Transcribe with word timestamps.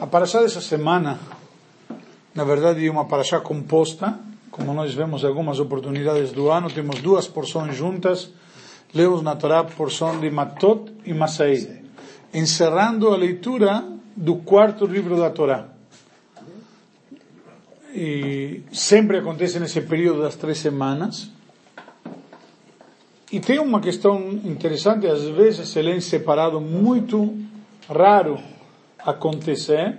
A 0.00 0.06
paraxá 0.06 0.40
dessa 0.40 0.62
semana, 0.62 1.20
na 2.34 2.42
verdade, 2.42 2.86
é 2.86 2.90
uma 2.90 3.04
paraxá 3.04 3.38
composta, 3.38 4.18
como 4.50 4.72
nós 4.72 4.94
vemos 4.94 5.22
em 5.22 5.26
algumas 5.26 5.60
oportunidades 5.60 6.32
do 6.32 6.50
ano, 6.50 6.70
temos 6.70 7.02
duas 7.02 7.28
porções 7.28 7.76
juntas, 7.76 8.30
lemos 8.94 9.20
na 9.20 9.36
Torá 9.36 9.62
porção 9.62 10.18
de 10.18 10.30
Matot 10.30 10.90
e 11.04 11.12
Masai, 11.12 11.82
encerrando 12.32 13.10
a 13.10 13.16
leitura 13.16 13.84
do 14.16 14.36
quarto 14.36 14.86
livro 14.86 15.18
da 15.18 15.28
Torá. 15.28 15.68
E 17.94 18.62
sempre 18.72 19.18
acontece 19.18 19.60
nesse 19.60 19.82
período 19.82 20.22
das 20.22 20.34
três 20.34 20.56
semanas. 20.56 21.30
E 23.30 23.38
tem 23.38 23.58
uma 23.58 23.82
questão 23.82 24.30
interessante, 24.46 25.06
às 25.06 25.24
vezes 25.24 25.68
se 25.68 25.82
lê 25.82 25.94
em 25.94 26.00
separado, 26.00 26.58
muito 26.58 27.36
raro 27.86 28.40
acontecer 29.04 29.98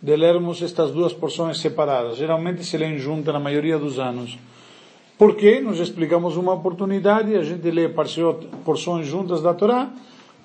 de 0.00 0.16
lermos 0.16 0.60
estas 0.60 0.90
duas 0.90 1.12
porções 1.12 1.60
separadas. 1.60 2.16
Geralmente 2.16 2.64
se 2.64 2.76
lêem 2.76 2.98
juntas 2.98 3.32
na 3.32 3.38
maioria 3.38 3.78
dos 3.78 3.98
anos. 3.98 4.38
Porque 5.16 5.60
nós 5.60 5.78
explicamos 5.78 6.36
uma 6.36 6.52
oportunidade, 6.52 7.36
a 7.36 7.42
gente 7.44 7.70
lê 7.70 7.88
porções 7.88 9.06
juntas 9.06 9.40
da 9.40 9.54
Torá, 9.54 9.92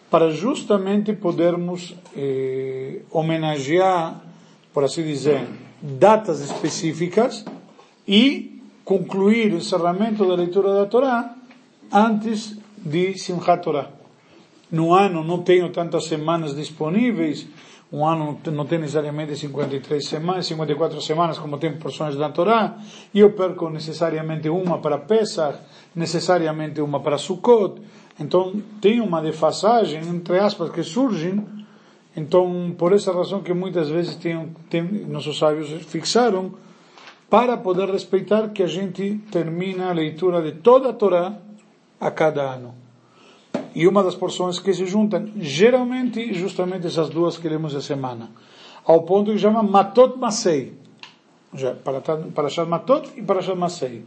para 0.10 0.30
justamente 0.30 1.12
podermos 1.14 1.96
eh, 2.16 3.02
homenagear, 3.12 4.22
por 4.74 4.84
assim 4.84 5.04
dizer, 5.04 5.46
datas 5.82 6.40
específicas 6.40 7.44
e 8.08 8.62
concluir 8.86 9.54
o 9.54 9.58
encerramento 9.58 10.26
da 10.26 10.36
leitura 10.36 10.74
da 10.74 10.86
Torá 10.86 11.36
antes 11.92 12.58
de 12.78 13.18
Simchat 13.18 13.64
Torá. 13.64 13.90
No 14.72 14.94
ano 14.94 15.24
não 15.24 15.42
tenho 15.42 15.70
tantas 15.72 16.06
semanas 16.06 16.56
disponíveis, 16.56 17.48
um 17.92 18.06
ano 18.06 18.40
não 18.52 18.66
tem 18.66 18.80
necessariamente 18.80 19.36
53 19.36 20.06
semanas, 20.06 20.46
54 20.46 21.02
semanas 21.02 21.38
como 21.38 21.58
tem 21.58 21.72
porções 21.78 22.16
da 22.16 22.30
Torá, 22.30 22.78
e 23.14 23.20
eu 23.20 23.32
perco 23.32 23.70
necessariamente 23.70 24.50
uma 24.50 24.80
para 24.80 24.98
Pesach, 24.98 25.58
necessariamente 25.96 26.82
uma 26.82 27.00
para 27.00 27.18
Sukkot, 27.18 27.82
então 28.20 28.62
tem 28.82 29.00
uma 29.00 29.22
defasagem, 29.22 30.02
entre 30.02 30.38
aspas, 30.40 30.70
que 30.72 30.84
surgem, 30.84 31.46
então 32.16 32.76
por 32.78 32.92
essa 32.92 33.14
razão 33.14 33.42
que 33.42 33.54
muitas 33.54 33.90
vezes 33.90 34.16
tem, 34.16 34.50
tem, 34.70 34.84
nossos 35.08 35.38
sábios 35.38 35.70
fixaram, 35.84 36.54
para 37.30 37.58
poder 37.58 37.90
respeitar 37.90 38.50
que 38.50 38.64
a 38.64 38.68
gente 38.68 39.22
termina 39.32 39.90
a 39.90 39.94
leitura 39.94 40.42
de 40.42 40.54
toda 40.54 40.90
a 40.90 40.94
Torá 40.94 41.38
a 42.00 42.12
cada 42.12 42.42
ano 42.42 42.87
e 43.78 43.88
uma 43.88 44.02
das 44.02 44.16
porções 44.16 44.58
que 44.58 44.74
se 44.74 44.88
juntam, 44.88 45.30
geralmente, 45.38 46.34
justamente 46.34 46.88
essas 46.88 47.10
duas 47.10 47.38
que 47.38 47.48
lemos 47.48 47.76
a 47.76 47.82
semana, 47.82 48.32
ao 48.84 49.04
ponto 49.04 49.32
que 49.32 49.38
chama 49.38 49.62
Matot 49.62 50.18
Masei, 50.18 50.74
para 51.84 52.02
Parashat 52.02 52.68
Matot 52.68 53.12
e 53.16 53.22
Parashat 53.22 53.56
Masei. 53.56 54.04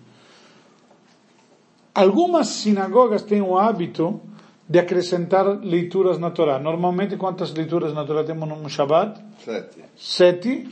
Algumas 1.94 2.48
sinagogas 2.48 3.22
têm 3.22 3.42
o 3.42 3.56
hábito 3.56 4.20
de 4.68 4.80
acrescentar 4.80 5.46
leituras 5.62 6.18
na 6.18 6.32
Torá. 6.32 6.58
Normalmente, 6.58 7.16
quantas 7.16 7.54
leituras 7.54 7.94
na 7.94 8.04
Torá 8.04 8.24
temos 8.24 8.48
no 8.48 8.68
Shabbat? 8.68 9.20
Sete. 9.44 9.84
Sete. 9.96 10.68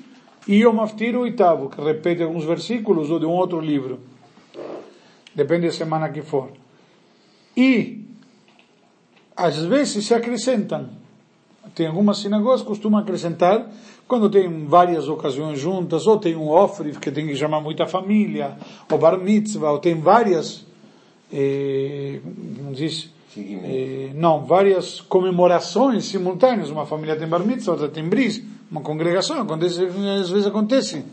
E 0.48 0.66
o 0.66 0.72
Maftir, 0.72 1.14
o 1.14 1.20
oitavo, 1.20 1.70
que 1.70 1.80
repete 1.80 2.24
alguns 2.24 2.44
versículos 2.44 3.12
ou 3.12 3.20
de 3.20 3.26
um 3.26 3.30
outro 3.30 3.60
livro. 3.60 4.00
Depende 5.32 5.68
da 5.68 5.72
semana 5.72 6.08
que 6.08 6.22
for. 6.22 6.50
E 7.56 8.07
às 9.38 9.56
vezes 9.56 10.04
se 10.04 10.12
acrescentam. 10.12 10.88
Tem 11.74 11.86
algumas 11.86 12.18
sinagogas 12.18 12.62
que 12.62 12.66
costumam 12.66 12.98
acrescentar 12.98 13.70
quando 14.08 14.28
tem 14.28 14.66
várias 14.66 15.08
ocasiões 15.08 15.60
juntas, 15.60 16.06
ou 16.06 16.18
tem 16.18 16.34
um 16.34 16.48
ofre 16.48 16.92
que 16.92 17.10
tem 17.10 17.26
que 17.26 17.36
chamar 17.36 17.60
muita 17.60 17.86
família, 17.86 18.56
ou 18.90 18.98
bar 18.98 19.16
mitzvah, 19.18 19.70
ou 19.70 19.78
tem 19.78 19.94
várias, 19.94 20.64
eh, 21.32 22.18
não 22.60 22.72
diz, 22.72 23.10
eh, 23.36 24.10
não, 24.14 24.44
várias 24.44 25.00
comemorações 25.02 26.06
simultâneas. 26.06 26.70
Uma 26.70 26.86
família 26.86 27.14
tem 27.16 27.28
bar 27.28 27.44
mitzvah, 27.44 27.72
outra 27.72 27.88
tem 27.88 28.08
bris, 28.08 28.42
uma 28.70 28.80
congregação, 28.80 29.40
acontece, 29.40 29.84
às 29.84 30.30
vezes 30.30 30.46
acontece. 30.46 31.04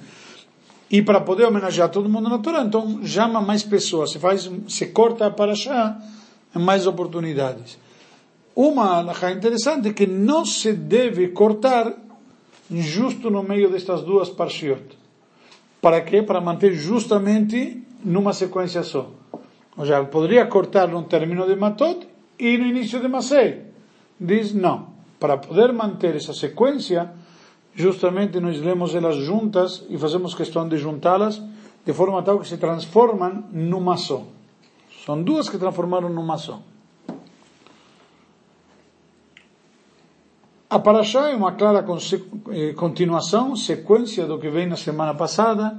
E 0.90 1.02
para 1.02 1.20
poder 1.20 1.46
homenagear 1.46 1.90
todo 1.90 2.10
mundo 2.10 2.30
na 2.30 2.40
Torá, 2.40 2.62
então 2.62 3.06
chama 3.06 3.42
mais 3.42 3.62
pessoas, 3.62 4.12
se 4.12 4.20
faz, 4.20 4.50
se 4.70 4.88
corta 4.88 5.30
para 5.30 5.52
achar 5.52 6.02
mais 6.54 6.88
oportunidades. 6.88 7.85
Uma 8.56 9.00
alahá 9.00 9.32
interessante 9.32 9.94
que 9.94 10.08
não 10.08 10.46
se 10.46 10.72
deve 10.72 11.28
cortar 11.30 11.94
justo 12.72 13.30
no 13.30 13.44
meio 13.44 13.70
destas 13.70 14.02
duas 14.02 14.30
parshiot. 14.30 14.98
Para 15.82 16.00
quê? 16.00 16.24
Para 16.24 16.40
manter 16.40 16.74
justamente 16.74 17.84
numa 18.04 18.32
sequência 18.32 18.82
só. 18.82 19.12
Ou 19.78 19.86
seja, 19.86 20.04
poderia 20.06 20.46
cortar 20.46 20.88
no 20.88 21.04
término 21.04 21.46
de 21.46 21.56
Matot 21.56 22.08
e 22.40 22.58
no 22.58 22.66
início 22.66 23.02
de 23.02 23.10
Masei. 23.10 23.64
Diz 24.18 24.54
não. 24.54 24.88
Para 25.20 25.38
poder 25.38 25.74
manter 25.74 26.16
essa 26.16 26.34
sequência, 26.34 27.12
justamente 27.74 28.40
nós 28.40 28.60
lemos 28.62 28.96
elas 28.96 29.18
juntas 29.18 29.84
e 29.90 29.98
fazemos 29.98 30.34
questão 30.34 30.68
de 30.68 30.78
juntá-las 30.78 31.42
de 31.86 31.92
forma 31.92 32.24
tal 32.24 32.40
que 32.40 32.48
se 32.48 32.58
transformam 32.58 33.44
numa 33.52 33.98
só. 33.98 34.24
São 35.06 35.22
duas 35.22 35.50
que 35.50 35.58
transformaram 35.58 36.10
numa 36.10 36.38
só. 36.38 36.62
A 40.68 40.80
Parashá 40.80 41.30
é 41.30 41.36
uma 41.36 41.52
clara 41.52 41.86
eh, 42.50 42.74
continuação, 42.74 43.56
sequência 43.56 44.26
do 44.26 44.40
que 44.40 44.50
vem 44.50 44.66
na 44.66 44.76
semana 44.76 45.14
passada. 45.14 45.78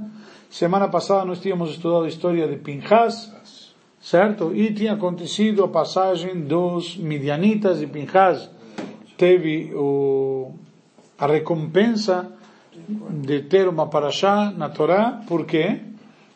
Semana 0.49 0.89
passada 0.89 1.25
nós 1.25 1.41
tínhamos 1.41 1.71
estudado 1.71 2.05
a 2.05 2.09
história 2.09 2.47
de 2.47 2.57
Pinchas, 2.57 3.33
certo? 4.01 4.55
E 4.55 4.73
tinha 4.73 4.93
acontecido 4.93 5.65
a 5.65 5.69
passagem 5.69 6.41
dos 6.41 6.97
Midianitas 6.97 7.83
e 7.83 7.87
Pinchas 7.89 8.49
teve 9.17 9.75
o, 9.75 10.53
a 11.19 11.27
recompensa 11.27 12.31
de 13.11 13.43
ter 13.43 13.67
uma 13.67 13.89
Parashá 13.89 14.53
na 14.57 14.69
Torá, 14.69 15.21
por 15.27 15.47
quê? 15.47 15.81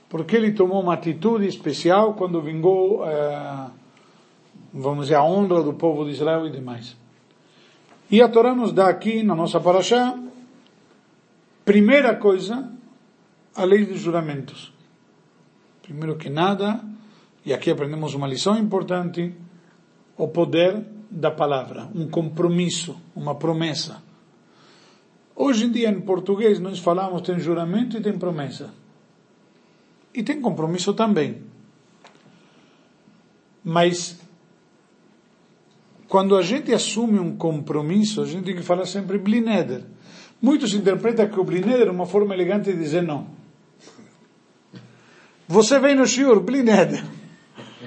Porque 0.09 0.35
ele 0.35 0.51
tomou 0.51 0.83
uma 0.83 0.95
atitude 0.95 1.47
especial 1.47 2.15
quando 2.15 2.43
vingou, 2.43 3.07
eh, 3.07 3.67
vamos 4.75 5.05
dizer, 5.05 5.15
a 5.15 5.23
honra 5.23 5.63
do 5.63 5.75
povo 5.75 6.05
de 6.05 6.11
Israel 6.11 6.49
e 6.49 6.51
demais. 6.51 7.00
E 8.11 8.21
a 8.21 8.29
Torá 8.29 8.55
nos 8.55 8.73
dá 8.73 8.89
aqui, 8.89 9.23
na 9.23 9.37
nossa 9.37 9.61
paraxá, 9.61 10.19
primeira 11.65 12.17
coisa, 12.17 12.69
a 13.55 13.65
lei 13.65 13.85
dos 13.85 14.01
juramentos. 14.01 14.73
Primeiro 15.81 16.17
que 16.17 16.29
nada, 16.29 16.83
e 17.47 17.53
aqui 17.53 17.71
aprendemos 17.71 18.13
uma 18.15 18.27
lição 18.27 18.59
importante, 18.59 19.33
o 20.17 20.27
poder 20.27 20.85
da 21.09 21.31
palavra, 21.31 21.89
um 21.95 22.09
compromisso, 22.09 23.01
uma 23.15 23.37
promessa. 23.37 24.03
Hoje 25.37 25.67
em 25.67 25.71
dia, 25.71 25.89
em 25.89 26.01
português, 26.01 26.59
nós 26.59 26.81
falamos 26.81 27.23
tem 27.23 27.39
juramento 27.39 27.97
e 27.97 28.01
tem 28.01 28.19
promessa. 28.19 28.75
E 30.13 30.23
tem 30.23 30.41
compromisso 30.41 30.93
também. 30.95 31.43
Mas 33.63 34.21
quando 36.11 36.37
a 36.37 36.43
gente 36.43 36.75
assume 36.75 37.21
um 37.21 37.37
compromisso, 37.37 38.21
a 38.21 38.27
gente 38.27 38.47
tem 38.47 38.57
que 38.57 38.65
falar 38.65 38.85
sempre 38.85 39.17
blineder. 39.17 39.85
Muitos 40.43 40.75
interpretam 40.75 41.29
que 41.29 41.39
o 41.39 41.45
blineder 41.45 41.87
é 41.87 41.91
uma 41.91 42.05
forma 42.05 42.35
elegante 42.35 42.73
de 42.73 42.77
dizer 42.77 43.05
não. 43.05 43.29
Você 45.47 45.79
vem 45.79 45.95
no 45.95 46.05
shiur, 46.05 46.41
blineder. 46.41 47.05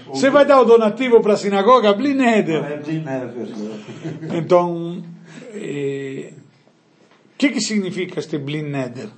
Você 0.07 0.29
vai 0.29 0.45
dar 0.45 0.61
o 0.61 0.63
donativo 0.63 1.19
para 1.19 1.33
a 1.33 1.37
sinagoga, 1.37 1.91
blineder. 1.91 2.63
É 2.63 4.37
então, 4.37 4.99
o 4.99 5.03
eh, 5.53 6.33
que, 7.37 7.49
que 7.49 7.59
significa 7.59 8.21
este 8.21 8.37
blineder? 8.37 9.09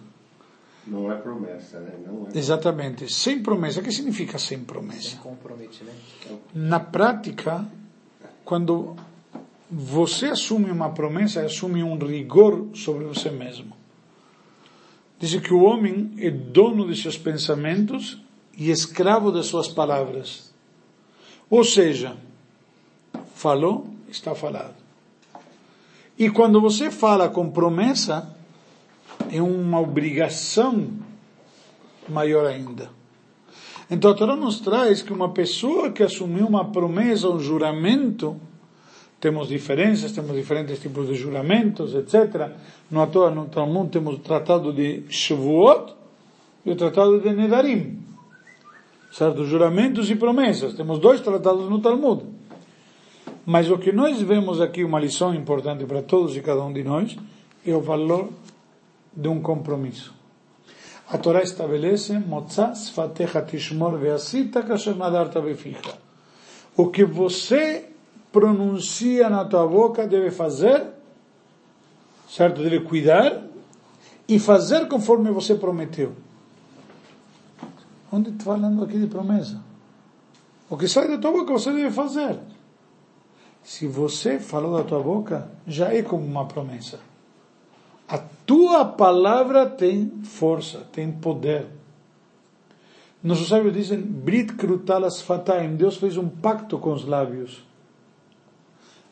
Não 0.88 1.12
é 1.12 1.16
promessa, 1.18 1.80
né? 1.80 1.92
Não 2.04 2.28
é. 2.34 2.38
Exatamente. 2.38 3.14
Sem 3.14 3.44
promessa. 3.44 3.82
O 3.82 3.84
que 3.84 3.92
significa 3.92 4.40
sem 4.40 4.62
promessa? 4.62 5.10
Sem 5.10 5.20
comprometimento. 5.20 6.00
Na 6.56 6.80
prática, 6.80 7.68
quando 8.46 8.96
você 9.70 10.28
assume 10.28 10.70
uma 10.70 10.92
promessa, 10.92 11.42
assume 11.42 11.84
um 11.84 11.98
rigor 11.98 12.68
sobre 12.76 13.04
você 13.06 13.32
mesmo. 13.32 13.76
Diz 15.20 15.36
que 15.42 15.54
o 15.54 15.64
homem 15.64 16.14
é 16.20 16.30
dono 16.30 16.88
de 16.88 16.96
seus 16.96 17.18
pensamentos 17.18 18.22
e 18.56 18.70
escravo 18.70 19.32
de 19.32 19.44
suas 19.44 19.68
palavras. 19.68 20.54
Ou 21.50 21.64
seja, 21.64 22.16
falou, 23.34 23.88
está 24.08 24.36
falado. 24.36 24.76
E 26.18 26.30
quando 26.30 26.62
você 26.62 26.92
fala 26.92 27.28
com 27.28 27.50
promessa, 27.50 28.34
é 29.32 29.42
uma 29.42 29.80
obrigação 29.80 30.90
maior 32.08 32.46
ainda. 32.46 32.90
Então 33.90 34.12
a 34.12 34.14
Torá 34.16 34.36
nos 34.36 34.60
traz 34.60 35.02
que 35.02 35.14
uma 35.14 35.30
pessoa 35.30 35.92
que 35.92 36.02
assumiu 36.02 36.48
uma 36.48 36.66
promessa, 36.66 37.30
um 37.30 37.40
juramento, 37.40 38.36
temos 39.20 39.48
diferenças, 39.48 40.12
temos 40.12 40.36
diferentes 40.36 40.80
tipos 40.80 41.08
de 41.08 41.16
juramentos, 41.16 41.94
etc. 41.94 42.52
No 42.90 43.02
atual 43.02 43.34
no 43.34 43.46
Talmud 43.46 43.90
temos 43.90 44.16
o 44.16 44.20
tratado 44.20 44.74
de 44.74 45.04
Shavuot 45.10 45.94
e 46.66 46.72
o 46.72 46.76
tratado 46.76 47.20
de 47.20 47.32
Nedarim. 47.32 48.00
Certo? 49.12 49.46
Juramentos 49.46 50.10
e 50.10 50.16
promessas. 50.16 50.74
Temos 50.74 51.00
dois 51.00 51.22
tratados 51.22 51.70
no 51.70 51.80
Talmud. 51.80 52.24
Mas 53.46 53.70
o 53.70 53.78
que 53.78 53.92
nós 53.92 54.20
vemos 54.20 54.60
aqui, 54.60 54.84
uma 54.84 55.00
lição 55.00 55.34
importante 55.34 55.86
para 55.86 56.02
todos 56.02 56.36
e 56.36 56.42
cada 56.42 56.64
um 56.64 56.74
de 56.74 56.84
nós, 56.84 57.16
é 57.66 57.74
o 57.74 57.82
valor 57.82 58.30
de 59.16 59.28
um 59.28 59.40
compromisso. 59.40 60.14
A 61.08 61.18
Torá 61.18 61.44
estabelece, 61.44 62.14
O 66.76 66.88
que 66.88 67.06
você 67.06 67.90
pronuncia 68.32 69.30
na 69.30 69.46
tua 69.46 69.68
boca 69.68 70.08
deve 70.08 70.32
fazer, 70.32 70.88
certo? 72.28 72.62
Deve 72.64 72.82
cuidar 72.82 73.44
e 74.28 74.40
fazer 74.40 74.88
conforme 74.88 75.32
você 75.32 75.56
prometeu. 75.56 76.14
Onde 78.12 78.32
está 78.32 78.46
falando 78.46 78.84
aqui 78.84 78.98
de 78.98 79.08
promessa? 79.08 79.62
O 80.70 80.76
que 80.76 80.88
sai 80.88 81.08
da 81.08 81.18
tua 81.18 81.32
boca 81.32 81.54
você 81.54 81.72
deve 81.72 81.92
fazer. 81.92 82.40
Se 83.64 83.88
você 83.88 84.40
falou 84.40 84.78
da 84.78 84.84
tua 84.84 85.02
boca, 85.02 85.50
já 85.68 85.94
é 85.94 86.02
como 86.02 86.26
uma 86.26 86.46
promessa. 86.46 87.00
A 88.08 88.18
tua 88.18 88.86
palavra 88.86 89.66
tem 89.66 90.12
força, 90.24 90.88
tem 90.92 91.12
poder. 91.12 91.68
Nossos 93.24 93.48
sábios 93.48 93.74
dizem, 93.74 94.00
Brit 94.00 94.54
krutalas 94.54 95.22
fataim, 95.22 95.76
Deus 95.76 95.98
fez 95.98 96.16
um 96.16 96.30
pacto 96.30 96.78
com 96.78 96.94
os 96.94 97.06
lábios. 97.06 97.66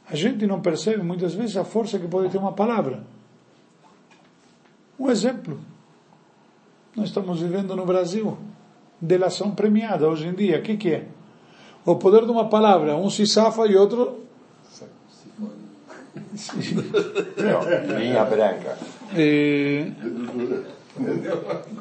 A 0.08 0.16
gente 0.16 0.46
não 0.46 0.62
percebe 0.62 1.02
muitas 1.02 1.34
vezes 1.34 1.58
a 1.58 1.64
força 1.64 1.98
que 1.98 2.08
pode 2.08 2.30
ter 2.30 2.38
uma 2.38 2.52
palavra. 2.52 3.04
Um 5.00 5.10
exemplo. 5.10 5.60
Nós 6.96 7.08
estamos 7.08 7.42
vivendo 7.42 7.76
no 7.76 7.86
Brasil, 7.86 8.38
delação 9.02 9.52
premiada 9.52 10.08
hoje 10.08 10.28
em 10.28 10.34
dia. 10.34 10.60
O 10.60 10.62
que, 10.62 10.78
que 10.78 10.92
é? 10.92 11.08
O 11.84 11.96
poder 11.96 12.24
de 12.26 12.32
uma 12.32 12.48
palavra. 12.48 12.96
Um 12.96 13.10
se 13.10 13.26
safa 13.26 13.66
e 13.66 13.76
outro 13.76 14.23
Linha 17.98 18.26
branca. 18.26 18.78
É, 19.16 19.92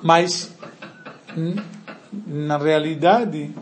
mas, 0.02 0.54
na 2.26 2.56
realidade, 2.56 3.54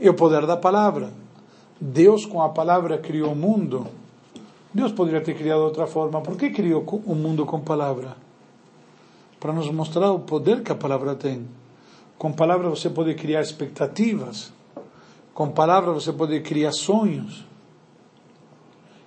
é 0.00 0.10
o 0.10 0.14
poder 0.14 0.46
da 0.46 0.56
palavra. 0.56 1.10
Deus, 1.80 2.24
com 2.24 2.42
a 2.42 2.48
palavra, 2.48 2.98
criou 2.98 3.32
o 3.32 3.36
mundo. 3.36 3.86
Deus 4.72 4.92
poderia 4.92 5.20
ter 5.20 5.34
criado 5.34 5.60
outra 5.60 5.86
forma. 5.86 6.20
Por 6.20 6.36
que 6.36 6.50
criou 6.50 6.84
o 7.06 7.14
mundo 7.14 7.46
com 7.46 7.60
palavra? 7.60 8.16
Para 9.38 9.52
nos 9.52 9.70
mostrar 9.70 10.10
o 10.10 10.20
poder 10.20 10.62
que 10.62 10.72
a 10.72 10.74
palavra 10.74 11.14
tem. 11.14 11.46
Com 12.18 12.32
palavra 12.32 12.68
você 12.68 12.90
pode 12.90 13.14
criar 13.14 13.42
expectativas. 13.42 14.52
Com 15.32 15.50
palavra 15.50 15.92
você 15.92 16.12
pode 16.12 16.40
criar 16.40 16.72
sonhos. 16.72 17.44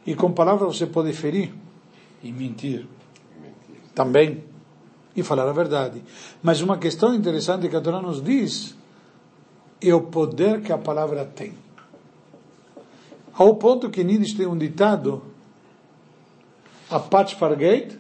E 0.10 0.16
com 0.16 0.32
palavras 0.32 0.76
você 0.76 0.88
pode 0.88 1.14
ferir 1.14 1.54
e 2.24 2.32
mentir. 2.32 2.88
Também. 3.94 4.44
E 5.16 5.22
falar 5.22 5.48
a 5.48 5.54
verdade. 5.54 6.02
Mas 6.42 6.62
uma 6.62 6.80
questão 6.80 7.14
interessante 7.14 7.70
que 7.70 7.76
a 7.76 7.80
Torá 7.80 8.02
nos 8.02 8.20
diz 8.20 8.76
é 9.80 9.94
o 9.94 10.02
poder 10.02 10.62
que 10.62 10.74
a 10.74 10.80
palavra 10.80 11.26
tem. 11.26 11.54
Ao 13.36 13.56
ponto 13.58 13.92
que 13.92 14.04
Nidish 14.04 14.34
tem 14.34 14.48
um 14.48 14.58
ditado, 14.58 15.22
a 16.90 17.00
patch 17.00 17.36
fargate, 17.36 18.00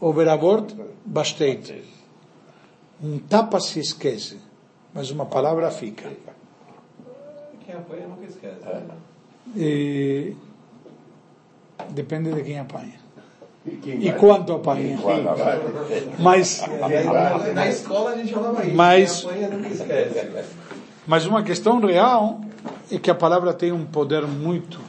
o 0.00 0.14
veravort 0.14 0.74
basteit. 1.04 1.84
Um 3.02 3.18
tapa 3.18 3.60
se 3.60 3.80
esquece, 3.80 4.40
mas 4.94 5.10
uma 5.10 5.26
palavra 5.26 5.70
fica. 5.70 6.10
Quem 7.66 7.74
apanha 7.74 8.08
nunca 8.08 8.24
esquece. 8.24 8.64
E 9.54 10.34
Depende 11.90 12.32
de 12.32 12.42
quem 12.42 12.58
apanha. 12.58 13.04
E, 13.66 14.12
quanto 14.12 14.52
apanha. 14.52 14.98
Mas. 16.18 16.62
Na 17.54 17.66
escola 17.66 18.10
a 18.10 18.16
gente 18.16 18.32
falava 18.32 18.64
isso. 18.64 18.76
Mas. 18.76 19.26
Mas 21.06 21.26
uma 21.26 21.42
questão 21.42 21.80
real 21.80 22.40
é 22.90 22.98
que 22.98 23.10
a 23.10 23.14
palavra 23.14 23.54
tem 23.54 23.72
um 23.72 23.86
poder 23.86 24.26
muito, 24.26 24.80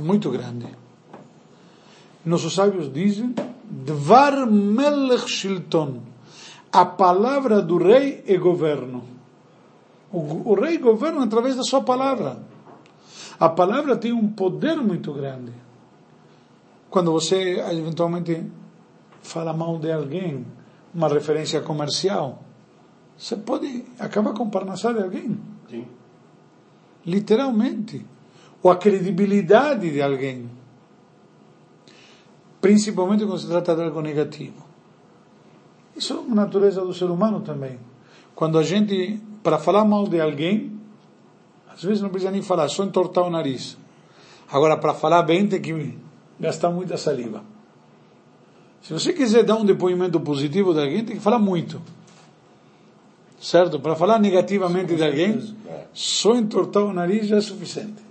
muito 0.00 0.30
grande. 0.30 0.66
Nossos 2.24 2.54
sábios 2.54 2.92
dizem: 2.92 3.34
Dvar 3.64 4.46
melech 4.46 5.28
shilton. 5.28 6.00
A 6.70 6.84
palavra 6.84 7.60
do 7.60 7.76
rei 7.78 8.22
é 8.26 8.36
governo. 8.36 9.02
O, 10.12 10.52
o 10.52 10.54
rei 10.54 10.78
governa 10.78 11.24
através 11.24 11.56
da 11.56 11.64
sua 11.64 11.80
palavra. 11.80 12.38
A 13.38 13.48
palavra 13.48 13.96
tem 13.96 14.12
um 14.12 14.28
poder 14.28 14.76
muito 14.76 15.12
grande 15.12 15.65
quando 16.90 17.12
você 17.12 17.60
eventualmente 17.70 18.44
fala 19.22 19.52
mal 19.52 19.78
de 19.78 19.90
alguém, 19.90 20.46
uma 20.94 21.08
referência 21.08 21.60
comercial, 21.60 22.42
você 23.16 23.36
pode 23.36 23.84
acabar 23.98 24.32
com 24.34 24.44
o 24.44 24.50
parnassá 24.50 24.92
de 24.92 25.02
alguém. 25.02 25.38
Sim. 25.68 25.86
Literalmente. 27.04 28.04
Ou 28.62 28.70
a 28.70 28.76
credibilidade 28.76 29.90
de 29.90 30.02
alguém. 30.02 30.50
Principalmente 32.60 33.24
quando 33.24 33.38
se 33.38 33.46
trata 33.46 33.74
de 33.74 33.82
algo 33.82 34.00
negativo. 34.00 34.64
Isso 35.96 36.12
é 36.12 36.16
uma 36.16 36.34
natureza 36.34 36.82
do 36.82 36.92
ser 36.92 37.06
humano 37.06 37.40
também. 37.40 37.78
Quando 38.34 38.58
a 38.58 38.62
gente, 38.62 39.20
para 39.42 39.58
falar 39.58 39.84
mal 39.84 40.06
de 40.06 40.20
alguém, 40.20 40.78
às 41.68 41.82
vezes 41.82 42.02
não 42.02 42.10
precisa 42.10 42.30
nem 42.30 42.42
falar, 42.42 42.68
só 42.68 42.84
entortar 42.84 43.24
o 43.24 43.30
nariz. 43.30 43.78
Agora, 44.50 44.76
para 44.76 44.92
falar 44.92 45.22
bem, 45.22 45.46
tem 45.46 45.60
que 45.60 45.98
gastar 46.38 46.70
muita 46.70 46.96
saliva. 46.96 47.42
Se 48.82 48.92
você 48.92 49.12
quiser 49.12 49.42
dar 49.42 49.56
um 49.56 49.64
depoimento 49.64 50.20
positivo 50.20 50.72
de 50.72 50.80
alguém, 50.80 51.04
tem 51.04 51.16
que 51.16 51.22
falar 51.22 51.38
muito. 51.38 51.82
Certo? 53.40 53.80
Para 53.80 53.96
falar 53.96 54.18
negativamente 54.18 54.94
de 54.94 55.04
alguém, 55.04 55.56
só 55.92 56.36
entortar 56.36 56.84
o 56.84 56.92
nariz 56.92 57.26
já 57.26 57.36
é 57.36 57.40
suficiente. 57.40 58.04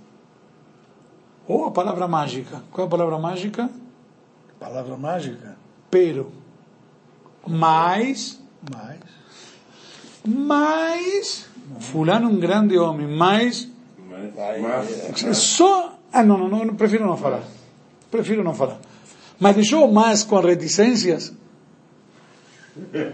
Ou 1.48 1.66
a 1.66 1.70
palavra 1.70 2.06
mágica. 2.08 2.62
Qual 2.70 2.84
é 2.84 2.88
a 2.88 2.90
palavra 2.90 3.18
mágica? 3.18 3.70
Palavra 4.58 4.96
mágica? 4.96 5.56
Pero. 5.90 6.32
Mais. 7.46 8.40
Mais. 8.72 9.00
Mais. 10.26 11.48
Fulano 11.80 12.28
um 12.28 12.38
grande 12.38 12.76
homem. 12.78 13.06
Mais. 13.06 13.68
Mas, 14.10 15.36
Só. 15.36 15.98
Ah, 16.12 16.22
não, 16.22 16.48
não, 16.48 16.64
não, 16.64 16.74
prefiro 16.74 17.06
não 17.06 17.16
falar. 17.16 17.42
Prefiro 18.10 18.42
não 18.42 18.54
falar. 18.54 18.78
Mas 19.38 19.54
deixou 19.54 19.90
mais 19.90 20.22
com 20.22 20.38
reticências. 20.40 21.32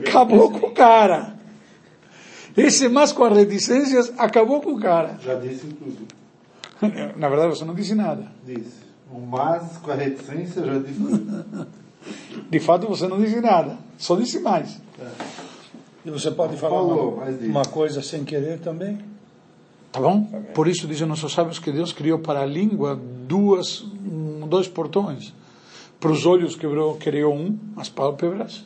Acabou 0.06 0.50
com 0.50 0.66
o 0.66 0.70
cara. 0.72 1.34
Esse 2.56 2.88
mais 2.88 3.12
com 3.12 3.25
as 3.25 3.37
reticências 3.37 4.12
acabou 4.18 4.61
com 4.61 4.72
o 4.72 4.80
cara. 4.80 5.18
Já 5.22 5.34
disse 5.34 5.66
tudo. 5.66 6.06
Na 7.16 7.28
verdade, 7.28 7.56
você 7.56 7.64
não 7.64 7.75
disse 7.75 7.94
nada. 7.94 8.30
Disse. 8.44 8.82
O 9.11 9.20
mas 9.20 9.76
com 9.78 9.90
a 9.90 9.94
reticência 9.94 10.64
já 10.64 10.78
disse 10.78 11.00
tudo. 11.00 11.66
De 12.50 12.61
fato, 12.61 12.87
você 12.88 13.06
não 13.06 13.20
disse 13.20 13.40
nada. 13.40 13.78
Só 13.96 14.16
disse 14.16 14.40
mais. 14.40 14.80
E 16.04 16.11
você 16.11 16.30
pode 16.30 16.56
falar 16.56 16.76
Falou, 16.76 17.14
uma, 17.14 17.26
uma 17.26 17.64
coisa 17.64 18.02
sem 18.02 18.25
querer 18.25 18.58
também? 18.58 18.99
Tá 19.92 20.00
bom? 20.00 20.25
Por 20.54 20.66
isso 20.66 20.87
dizem 20.88 21.06
nossos 21.06 21.32
sábios 21.32 21.58
que 21.58 21.70
Deus 21.70 21.92
criou 21.92 22.18
para 22.18 22.40
a 22.40 22.46
língua 22.46 22.99
duas, 23.28 23.82
um, 23.82 24.31
dois 24.52 24.68
portões. 24.68 25.32
Para 25.99 26.12
os 26.12 26.26
olhos 26.26 26.54
quebrou, 26.54 26.97
criou 26.97 27.35
um, 27.35 27.59
as 27.76 27.88
pálpebras. 27.88 28.64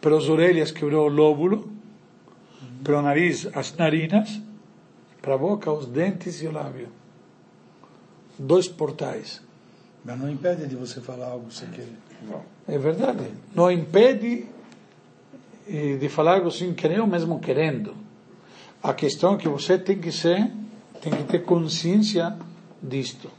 Para 0.00 0.16
as 0.16 0.28
orelhas 0.28 0.70
quebrou 0.70 1.06
o 1.06 1.12
lóbulo. 1.12 1.68
Para 2.84 3.00
o 3.00 3.02
nariz, 3.02 3.48
as 3.52 3.74
narinas. 3.74 4.40
Para 5.20 5.34
a 5.34 5.38
boca, 5.38 5.72
os 5.72 5.86
dentes 5.86 6.40
e 6.42 6.46
o 6.46 6.52
lábio. 6.52 6.88
Dois 8.38 8.68
portais. 8.68 9.42
Mas 10.04 10.18
não 10.20 10.30
impede 10.30 10.66
de 10.66 10.76
você 10.76 11.00
falar 11.00 11.28
algo 11.28 11.50
sem 11.50 11.68
querer. 11.70 11.98
É 12.68 12.78
verdade. 12.78 13.26
Não 13.54 13.70
impede 13.70 14.46
eh, 15.66 15.96
de 15.96 16.08
falar 16.08 16.34
algo 16.34 16.50
sem 16.50 16.74
querer 16.74 17.00
ou 17.00 17.06
mesmo 17.06 17.40
querendo. 17.40 17.94
A 18.82 18.92
questão 18.92 19.34
é 19.34 19.38
que 19.38 19.48
você 19.48 19.78
tem 19.78 19.98
que 19.98 20.12
ser, 20.12 20.52
tem 21.00 21.12
que 21.12 21.24
ter 21.24 21.42
consciência 21.42 22.36
disto. 22.82 23.30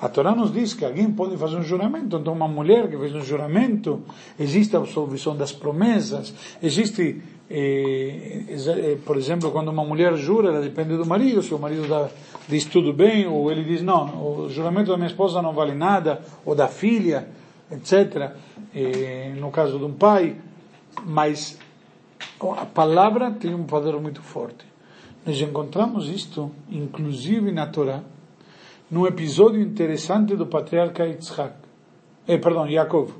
A 0.00 0.08
Torá 0.08 0.34
nos 0.34 0.52
diz 0.52 0.74
que 0.74 0.84
alguém 0.84 1.10
pode 1.10 1.36
fazer 1.36 1.56
um 1.56 1.62
juramento, 1.62 2.16
então 2.16 2.32
uma 2.32 2.48
mulher 2.48 2.88
que 2.88 2.96
fez 2.98 3.14
um 3.14 3.22
juramento, 3.22 4.02
existe 4.38 4.76
a 4.76 4.78
absolvição 4.78 5.36
das 5.36 5.52
promessas, 5.52 6.34
existe, 6.62 7.22
eh, 7.50 8.44
eh, 8.48 8.98
por 9.04 9.16
exemplo, 9.16 9.50
quando 9.50 9.68
uma 9.68 9.84
mulher 9.84 10.14
jura, 10.16 10.48
ela 10.48 10.60
depende 10.60 10.96
do 10.96 11.06
marido, 11.06 11.42
se 11.42 11.54
o 11.54 11.58
marido 11.58 11.88
dá, 11.88 12.08
diz 12.48 12.64
tudo 12.66 12.92
bem, 12.92 13.26
ou 13.26 13.50
ele 13.50 13.64
diz, 13.64 13.82
não, 13.82 14.44
o 14.44 14.48
juramento 14.48 14.90
da 14.90 14.96
minha 14.96 15.08
esposa 15.08 15.40
não 15.40 15.52
vale 15.52 15.74
nada, 15.74 16.20
ou 16.44 16.54
da 16.54 16.68
filha, 16.68 17.28
etc. 17.70 18.32
Eh, 18.74 19.34
no 19.38 19.50
caso 19.50 19.78
de 19.78 19.84
um 19.84 19.92
pai, 19.92 20.36
mas 21.04 21.58
a 22.58 22.66
palavra 22.66 23.30
tem 23.30 23.54
um 23.54 23.64
poder 23.64 23.98
muito 24.00 24.22
forte. 24.22 24.64
Nós 25.24 25.40
encontramos 25.40 26.08
isto, 26.08 26.52
inclusive 26.70 27.50
na 27.50 27.66
Torá, 27.66 28.02
num 28.90 29.06
episódio 29.06 29.60
interessante 29.60 30.36
do 30.36 30.46
patriarca 30.46 31.06
Yitzhak, 31.06 31.54
eh, 32.26 32.38
perdão, 32.38 32.68
Yaakov. 32.68 33.12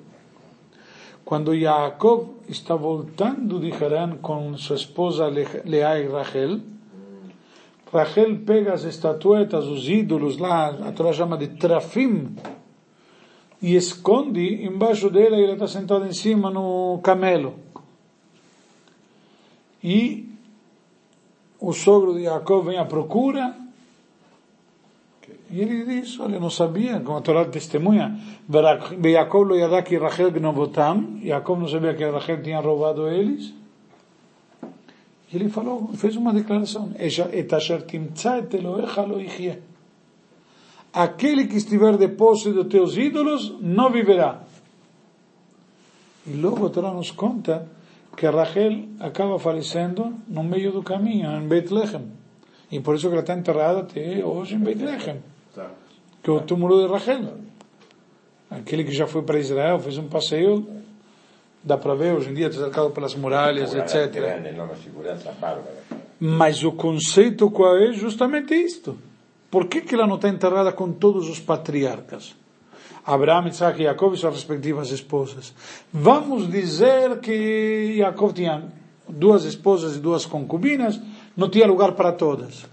Quando 1.24 1.54
Yaakov 1.54 2.36
está 2.48 2.76
voltando 2.76 3.58
de 3.58 3.72
Harán 3.72 4.18
com 4.18 4.56
sua 4.56 4.76
esposa 4.76 5.26
Leá 5.26 5.98
e 5.98 6.06
Rachel, 6.06 6.60
Rachel 7.92 8.38
pega 8.46 8.74
as 8.74 8.84
estatuetas, 8.84 9.64
os 9.66 9.88
ídolos 9.88 10.38
lá, 10.38 10.68
a 10.68 10.92
Torá 10.92 11.12
chama 11.12 11.36
de 11.36 11.48
trafim, 11.48 12.36
e 13.60 13.74
esconde 13.74 14.64
embaixo 14.64 15.10
dela 15.10 15.36
e 15.36 15.42
ela 15.42 15.54
está 15.54 15.66
sentada 15.66 16.06
em 16.06 16.12
cima 16.12 16.50
no 16.50 17.00
camelo. 17.02 17.54
E 19.82 20.30
o 21.58 21.72
sogro 21.72 22.14
de 22.14 22.24
Jacob 22.24 22.66
vem 22.66 22.78
à 22.78 22.84
procura 22.84 23.65
diz, 25.50 26.18
olha, 26.18 26.40
não 26.40 26.50
sabia, 26.50 27.00
como 27.00 27.18
a 27.18 27.20
Torá 27.20 27.44
testemunha, 27.44 28.18
Jacob 28.48 29.48
lo 29.48 29.56
yadá 29.56 29.82
que 29.82 29.96
Rachel 29.96 30.30
gnovotam, 30.32 31.20
Jacob 31.22 31.60
não 31.60 31.68
sabia 31.68 31.94
que 31.94 32.04
Rachel 32.04 32.42
tinha 32.42 32.60
roubado 32.60 33.08
eles, 33.08 33.54
e 35.32 35.36
ele 35.36 35.48
falou, 35.48 35.90
fez 35.94 36.16
uma 36.16 36.32
declaração. 36.32 36.92
Aquele 40.92 41.46
que 41.46 41.56
estiver 41.56 41.96
de 41.96 42.08
posse 42.08 42.52
dos 42.52 42.68
teus 42.68 42.96
ídolos 42.96 43.54
não 43.60 43.90
viverá. 43.90 44.40
E 46.26 46.32
logo 46.32 46.66
a 46.66 46.92
nos 46.92 47.10
conta 47.10 47.68
que 48.16 48.26
Rachel 48.26 48.84
acaba 48.98 49.38
falecendo 49.38 50.14
no 50.28 50.42
meio 50.42 50.72
do 50.72 50.82
caminho, 50.82 51.30
em 51.36 51.46
Bethlehem. 51.46 52.10
E 52.70 52.80
por 52.80 52.96
isso 52.96 53.08
que 53.08 53.12
ela 53.12 53.20
está 53.20 53.34
enterrada 53.34 53.80
até 53.80 54.24
hoje 54.24 54.54
em 54.54 54.58
Bethlehem. 54.58 55.20
Que 56.22 56.30
é 56.30 56.32
o 56.32 56.40
túmulo 56.40 56.82
de 56.82 56.92
Rachel. 56.92 57.34
Aquele 58.50 58.84
que 58.84 58.92
já 58.92 59.06
foi 59.06 59.22
para 59.22 59.38
Israel, 59.38 59.78
fez 59.80 59.98
um 59.98 60.08
passeio, 60.08 60.66
dá 61.62 61.76
para 61.76 61.94
ver, 61.94 62.14
hoje 62.14 62.30
em 62.30 62.34
dia 62.34 62.46
está 62.46 62.62
cercado 62.62 62.90
pelas 62.90 63.14
muralhas, 63.14 63.74
etc. 63.74 64.14
Mas 66.18 66.62
o 66.62 66.72
conceito 66.72 67.50
qual 67.50 67.76
é 67.76 67.92
justamente 67.92 68.54
isto. 68.54 68.96
Por 69.50 69.66
que, 69.66 69.80
que 69.80 69.94
ela 69.94 70.06
não 70.06 70.16
está 70.16 70.28
enterrada 70.28 70.72
com 70.72 70.92
todos 70.92 71.28
os 71.28 71.38
patriarcas? 71.38 72.34
Abraão, 73.04 73.46
Isaac 73.46 73.80
e 73.80 73.84
Jacob 73.84 74.14
e 74.14 74.16
suas 74.16 74.34
respectivas 74.34 74.90
esposas. 74.90 75.54
Vamos 75.92 76.50
dizer 76.50 77.20
que 77.20 77.96
Jacob 77.98 78.32
tinha 78.32 78.64
duas 79.08 79.44
esposas 79.44 79.96
e 79.96 80.00
duas 80.00 80.26
concubinas, 80.26 81.00
não 81.36 81.48
tinha 81.48 81.66
lugar 81.66 81.92
para 81.92 82.12
todas. 82.12 82.66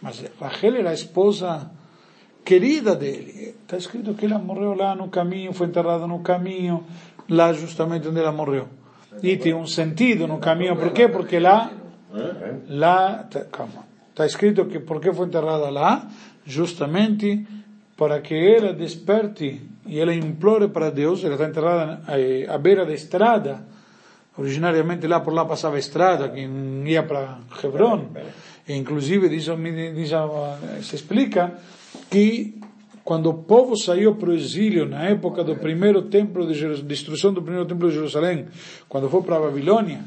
Mas 0.00 0.24
Rachel 0.40 0.76
era 0.76 0.90
a 0.90 0.94
esposa 0.94 1.68
querida 2.50 2.96
dele. 2.96 3.54
Está 3.62 3.76
escrito 3.76 4.12
que 4.14 4.26
ela 4.26 4.36
morreu 4.36 4.74
lá 4.74 4.96
no 4.96 5.08
caminho, 5.08 5.52
foi 5.52 5.68
enterrada 5.68 6.04
no 6.08 6.18
caminho, 6.18 6.82
lá 7.28 7.52
justamente 7.52 8.08
onde 8.08 8.18
ela 8.18 8.32
morreu. 8.32 8.66
E 9.22 9.36
tem 9.36 9.54
um 9.54 9.66
sentido 9.66 10.26
no 10.26 10.38
caminho, 10.38 10.74
por 10.74 10.90
quê? 10.92 11.06
Porque 11.06 11.38
lá, 11.38 11.70
lá, 12.68 13.28
calma, 13.52 13.86
está 14.10 14.26
escrito 14.26 14.64
que 14.64 14.80
por 14.80 15.00
que 15.00 15.12
foi 15.12 15.26
enterrada 15.26 15.70
lá? 15.70 16.08
Justamente 16.44 17.46
para 17.96 18.20
que 18.20 18.34
ela 18.34 18.72
desperte 18.72 19.62
e 19.86 20.00
ela 20.00 20.12
implore 20.12 20.66
para 20.68 20.90
Deus, 20.90 21.22
ela 21.22 21.34
está 21.34 21.46
enterrada 21.46 22.02
à 22.48 22.58
beira 22.58 22.84
da 22.84 22.94
estrada, 22.94 23.62
originariamente 24.36 25.06
lá 25.06 25.20
por 25.20 25.32
lá 25.32 25.44
passava 25.44 25.76
a 25.76 25.78
estrada, 25.78 26.30
que 26.30 26.40
ia 26.86 27.04
para 27.04 27.38
Hebron, 27.62 28.08
e 28.66 28.74
inclusive 28.74 29.28
diz, 29.28 29.44
diz, 29.94 30.10
se 30.82 30.96
explica 30.96 31.52
que 32.10 32.60
quando 33.04 33.30
o 33.30 33.34
povo 33.34 33.76
saiu 33.76 34.14
para 34.14 34.30
o 34.30 34.34
exílio 34.34 34.86
na 34.86 35.04
época 35.04 35.42
do 35.42 35.56
primeiro 35.56 36.02
templo 36.02 36.46
de 36.46 36.82
destruição 36.82 37.32
do 37.32 37.42
primeiro 37.42 37.66
templo 37.66 37.88
de 37.88 37.94
Jerusalém, 37.94 38.46
quando 38.88 39.08
foi 39.08 39.22
para 39.22 39.36
a 39.36 39.40
Babilônia, 39.40 40.00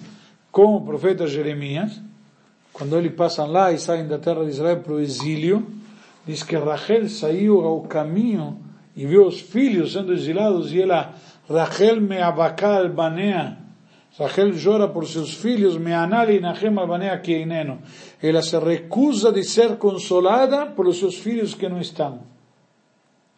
com 0.51 0.75
o 0.75 0.81
profeta 0.81 1.27
Jeremias, 1.27 1.99
quando 2.71 2.97
eles 2.97 3.13
passam 3.13 3.47
lá 3.47 3.71
e 3.71 3.77
saem 3.77 4.07
da 4.07 4.17
terra 4.17 4.43
de 4.43 4.51
Israel 4.51 4.79
para 4.79 4.93
o 4.93 4.99
exílio, 4.99 5.65
diz 6.25 6.43
que 6.43 6.55
Rachel 6.55 7.09
saiu 7.09 7.61
ao 7.61 7.81
caminho 7.81 8.57
e 8.95 9.05
viu 9.05 9.25
os 9.27 9.39
filhos 9.41 9.93
sendo 9.93 10.13
exilados 10.13 10.71
e 10.71 10.81
ela, 10.81 11.13
Rachel 11.49 11.99
me 11.99 12.19
abacá 12.19 12.87
banea, 12.87 13.57
Rachel 14.17 14.53
chora 14.63 14.88
por 14.88 15.08
seus 15.08 15.34
filhos, 15.34 15.75
me 15.77 15.93
anali 15.93 16.39
nachem 16.39 16.72
banea 16.72 17.17
que 17.20 17.36
ineno. 17.36 17.82
Ela 18.22 18.41
se 18.43 18.58
recusa 18.60 19.32
de 19.32 19.43
ser 19.43 19.77
consolada 19.77 20.67
por 20.67 20.93
seus 20.93 21.15
filhos 21.15 21.55
que 21.55 21.67
não 21.67 21.82
estão. 21.82 22.22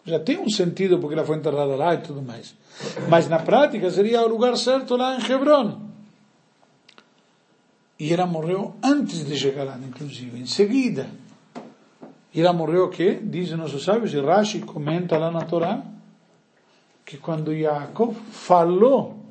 Já 0.04 0.20
tem 0.20 0.38
um 0.38 0.50
sentido 0.50 1.00
porque 1.00 1.16
ela 1.16 1.26
foi 1.26 1.38
enterrada 1.38 1.76
lá 1.76 1.94
e 1.94 2.00
tudo 2.00 2.22
mais. 2.22 2.56
Mas 3.10 3.30
na 3.30 3.40
prática 3.40 3.90
seria 3.90 4.22
o 4.22 4.28
lugar 4.28 4.58
certo 4.58 4.98
lá 4.98 5.18
em 5.18 5.32
Hebron. 5.32 5.82
E 7.98 8.14
ela 8.14 8.26
morreu 8.26 8.76
antes 8.84 9.26
de 9.26 9.38
chegar 9.38 9.64
lá, 9.64 9.80
inclusive, 9.80 10.38
em 10.38 10.46
seguida. 10.46 11.08
E 12.34 12.42
ela 12.42 12.52
morreu 12.52 12.86
o 12.86 12.90
quê? 12.90 13.18
Dizem 13.24 13.56
nossos 13.56 13.86
sábios, 13.86 14.14
e 14.14 14.20
Rashi 14.20 14.60
comenta 14.60 15.18
lá 15.18 15.32
na 15.32 15.46
Torá, 15.46 15.82
que 17.06 17.18
quando 17.18 17.58
Jacob 17.58 18.14
falou 18.32 19.25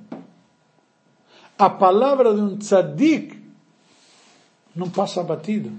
a 1.58 1.70
palavra 1.70 2.34
de 2.34 2.40
um 2.40 2.56
tzadik, 2.56 3.38
não 4.74 4.90
passa 4.90 5.22
batido. 5.22 5.70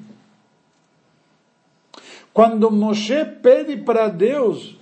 Quando 2.34 2.72
Moshe 2.72 3.24
pede 3.42 3.78
para 3.78 4.10
Deus, 4.10 4.78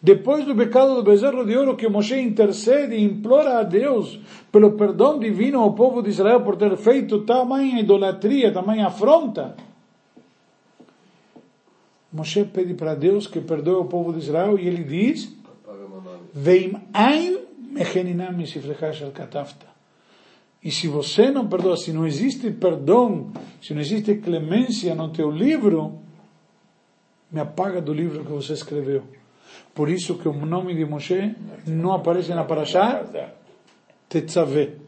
depois 0.00 0.44
do 0.44 0.54
pecado 0.54 0.94
do 0.94 1.02
bezerro 1.02 1.44
de 1.44 1.56
ouro, 1.56 1.76
que 1.76 1.88
Moshe 1.88 2.18
intercede 2.20 2.94
e 2.94 3.02
implora 3.02 3.58
a 3.58 3.62
Deus 3.62 4.20
pelo 4.52 4.72
perdão 4.72 5.18
divino 5.18 5.60
ao 5.60 5.72
povo 5.72 6.02
de 6.02 6.10
Israel 6.10 6.42
por 6.42 6.56
ter 6.56 6.76
feito 6.76 7.24
tamanha 7.24 7.80
idolatria, 7.80 8.52
tamanha 8.52 8.86
afronta, 8.86 9.56
Moshe 12.12 12.44
pede 12.44 12.74
para 12.74 12.94
Deus 12.94 13.26
que 13.26 13.40
perdoe 13.40 13.74
o 13.74 13.86
povo 13.86 14.12
de 14.12 14.20
Israel 14.20 14.56
e 14.56 14.68
ele 14.68 14.84
diz: 14.84 15.36
Veim 16.32 16.80
ein 16.92 17.38
mecheninam 17.72 18.36
katafta. 19.12 19.73
E 20.64 20.70
se 20.70 20.88
você 20.88 21.30
não 21.30 21.46
perdoa, 21.46 21.76
se 21.76 21.92
não 21.92 22.06
existe 22.06 22.50
perdão, 22.50 23.30
se 23.60 23.74
não 23.74 23.82
existe 23.82 24.14
clemência 24.14 24.94
no 24.94 25.10
teu 25.10 25.30
livro, 25.30 25.98
me 27.30 27.38
apaga 27.38 27.82
do 27.82 27.92
livro 27.92 28.24
que 28.24 28.32
você 28.32 28.54
escreveu. 28.54 29.04
Por 29.74 29.90
isso 29.90 30.16
que 30.16 30.26
o 30.26 30.32
nome 30.32 30.74
de 30.74 30.86
Moshe 30.86 31.36
não 31.66 31.92
aparece 31.92 32.32
na 32.32 32.44
Parashá 32.44 33.04
Tetzaveh. 34.08 34.78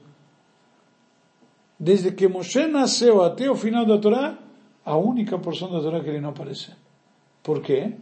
Desde 1.78 2.10
que 2.12 2.26
Moshe 2.26 2.66
nasceu 2.66 3.22
até 3.22 3.50
o 3.50 3.54
final 3.54 3.84
da 3.84 3.98
Torá, 3.98 4.38
a 4.82 4.96
única 4.96 5.38
porção 5.38 5.70
da 5.70 5.80
Torá 5.80 6.00
que 6.00 6.08
ele 6.08 6.22
não 6.22 6.30
aparece. 6.30 6.72
Por 7.42 7.60
quê? 7.60 7.92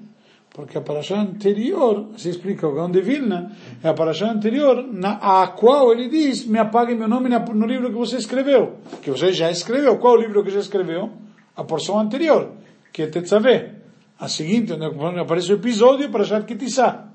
Porque 0.55 0.79
a 0.79 0.81
paraxá 0.81 1.19
anterior, 1.19 2.11
se 2.17 2.29
explica 2.29 2.69
o 2.69 2.73
Gaon 2.73 2.93
de 2.93 3.01
Vilna, 3.03 3.51
é 3.83 3.89
a 3.89 3.93
paraxá 3.93 4.31
anterior, 4.31 4.87
na, 4.87 5.43
a 5.43 5.49
qual 5.49 5.91
ele 5.91 6.09
diz, 6.09 6.47
me 6.47 6.61
apague 6.61 6.95
meu 6.95 7.09
nome 7.09 7.29
no 7.29 7.67
livro 7.67 7.91
que 7.91 7.97
você 7.97 8.17
escreveu. 8.17 8.79
Que 9.03 9.11
você 9.11 9.33
já 9.33 9.51
escreveu. 9.51 9.99
Qual 9.99 10.15
o 10.15 10.17
livro 10.17 10.45
que 10.45 10.53
já 10.53 10.61
escreveu? 10.61 11.11
A 11.57 11.65
porção 11.65 11.99
anterior, 11.99 12.53
que 12.93 13.03
é 13.03 13.09
Tetzaveh. 13.09 13.75
A 14.17 14.29
seguinte, 14.29 14.73
onde 14.73 15.19
aparece 15.19 15.53
o 15.53 15.57
episódio, 15.57 16.09
paraxá 16.09 16.41
Kitissá. 16.43 17.09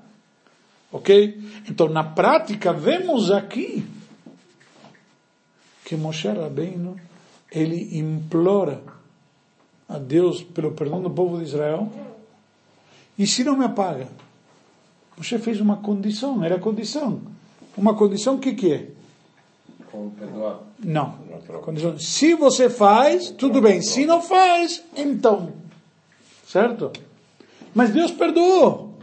Ok? 0.92 1.40
Então, 1.66 1.88
na 1.88 2.04
prática, 2.04 2.74
vemos 2.74 3.30
aqui 3.30 3.82
que 5.82 5.96
Moshe 5.96 6.28
Rabbeinu, 6.28 6.94
ele 7.50 7.98
implora 7.98 8.82
a 9.88 9.96
Deus 9.96 10.42
pelo 10.42 10.72
perdão 10.72 11.00
do 11.00 11.10
povo 11.10 11.38
de 11.38 11.44
Israel, 11.44 11.90
e 13.20 13.26
se 13.26 13.44
não 13.44 13.54
me 13.54 13.66
apaga? 13.66 14.08
Você 15.18 15.38
fez 15.38 15.60
uma 15.60 15.76
condição, 15.76 16.42
era 16.42 16.58
condição. 16.58 17.20
Uma 17.76 17.94
condição 17.94 18.38
que 18.38 18.54
que 18.54 18.72
é? 18.72 18.88
Não. 20.82 21.18
Condição. 21.62 21.98
Se 21.98 22.32
você 22.34 22.70
faz, 22.70 23.28
tudo 23.28 23.60
bem. 23.60 23.82
Se 23.82 24.06
não 24.06 24.22
faz, 24.22 24.82
então. 24.96 25.52
Certo? 26.46 26.90
Mas 27.74 27.90
Deus 27.90 28.10
perdoou. 28.10 28.94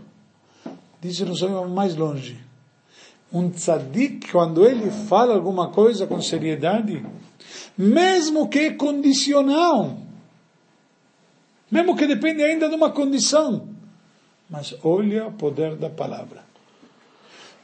Diz 0.99 1.15
Jerusalém 1.15 1.71
mais 1.71 1.95
longe. 1.95 2.39
Um 3.31 3.51
tzadik, 3.51 4.31
quando 4.31 4.65
ele 4.65 4.89
fala 4.89 5.35
alguma 5.35 5.69
coisa 5.69 6.07
com 6.07 6.19
seriedade, 6.19 7.05
mesmo 7.77 8.49
que 8.49 8.57
é 8.57 8.73
condicional, 8.73 9.95
mesmo 11.69 11.95
que 11.95 12.07
depende 12.07 12.41
ainda 12.41 12.67
de 12.67 12.73
uma 12.73 12.89
condição, 12.89 13.76
mas 14.49 14.75
olha 14.83 15.27
o 15.27 15.31
poder 15.31 15.75
da 15.75 15.89
palavra. 15.89 16.43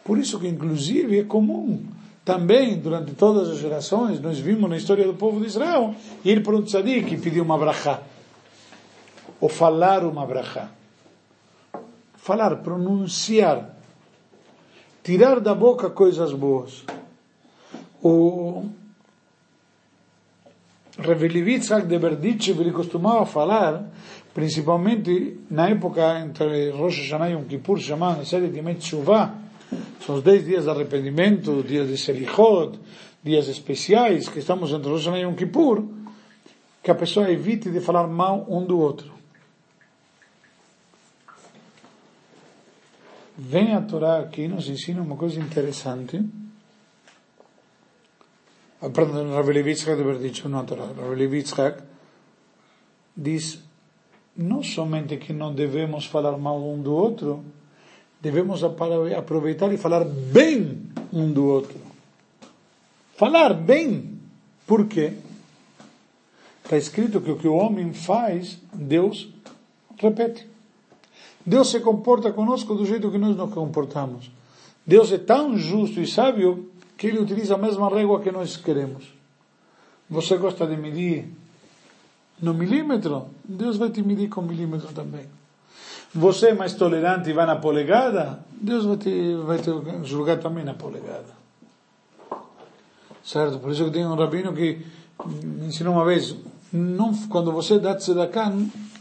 Por 0.04 0.18
isso 0.18 0.40
que, 0.40 0.48
inclusive, 0.48 1.20
é 1.20 1.24
comum 1.24 1.86
também, 2.26 2.78
durante 2.78 3.14
todas 3.14 3.50
as 3.50 3.58
gerações, 3.58 4.20
nós 4.20 4.40
vimos 4.40 4.70
na 4.70 4.78
história 4.78 5.06
do 5.06 5.14
povo 5.14 5.42
de 5.42 5.48
Israel, 5.48 5.94
ir 6.24 6.42
para 6.42 6.56
um 6.56 6.62
tzadik 6.62 7.14
e 7.14 7.18
pedir 7.18 7.42
uma 7.42 7.58
brachá. 7.58 8.02
Ou 9.42 9.50
falar 9.50 10.06
uma 10.06 10.26
brachá. 10.26 10.70
Falar, 12.16 12.58
pronunciar. 12.58 13.78
Tirar 15.04 15.42
da 15.42 15.54
boca 15.54 15.90
coisas 15.90 16.32
boas. 16.32 16.86
O 18.02 18.70
Reveli 20.98 21.60
de 21.60 22.00
Berditchev, 22.00 22.62
ele 22.62 22.72
costumava 22.72 23.26
falar, 23.26 23.92
principalmente 24.34 25.40
na 25.50 25.70
época 25.70 26.20
entre 26.20 26.72
Rosh 26.72 27.00
Hashanah 27.00 27.30
e 27.30 27.34
Yom 27.34 27.44
Kippur, 27.44 27.80
se 27.80 27.86
chamava 27.86 28.22
a 28.22 28.26
série 28.26 28.50
de 28.50 28.62
Metshuvah, 28.62 29.36
são 30.06 30.16
os 30.16 30.24
dez 30.24 30.46
dias 30.46 30.64
de 30.64 30.70
arrependimento, 30.70 31.64
dias 31.64 31.88
de 31.88 31.98
Selichot, 31.98 32.80
dias 33.24 33.48
especiais, 33.48 34.28
que 34.28 34.40
estamos 34.40 34.72
entre 34.72 34.90
Rosh 34.90 35.06
Hashanah 35.06 35.20
e 35.20 35.24
Yom 35.24 35.36
Kippur, 35.36 35.84
que 36.82 36.92
a 36.92 36.96
pessoa 36.96 37.32
evite 37.32 37.70
de 37.70 37.80
falar 37.80 38.08
mal 38.08 38.46
um 38.50 38.66
do 38.66 38.80
outro. 38.80 39.14
Vem 43.38 43.74
a 43.74 43.82
Torá 43.82 44.20
aqui 44.20 44.48
nos 44.48 44.68
ensina 44.68 45.02
uma 45.02 45.16
coisa 45.16 45.40
interessante. 45.40 46.24
Ah, 48.80 48.90
perdão, 48.90 49.34
Rav 49.34 49.50
Levitzchak 49.50 49.96
deve 49.96 50.20
ter 50.20 50.30
dicho, 50.30 50.50
não 50.50 50.60
a 50.60 50.64
Torá. 50.64 50.86
Rav 50.86 51.16
Levitzchak 51.16 51.82
diz, 53.16 53.64
não 54.36 54.64
somente 54.64 55.18
que 55.18 55.32
não 55.32 55.54
devemos 55.54 56.06
falar 56.06 56.38
mal 56.38 56.58
um 56.58 56.82
do 56.82 56.94
outro, 56.94 57.44
devemos 58.22 58.64
aproveitar 58.64 59.72
e 59.74 59.78
falar 59.78 60.04
bem 60.06 60.82
um 61.12 61.32
do 61.32 61.46
outro. 61.46 61.78
Falar 63.16 63.54
bem. 63.54 64.20
Por 64.66 64.88
quê? 64.88 65.14
Está 66.64 66.78
escrito 66.78 67.22
que 67.22 67.30
o 67.30 67.38
que 67.38 67.48
o 67.48 67.56
homem 67.56 67.94
faz, 67.94 68.58
Deus 68.74 69.30
repete. 69.98 70.48
Deus 71.46 71.70
se 71.70 71.80
comporta 71.82 72.32
conosco 72.32 72.74
do 72.74 72.86
jeito 72.86 73.12
que 73.12 73.18
nós 73.18 73.36
nos 73.36 73.54
comportamos. 73.54 74.32
Deus 74.86 75.12
é 75.12 75.18
tão 75.18 75.58
justo 75.58 76.00
e 76.00 76.08
sábio 76.08 76.72
que 76.98 77.08
ele 77.08 77.20
utiliza 77.20 77.56
a 77.56 77.58
mesma 77.58 77.90
régua 77.90 78.22
que 78.22 78.32
nós 78.32 78.56
queremos. 78.56 79.14
Você 80.10 80.38
gosta 80.38 80.66
de 80.66 80.78
medir 80.78 81.28
no 82.44 82.54
milímetro? 82.54 83.28
Deus 83.44 83.78
vai 83.78 83.90
te 83.90 84.04
medir 84.04 84.28
com 84.28 84.42
milímetro 84.42 84.90
também. 84.94 85.26
Você 86.14 86.50
é 86.50 86.54
mais 86.54 86.74
tolerante 86.74 87.30
e 87.30 87.34
vai 87.34 87.46
na 87.46 87.56
polegada? 87.56 88.40
Deus 88.52 88.84
vai 88.86 88.98
te, 88.98 89.36
vai 89.36 89.60
te 89.60 89.72
julgar 90.04 90.38
também 90.40 90.66
na 90.66 90.74
polegada. 90.74 91.42
Certo? 93.24 93.60
Por 93.60 93.72
isso 93.72 93.86
que 93.86 93.92
tem 93.92 94.06
um 94.06 94.16
rabino 94.16 94.54
que 94.54 94.86
me 95.26 95.68
ensinou 95.68 95.94
uma 95.94 96.04
vez, 96.04 96.36
não, 96.72 97.16
quando 97.30 97.50
você 97.52 97.80
dá 97.80 97.96
tzedakah, 97.96 98.52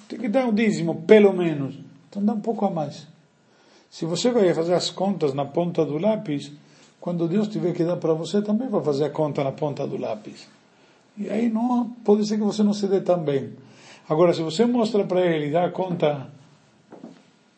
tem 0.08 0.20
que 0.20 0.28
dar 0.28 0.46
um 0.46 0.54
dízimo, 0.54 1.02
pelo 1.02 1.32
menos. 1.32 1.75
Então 2.08 2.25
dá 2.25 2.32
um 2.32 2.40
pouco 2.40 2.64
a 2.64 2.70
mais. 2.70 3.08
Se 3.90 4.06
você 4.06 4.30
vai 4.30 4.54
fazer 4.54 4.75
as 4.75 4.88
contas 4.88 5.34
na 5.34 5.44
ponta 5.44 5.84
do 5.84 5.99
lápis, 5.99 6.52
quando 7.00 7.26
Deus 7.26 7.49
tiver 7.49 7.75
que 7.75 7.82
dar 7.82 7.96
para 7.96 8.14
você, 8.14 8.40
também 8.40 8.68
vai 8.68 8.82
fazer 8.82 9.06
a 9.06 9.11
conta 9.11 9.42
na 9.42 9.50
ponta 9.50 9.84
do 9.84 9.99
lápis. 9.99 10.46
E 11.16 11.28
aí 11.28 11.49
não 11.49 11.88
pode 12.04 12.26
ser 12.26 12.37
que 12.37 12.42
você 12.42 12.62
não 12.62 12.73
se 12.73 12.87
dê 12.87 13.00
tão 13.00 13.19
bem. 13.19 13.52
Agora, 14.09 14.33
se 14.35 14.42
você 14.42 14.66
mostra 14.66 15.04
para 15.04 15.21
ele 15.21 15.47
e 15.47 15.50
dá 15.50 15.71
conta 15.71 16.28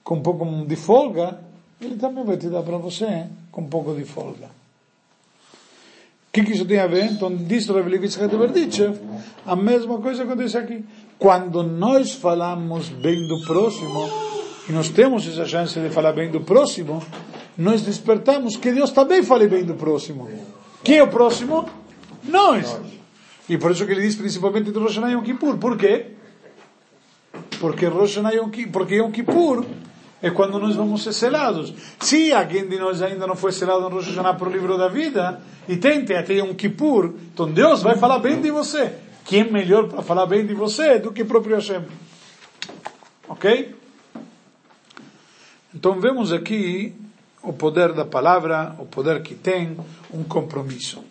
com 0.03 0.17
um 0.17 0.23
pouco 0.23 0.45
de 0.67 0.77
folga, 0.77 1.39
ele 1.81 1.97
também 1.97 2.25
vai 2.25 2.37
te 2.37 2.49
dar 2.49 2.63
para 2.63 2.77
você 2.77 3.07
hein? 3.07 3.31
com 3.51 3.63
um 3.63 3.69
pouco 3.69 3.95
de 3.95 4.05
folga. 4.05 4.47
O 4.47 6.33
que, 6.33 6.45
que 6.45 6.53
isso 6.53 6.65
tem 6.65 6.81
a 6.81 6.87
ver? 6.87 7.05
Então, 7.05 7.35
diz 7.35 7.69
Rav 7.69 7.89
Levitsky 7.89 8.27
de 8.27 8.37
Berditchev, 8.37 8.99
a 9.47 9.55
mesma 9.55 9.99
coisa 9.99 10.25
acontece 10.25 10.59
aqui. 10.59 10.85
Quando 11.17 11.63
nós 11.63 12.13
falamos 12.13 12.89
bem 12.89 13.27
do 13.29 13.41
próximo, 13.47 14.09
e 14.69 14.73
nós 14.73 14.89
temos 14.89 15.29
essa 15.29 15.47
chance 15.47 15.79
de 15.79 15.91
falar 15.91 16.13
bem 16.13 16.31
do 16.31 16.41
próximo, 16.41 17.03
nós 17.57 17.83
despertamos 17.83 18.57
que 18.57 18.73
Deus 18.73 18.91
também 18.91 19.23
fale 19.23 19.47
bem 19.47 19.65
do 19.65 19.75
próximo. 19.75 20.29
Quem 20.83 20.99
é 20.99 21.03
o 21.03 21.09
próximo? 21.09 21.69
Nós. 22.25 22.81
E 23.49 23.59
por 23.59 23.71
isso 23.71 23.85
que 23.85 23.93
ele 23.93 24.03
diz 24.03 24.15
principalmente 24.15 24.71
do 24.71 24.81
Rosh 24.81 24.97
Hashanah 24.97 25.13
Yom 25.13 25.23
Kippur. 25.23 25.59
Por 25.59 25.77
quê? 25.77 26.07
Porque 27.61 27.87
Rosh 27.87 28.17
Hashanah 28.17 28.35
Yom 28.35 28.51
Kippur, 28.51 28.73
porque 28.73 28.95
Yom 28.97 29.11
Kippur 29.11 29.65
é 30.23 30.31
quando 30.31 30.59
nós 30.59 30.75
vamos 30.75 31.03
ser 31.03 31.13
selados. 31.13 31.75
Se 32.01 32.33
alguém 32.33 32.67
de 32.67 32.79
nós 32.79 33.03
ainda 33.03 33.27
não 33.27 33.37
foi 33.37 33.53
selado 33.53 33.83
no 33.83 33.89
Rosh 33.89 34.09
Hashanah 34.09 34.35
por 34.35 34.51
livro 34.51 34.79
da 34.79 34.89
vida, 34.89 35.41
e 35.69 35.77
tente 35.77 36.15
até 36.15 36.35
Yom 36.35 36.55
Kippur, 36.55 37.15
então 37.33 37.51
Deus 37.51 37.83
vai 37.83 37.97
falar 37.97 38.19
bem 38.19 38.41
de 38.41 38.51
você. 38.51 38.95
Quem 39.25 39.41
é 39.41 39.45
melhor 39.45 39.89
para 39.89 40.03
falar 40.03 40.27
bem 40.27 40.47
de 40.47 40.55
você 40.55 40.99
do 40.99 41.13
que 41.13 41.23
o 41.23 41.27
próprio 41.27 41.57
Hashem? 41.57 41.83
Ok? 43.29 43.75
Então 45.75 45.99
vemos 46.01 46.33
aqui 46.33 46.95
o 47.43 47.53
poder 47.53 47.93
da 47.93 48.05
palavra, 48.05 48.75
o 48.79 48.87
poder 48.87 49.23
que 49.23 49.35
tem 49.35 49.77
um 50.13 50.23
compromisso. 50.23 51.03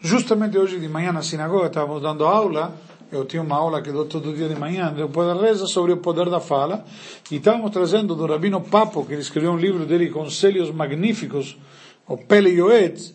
Justamente 0.00 0.56
hoje 0.56 0.78
de 0.78 0.88
manhã 0.88 1.12
na 1.12 1.22
sinagoga 1.22 1.66
estávamos 1.66 2.00
dando 2.00 2.24
aula, 2.24 2.72
eu 3.10 3.24
tinha 3.24 3.42
uma 3.42 3.56
aula 3.56 3.82
que 3.82 3.90
dou 3.90 4.04
todo 4.04 4.32
dia 4.32 4.48
de 4.48 4.54
manhã, 4.54 4.92
depois 4.92 5.26
da 5.26 5.34
reza, 5.34 5.66
sobre 5.66 5.92
o 5.92 5.96
poder 5.96 6.30
da 6.30 6.38
fala, 6.38 6.84
e 7.32 7.36
estávamos 7.36 7.72
trazendo 7.72 8.14
do 8.14 8.24
Rabino 8.24 8.60
Papo, 8.60 9.04
que 9.04 9.12
ele 9.12 9.22
escreveu 9.22 9.50
um 9.50 9.56
livro 9.56 9.84
dele, 9.84 10.08
Conselhos 10.08 10.70
Magníficos, 10.70 11.58
o 12.06 12.16
Pele 12.16 12.50
Yoetz, 12.50 13.12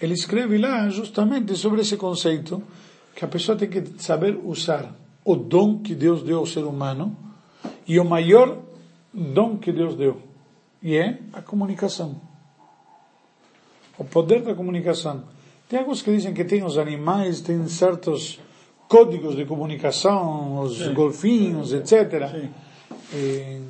ele 0.00 0.14
escreve 0.14 0.56
lá 0.56 0.88
justamente 0.88 1.56
sobre 1.56 1.80
esse 1.80 1.96
conceito, 1.96 2.62
que 3.16 3.24
a 3.24 3.28
pessoa 3.28 3.58
tem 3.58 3.68
que 3.68 3.82
saber 3.98 4.38
usar 4.44 4.94
o 5.24 5.34
dom 5.34 5.80
que 5.80 5.96
Deus 5.96 6.22
deu 6.22 6.38
ao 6.38 6.46
ser 6.46 6.62
humano, 6.62 7.16
e 7.88 7.98
o 7.98 8.04
maior 8.04 8.56
dom 9.12 9.56
que 9.56 9.72
Deus 9.72 9.96
deu, 9.96 10.22
e 10.80 10.96
é 10.96 11.18
a 11.32 11.42
comunicação. 11.42 12.20
O 13.98 14.04
poder 14.04 14.42
da 14.42 14.54
comunicação. 14.54 15.24
Tem 15.70 15.78
alguns 15.78 16.02
que 16.02 16.12
dizem 16.12 16.34
que 16.34 16.44
tem 16.44 16.64
os 16.64 16.76
animais, 16.76 17.40
tem 17.40 17.64
certos 17.68 18.40
códigos 18.88 19.36
de 19.36 19.44
comunicação, 19.44 20.62
os 20.62 20.78
Sim. 20.78 20.92
golfinhos, 20.92 21.72
etc. 21.72 22.50
E, 23.14 23.60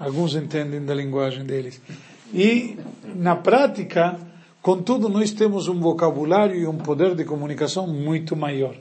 alguns 0.00 0.34
entendem 0.34 0.82
da 0.82 0.94
linguagem 0.94 1.44
deles. 1.44 1.82
E, 2.32 2.78
na 3.14 3.36
prática, 3.36 4.18
contudo, 4.62 5.10
nós 5.10 5.32
temos 5.32 5.68
um 5.68 5.78
vocabulário 5.78 6.56
e 6.56 6.66
um 6.66 6.78
poder 6.78 7.14
de 7.14 7.26
comunicação 7.26 7.86
muito 7.86 8.34
maior. 8.34 8.74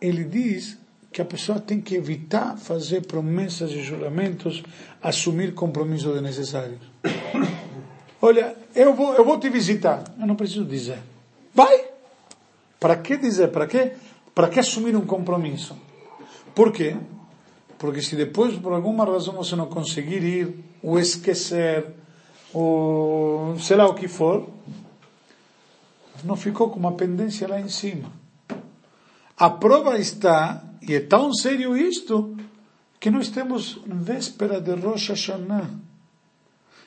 Ele 0.00 0.22
diz 0.22 0.78
que 1.10 1.20
a 1.20 1.24
pessoa 1.24 1.58
tem 1.58 1.80
que 1.80 1.96
evitar 1.96 2.56
fazer 2.56 3.04
promessas 3.04 3.72
e 3.72 3.82
juramentos, 3.82 4.62
assumir 5.02 5.54
compromissos 5.54 6.12
desnecessários. 6.12 6.78
Olha, 8.22 8.56
eu 8.74 8.94
vou, 8.94 9.14
eu 9.14 9.24
vou 9.24 9.38
te 9.38 9.48
visitar. 9.48 10.04
Eu 10.18 10.26
não 10.26 10.36
preciso 10.36 10.64
dizer. 10.64 10.98
Vai! 11.54 11.84
Para 12.78 12.96
que 12.96 13.16
dizer? 13.16 13.48
Para 13.48 13.66
que? 13.66 13.92
Para 14.34 14.48
que 14.48 14.60
assumir 14.60 14.96
um 14.96 15.06
compromisso? 15.06 15.76
Por 16.54 16.72
quê? 16.72 16.96
Porque 17.78 18.02
se 18.02 18.14
depois, 18.16 18.56
por 18.58 18.72
alguma 18.72 19.04
razão, 19.04 19.34
você 19.34 19.56
não 19.56 19.66
conseguir 19.66 20.22
ir, 20.22 20.64
ou 20.82 20.98
esquecer, 20.98 21.86
ou 22.52 23.58
sei 23.58 23.76
lá 23.76 23.86
o 23.86 23.94
que 23.94 24.08
for, 24.08 24.48
não 26.24 26.36
ficou 26.36 26.70
com 26.70 26.78
uma 26.78 26.92
pendência 26.92 27.48
lá 27.48 27.60
em 27.60 27.68
cima. 27.68 28.12
A 29.36 29.48
prova 29.48 29.98
está 29.98 30.62
e 30.82 30.94
é 30.94 31.00
tão 31.00 31.32
sério 31.32 31.76
isto 31.76 32.36
que 32.98 33.10
nós 33.10 33.28
temos 33.28 33.80
véspera 33.86 34.60
de 34.60 34.74
Rosh 34.74 35.08
Hashanah. 35.08 35.70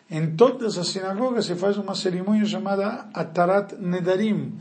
Em 0.09 0.35
todas 0.35 0.77
as 0.77 0.87
sinagogas 0.89 1.45
se 1.45 1.55
faz 1.55 1.77
uma 1.77 1.95
cerimônia 1.95 2.45
chamada 2.45 3.07
Atarat 3.13 3.73
Nedarim, 3.79 4.53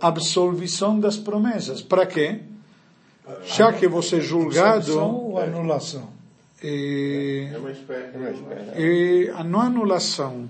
absolvição 0.00 1.00
das 1.00 1.16
promessas. 1.16 1.82
Para 1.82 2.06
quê? 2.06 2.40
Já 3.44 3.72
que 3.72 3.88
você 3.88 4.16
é 4.16 4.20
julgado. 4.20 4.98
ou 4.98 5.38
anulação? 5.38 6.10
É, 6.62 7.50
é, 8.74 9.44
não 9.44 9.60
anulação. 9.60 10.48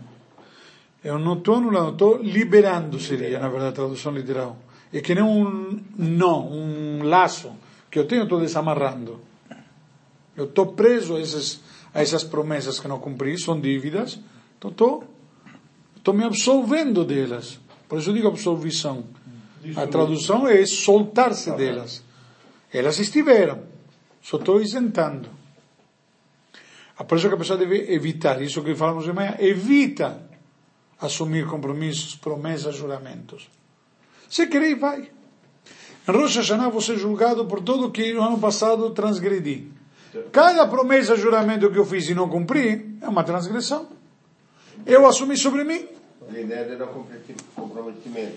Eu 1.03 1.19
não 1.19 1.39
estou 1.39 1.57
anulando, 1.57 1.93
estou 1.93 2.19
liberando, 2.19 2.99
seria, 2.99 3.39
na 3.39 3.49
verdade, 3.49 3.71
a 3.71 3.77
tradução 3.77 4.13
literal. 4.13 4.57
É 4.93 5.01
que 5.01 5.15
nem 5.15 5.25
um 5.25 5.81
não, 5.97 6.51
um 6.51 7.03
laço 7.05 7.53
que 7.91 7.99
eu 7.99 8.07
tenho, 8.07 8.25
estou 8.25 8.41
desamarrando. 8.41 9.21
Eu 10.37 10.45
estou 10.45 10.67
preso 10.67 11.17
a, 11.17 11.21
esses, 11.21 11.61
a 11.95 12.03
essas 12.03 12.25
promessas 12.25 12.79
que 12.79 12.89
não 12.89 12.99
cumpri, 12.99 13.39
são 13.39 13.59
dívidas, 13.59 14.19
então 14.61 14.71
estou, 14.71 15.05
estou 15.97 16.13
me 16.13 16.23
absolvendo 16.23 17.03
delas. 17.03 17.59
Por 17.89 17.99
isso 17.99 18.11
eu 18.11 18.15
digo 18.15 18.29
absolvição. 18.29 19.05
A 19.75 19.87
tradução 19.87 20.47
é 20.47 20.65
soltar-se 20.67 21.51
delas. 21.53 22.05
Elas 22.71 22.99
estiveram, 22.99 23.63
só 24.23 24.37
estou 24.37 24.61
isentando. 24.61 25.31
Ah, 26.97 27.05
por 27.05 27.17
isso 27.17 27.27
que 27.27 27.35
a 27.35 27.39
pessoa 27.39 27.59
deve 27.59 27.91
evitar, 27.91 28.43
isso 28.43 28.63
que 28.63 28.75
falamos 28.75 29.05
de 29.05 29.13
manhã, 29.15 29.35
evita 29.39 30.29
assumir 31.01 31.47
compromissos, 31.47 32.15
promessas, 32.15 32.77
juramentos. 32.77 33.49
Se 34.29 34.47
querer, 34.47 34.75
vai. 34.75 35.11
Em 36.07 36.13
Rosh 36.13 36.37
Hashanah 36.37 36.69
você 36.69 36.93
é 36.93 36.97
julgado 36.97 37.47
por 37.47 37.63
tudo 37.63 37.91
que 37.91 38.13
no 38.13 38.23
ano 38.23 38.39
passado 38.39 38.91
transgredi. 38.91 39.69
Cada 40.31 40.67
promessa, 40.67 41.17
juramento 41.17 41.71
que 41.71 41.79
eu 41.79 41.87
fiz 41.87 42.11
e 42.11 42.15
não 42.15 42.29
cumpri, 42.29 42.99
é 43.01 43.09
uma 43.09 43.25
transgressão. 43.25 44.00
Eu 44.87 45.07
assumi 45.07 45.37
sobre 45.37 45.65
mim. 45.65 45.87
Blineder 46.29 46.73
era 46.73 46.87
comprometimento, 46.87 48.37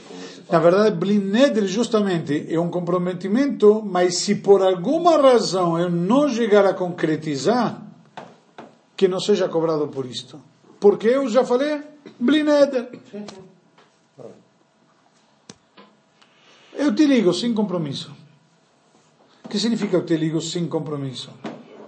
Na 0.49 0.57
verdade, 0.57 0.95
Blineder 0.95 1.67
justamente 1.67 2.47
é 2.49 2.59
um 2.59 2.69
comprometimento, 2.69 3.83
mas 3.83 4.15
se 4.15 4.35
por 4.35 4.63
alguma 4.63 5.17
razão 5.17 5.77
eu 5.77 5.89
não 5.89 6.27
chegar 6.27 6.65
a 6.65 6.73
concretizar, 6.73 7.81
que 8.97 9.07
não 9.07 9.19
seja 9.19 9.47
cobrado 9.47 9.87
por 9.89 10.05
isto. 10.05 10.41
Porque 10.79 11.07
eu 11.07 11.29
já 11.29 11.45
falei, 11.45 11.81
Blineder. 12.19 12.89
Eu 16.73 16.95
te 16.95 17.05
ligo 17.05 17.31
sem 17.33 17.53
compromisso. 17.53 18.11
O 19.45 19.49
que 19.49 19.59
significa 19.59 19.97
eu 19.97 20.05
te 20.05 20.17
ligo 20.17 20.41
sem 20.41 20.67
compromisso? 20.67 21.31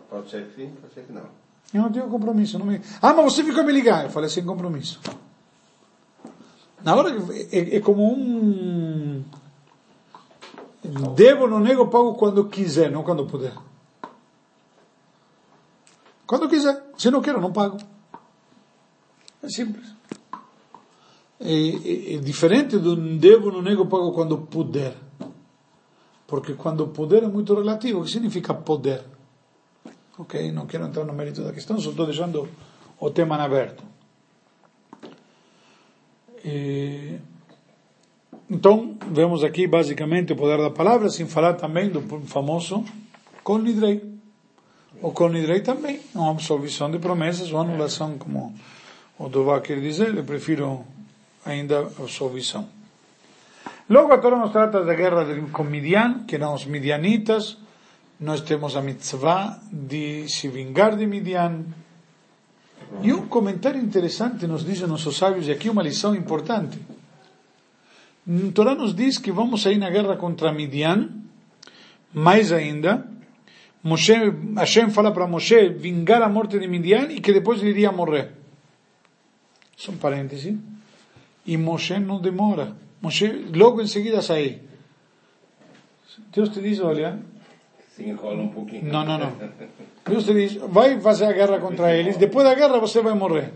Pode 0.10 0.30
ser 0.30 0.46
que 0.46 0.56
sim, 0.56 0.74
pode 0.80 0.94
ser 0.94 1.04
que 1.04 1.12
não. 1.12 1.45
Eu 1.74 1.82
não 1.82 1.92
tenho 1.92 2.08
compromisso. 2.08 2.58
Não 2.58 2.66
me... 2.66 2.82
Ah, 3.02 3.14
mas 3.14 3.34
você 3.34 3.44
ficou 3.44 3.64
me 3.64 3.74
ligar. 3.74 4.06
Eu 4.06 4.10
falei 4.10 4.30
sem 4.30 4.46
compromisso. 4.46 5.00
Na 6.86 6.96
hora 6.96 7.10
é, 7.52 7.78
é 7.78 7.80
como 7.80 8.14
um. 8.14 9.24
Devo, 11.16 11.48
não 11.48 11.60
nego, 11.60 11.88
pago 11.88 12.14
quando 12.14 12.46
quiser, 12.46 12.92
não 12.92 13.02
quando 13.02 13.26
puder. 13.26 13.56
Quando 16.28 16.48
quiser. 16.48 16.84
Se 16.96 17.10
não 17.10 17.22
quero, 17.22 17.42
não 17.42 17.52
pago. 17.52 17.78
É 19.42 19.50
simples. 19.50 19.96
É, 21.40 21.52
é, 21.52 22.16
é 22.16 22.18
diferente 22.20 22.78
do 22.78 22.96
devo, 22.96 23.52
não 23.52 23.64
nego, 23.64 23.88
pago 23.88 24.12
quando 24.12 24.38
puder. 24.38 24.96
Porque 26.28 26.54
quando 26.54 26.88
poder 26.90 27.24
é 27.24 27.28
muito 27.28 27.56
relativo. 27.56 28.02
O 28.02 28.04
que 28.04 28.12
significa 28.12 28.54
poder? 28.54 29.04
Ok, 30.18 30.52
não 30.52 30.66
quero 30.66 30.86
entrar 30.86 31.04
no 31.04 31.12
mérito 31.12 31.44
da 31.44 31.52
questão, 31.52 31.78
só 31.78 31.90
estou 31.90 32.06
deixando 32.06 32.48
o 33.00 33.10
tema 33.10 33.36
aberto. 33.36 33.84
E, 36.44 37.18
então, 38.50 38.96
vemos 39.12 39.44
aqui 39.44 39.68
basicamente 39.68 40.32
o 40.32 40.36
poder 40.36 40.58
da 40.58 40.70
palavra, 40.70 41.10
sem 41.10 41.28
falar 41.28 41.56
também 41.56 41.90
do 41.90 42.02
famoso 42.28 42.86
Kol 43.44 43.58
Nidrei. 43.60 44.16
O 45.02 45.12
Kol 45.12 45.30
Nidrei 45.30 45.60
também, 45.60 46.00
uma 46.14 46.32
absolvição 46.32 46.90
de 46.90 46.98
promessas, 46.98 47.52
ou 47.52 47.60
anulação, 47.60 48.18
como 48.18 48.56
o 49.20 49.28
Dová 49.28 49.60
quer 49.60 49.82
dizer, 49.82 50.16
eu 50.16 50.24
prefiro 50.24 50.86
ainda 51.46 51.80
a 51.80 52.04
absolvição. 52.04 52.70
Logo 53.90 54.14
a 54.14 54.18
Torá 54.18 54.38
nos 54.38 54.52
trata 54.52 54.84
da 54.84 54.94
guerra 54.94 55.26
com 55.52 55.64
Midian, 55.64 56.24
que 56.26 56.36
eram 56.36 56.54
os 56.54 56.66
midianitas, 56.66 57.58
nós 58.20 58.42
temos 58.42 58.76
a 58.76 58.82
mitzvah 58.82 59.60
de 59.72 60.28
se 60.30 60.48
vingar 60.48 60.96
de 60.96 61.06
Midian. 61.06 61.66
E 63.02 63.12
um 63.14 63.28
comentário 63.28 63.82
interessante 63.82 64.48
nos 64.48 64.66
dizem 64.66 64.88
nossos 64.88 65.18
sábios, 65.18 65.48
e 65.48 65.52
aqui 65.52 65.70
uma 65.70 65.84
lição 65.84 66.16
importante. 66.16 66.80
A 68.28 68.52
Torá 68.54 68.74
nos 68.76 68.96
diz 68.96 69.18
que 69.18 69.32
vamos 69.32 69.62
sair 69.62 69.78
na 69.78 69.90
guerra 69.90 70.16
contra 70.18 70.52
Midian, 70.52 71.10
mais 72.14 72.52
ainda, 72.52 73.08
Moshe, 73.86 74.14
Hashem 74.58 74.90
fala 74.90 75.12
para 75.12 75.28
Moshe 75.28 75.70
vingar 75.70 76.24
a 76.24 76.28
morte 76.28 76.58
de 76.58 76.68
Midian 76.68 77.12
e 77.12 77.22
que 77.22 77.32
depois 77.32 77.62
ele 77.62 77.70
iria 77.70 77.92
morrer. 77.92 78.32
São 79.78 79.96
parênteses. 79.96 80.58
E 81.46 81.56
Moshe 81.56 82.00
não 82.00 82.20
demora. 82.20 82.76
Moshe 83.00 83.28
logo 83.54 83.80
em 83.80 83.86
seguida 83.86 84.24
sai. 84.24 84.62
Deus 86.34 86.50
te 86.50 86.62
diz, 86.62 86.80
olha, 86.80 87.20
se 87.96 88.04
enrola 88.04 88.44
um 88.44 88.50
pouquinho. 88.50 88.92
Não, 88.92 89.06
não, 89.06 89.18
não. 89.18 89.32
Deus 90.06 90.26
te 90.26 90.34
diz, 90.34 90.56
vai 90.56 91.00
fazer 91.00 91.26
a 91.26 91.32
guerra 91.32 91.60
contra 91.60 91.96
eles, 91.96 92.18
depois 92.18 92.46
da 92.46 92.54
guerra 92.54 92.78
você 92.78 93.02
vai 93.02 93.14
morrer. 93.14 93.54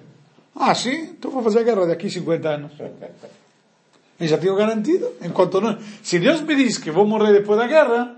Ah, 0.55 0.73
sim? 0.73 1.11
Então 1.11 1.29
vou 1.29 1.43
fazer 1.43 1.59
a 1.59 1.63
guerra 1.63 1.85
daqui 1.87 2.09
50 2.09 2.49
anos. 2.49 2.71
Eu 4.19 4.27
já 4.27 4.37
tenho 4.37 4.55
garantido. 4.55 5.11
Enquanto 5.21 5.59
não, 5.61 5.77
se 6.01 6.19
Deus 6.19 6.41
me 6.41 6.55
diz 6.55 6.77
que 6.77 6.89
vou 6.89 7.05
morrer 7.05 7.33
depois 7.33 7.59
da 7.59 7.67
guerra, 7.67 8.15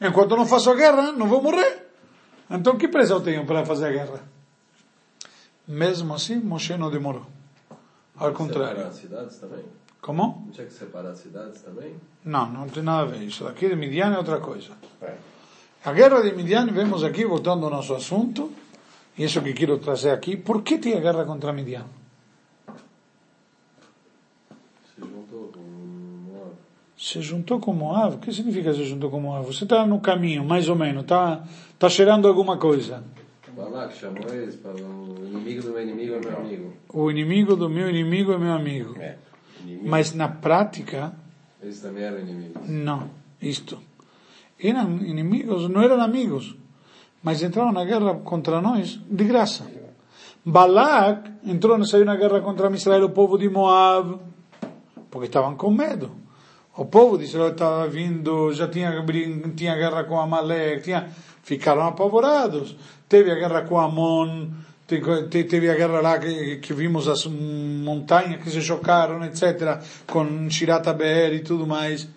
enquanto 0.00 0.36
não 0.36 0.46
faço 0.46 0.70
a 0.70 0.74
guerra, 0.74 1.12
não 1.12 1.28
vou 1.28 1.42
morrer. 1.42 1.86
Então 2.50 2.76
que 2.76 2.88
pressa 2.88 3.12
eu 3.12 3.20
tenho 3.20 3.44
para 3.44 3.64
fazer 3.64 3.86
a 3.86 3.92
guerra? 3.92 4.20
Mesmo 5.66 6.14
assim, 6.14 6.36
Moshe 6.36 6.76
não 6.78 6.90
demorou. 6.90 7.26
Ao 8.16 8.32
contrário. 8.32 8.76
Separar 8.76 8.92
cidades 8.92 9.38
também? 9.38 9.64
Como? 10.00 10.44
Não 10.46 10.52
tinha 10.52 10.66
que 10.66 10.72
separar 10.72 11.14
cidades 11.14 11.60
também? 11.60 11.94
Não, 12.24 12.50
não 12.50 12.68
tem 12.68 12.82
nada 12.82 13.02
a 13.02 13.04
ver. 13.04 13.22
Isso 13.22 13.44
daqui 13.44 13.68
de 13.68 13.76
Midian 13.76 14.14
é 14.14 14.18
outra 14.18 14.40
coisa. 14.40 14.72
É. 15.02 15.14
A 15.84 15.92
guerra 15.92 16.20
de 16.22 16.32
Midian, 16.34 16.66
vemos 16.66 17.04
aqui, 17.04 17.24
voltando 17.24 17.64
ao 17.64 17.70
nosso 17.70 17.94
assunto, 17.94 18.50
e 19.16 19.24
isso 19.24 19.40
que 19.40 19.52
quero 19.52 19.78
trazer 19.78 20.10
aqui, 20.10 20.36
por 20.36 20.62
que 20.62 20.78
tem 20.78 20.94
a 20.94 21.00
guerra 21.00 21.24
contra 21.24 21.52
Midian? 21.52 21.84
Se 24.94 25.00
juntou 25.00 25.50
com 25.52 25.60
Moab. 25.60 26.50
Se 26.96 27.22
juntou 27.22 27.60
com 27.60 27.72
Moab? 27.72 28.16
O 28.16 28.18
que 28.18 28.32
significa 28.32 28.72
se 28.74 28.84
juntou 28.84 29.10
com 29.10 29.20
Moab? 29.20 29.46
Você 29.46 29.64
está 29.64 29.86
no 29.86 30.00
caminho, 30.00 30.44
mais 30.44 30.68
ou 30.68 30.76
menos, 30.76 31.02
está 31.02 31.44
tá 31.78 31.88
cheirando 31.88 32.26
alguma 32.28 32.56
coisa. 32.58 33.02
Chamou 33.98 34.32
eles 34.32 34.54
para 34.54 34.72
o 34.72 35.16
inimigo 35.26 35.62
do 35.62 35.70
meu 35.72 35.82
inimigo 35.82 36.14
é 36.14 36.20
meu 36.20 36.36
amigo. 36.36 36.72
O 36.90 37.10
inimigo 37.10 37.56
do 37.56 37.68
meu 37.68 37.90
inimigo 37.90 38.32
é 38.32 38.38
meu 38.38 38.52
amigo. 38.52 38.94
É. 39.00 39.16
Mas 39.82 40.14
na 40.14 40.28
prática, 40.28 41.12
Eles 41.60 41.80
também 41.80 42.04
eram 42.04 42.20
inimigos. 42.20 42.68
não. 42.68 43.10
Isto. 43.42 43.78
Eram 44.60 44.96
inimigos, 44.98 45.68
não 45.68 45.82
eram 45.82 46.00
amigos. 46.00 46.56
Mas 47.22 47.42
entraram 47.42 47.72
na 47.72 47.84
guerra 47.84 48.14
contra 48.16 48.60
nós 48.60 48.98
de 49.08 49.24
graça. 49.24 49.66
Balak 50.44 51.30
entrou, 51.44 51.82
saiu 51.84 52.04
na 52.04 52.16
guerra 52.16 52.40
contra 52.40 52.70
Israel, 52.70 53.04
o 53.04 53.10
povo 53.10 53.36
de 53.36 53.48
Moab, 53.48 54.18
porque 55.10 55.26
estavam 55.26 55.54
com 55.56 55.70
medo. 55.70 56.10
O 56.76 56.84
povo 56.86 57.18
de 57.18 57.24
Israel 57.24 57.50
estava 57.50 57.88
vindo, 57.88 58.52
já 58.52 58.68
tinha, 58.68 59.04
tinha 59.56 59.74
guerra 59.74 60.04
com 60.04 60.18
Amalek, 60.18 60.82
tinha, 60.84 61.08
ficaram 61.42 61.82
apavorados. 61.82 62.76
Teve 63.08 63.30
a 63.32 63.34
guerra 63.34 63.62
com 63.62 63.78
Amon, 63.78 64.46
te- 64.86 65.00
te- 65.28 65.44
teve 65.44 65.68
a 65.68 65.74
guerra 65.74 66.00
lá 66.00 66.18
que, 66.18 66.56
que 66.58 66.72
vimos 66.72 67.08
as 67.08 67.26
montanhas 67.26 68.42
que 68.42 68.48
se 68.50 68.62
chocaram, 68.62 69.24
etc., 69.24 69.80
com 70.06 70.48
Shirata 70.48 70.92
Be'er 70.94 71.34
e 71.34 71.40
tudo 71.40 71.66
mais. 71.66 72.08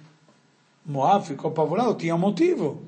Moab 0.85 1.25
ficou 1.25 1.51
apavorado, 1.51 1.95
tinha 1.95 2.15
um 2.15 2.19
motivo. 2.19 2.81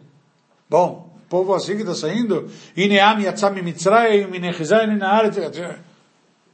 Bom, 0.69 1.13
o 1.15 1.29
povo 1.29 1.53
assim 1.53 1.75
que 1.75 1.81
está 1.81 1.95
saindo, 1.95 2.49
Ineam 2.75 3.21
yatzam 3.21 3.53
mitzrayim, 3.53 4.33
inechizai 4.33 4.87
naaretz, 4.87 5.37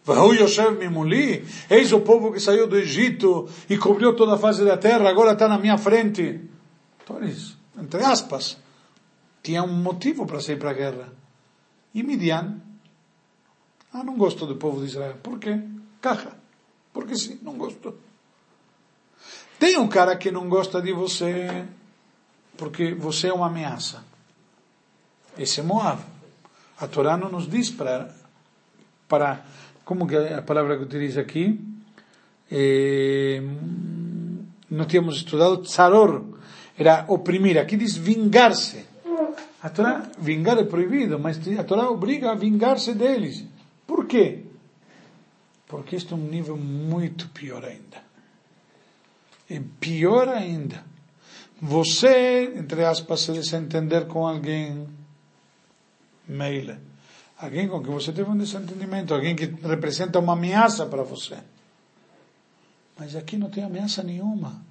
Vahu 0.03 0.33
Yoshev 0.33 0.79
Mimuli, 0.79 1.45
eis 1.69 1.91
o 1.91 2.01
povo 2.01 2.31
que 2.31 2.39
saiu 2.39 2.67
do 2.67 2.77
Egito 2.77 3.47
e 3.69 3.77
cobriu 3.77 4.15
toda 4.15 4.35
a 4.35 4.37
face 4.37 4.63
da 4.63 4.77
terra, 4.77 5.07
agora 5.09 5.33
está 5.33 5.47
na 5.47 5.59
minha 5.59 5.77
frente. 5.77 6.41
Então 7.03 7.17
eles, 7.17 7.55
entre 7.77 8.03
aspas, 8.03 8.57
tinha 9.43 9.61
um 9.63 9.67
motivo 9.67 10.25
para 10.25 10.39
sair 10.39 10.57
para 10.57 10.71
a 10.71 10.73
guerra. 10.73 11.13
E 11.93 12.01
Midian, 12.01 12.59
ah, 13.93 14.03
não 14.03 14.17
gosto 14.17 14.45
do 14.45 14.55
povo 14.55 14.79
de 14.79 14.87
Israel. 14.87 15.17
Por 15.21 15.37
quê? 15.37 15.59
Caja. 16.01 16.31
Porque 16.93 17.15
sim, 17.15 17.39
não 17.41 17.53
gosto. 17.53 17.93
Tem 19.59 19.77
um 19.77 19.89
cara 19.89 20.15
que 20.15 20.31
não 20.31 20.47
gosta 20.47 20.81
de 20.81 20.93
você 20.93 21.65
porque 22.57 22.93
você 22.93 23.27
é 23.27 23.33
uma 23.33 23.47
ameaça. 23.47 24.03
Esse 25.37 25.59
é 25.59 25.63
Moab. 25.63 26.01
A 26.79 26.87
Torá 26.87 27.17
não 27.17 27.29
nos 27.29 27.47
diz 27.47 27.69
para, 27.69 28.13
para 29.07 29.43
como 29.83 30.07
que 30.07 30.15
é 30.15 30.35
a 30.35 30.41
palavra 30.41 30.77
que 30.77 30.83
utiliza 30.83 31.19
aqui? 31.19 31.59
Eh, 32.49 33.41
não 34.69 34.85
tínhamos 34.85 35.17
estudado 35.17 35.57
tsaror, 35.57 36.23
era 36.77 37.03
oprimir. 37.07 37.57
Aqui 37.57 37.75
diz 37.75 37.97
vingar-se. 37.97 38.85
A 39.61 39.69
Torá, 39.69 40.09
vingar 40.17 40.57
é 40.57 40.63
proibido, 40.63 41.19
mas 41.19 41.37
a 41.57 41.63
Torá 41.65 41.89
obriga 41.89 42.31
a 42.31 42.35
vingar-se 42.35 42.93
deles. 42.93 43.43
Por 43.85 44.05
quê? 44.05 44.45
Porque 45.67 45.97
isto 45.97 46.13
é 46.13 46.17
um 46.17 46.27
nível 46.27 46.55
muito 46.55 47.27
pior 47.29 47.65
ainda. 47.65 48.08
É 49.49 49.59
pior 49.79 50.29
ainda. 50.29 50.83
Você, 51.61 52.53
entre 52.55 52.85
aspas, 52.85 53.21
se 53.21 53.31
desentender 53.33 54.05
com 54.05 54.27
alguém, 54.27 54.87
meile. 56.27 56.77
alguém 57.37 57.67
com 57.67 57.81
quem 57.81 57.93
você 57.93 58.13
teve 58.13 58.29
um 58.29 58.37
desentendimento, 58.37 59.13
alguém 59.13 59.35
que 59.35 59.45
representa 59.45 60.19
uma 60.19 60.33
ameaça 60.33 60.85
para 60.85 61.03
você. 61.03 61.37
Mas 62.97 63.15
aqui 63.15 63.37
não 63.37 63.49
tem 63.49 63.63
ameaça 63.63 64.03
nenhuma. 64.03 64.61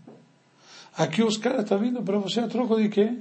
Aqui 0.97 1.23
os 1.23 1.37
caras 1.37 1.63
estão 1.63 1.79
vindo 1.79 2.03
para 2.03 2.19
você 2.19 2.41
a 2.41 2.49
troco 2.49 2.77
de 2.77 2.89
quê? 2.89 3.17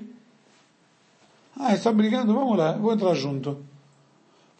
Ah, 1.59 1.73
estão 1.73 1.93
brigando, 1.93 2.33
vamos 2.33 2.57
lá, 2.57 2.73
vou 2.73 2.93
entrar 2.93 3.13
junto. 3.15 3.65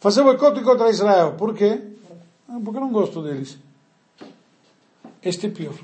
Fazer 0.00 0.22
boicote 0.22 0.62
contra 0.62 0.90
Israel. 0.90 1.34
Por 1.34 1.54
quê? 1.54 1.80
Ah, 2.48 2.58
porque 2.62 2.76
eu 2.76 2.82
não 2.82 2.92
gosto 2.92 3.22
deles. 3.22 3.58
Este 5.22 5.46
é 5.46 5.50
pior. 5.50 5.74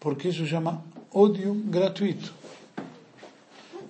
Porque 0.00 0.28
isso 0.28 0.46
chama 0.46 0.84
ódio 1.12 1.54
gratuito. 1.54 2.32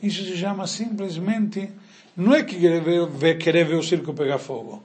Isso 0.02 0.24
se 0.24 0.36
chama 0.36 0.66
simplesmente, 0.66 1.70
não 2.16 2.34
é 2.34 2.42
que 2.42 2.58
querer 2.58 3.06
ver, 3.06 3.38
querer 3.38 3.66
ver 3.66 3.74
o 3.74 3.82
circo 3.82 4.14
pegar 4.14 4.38
fogo, 4.38 4.82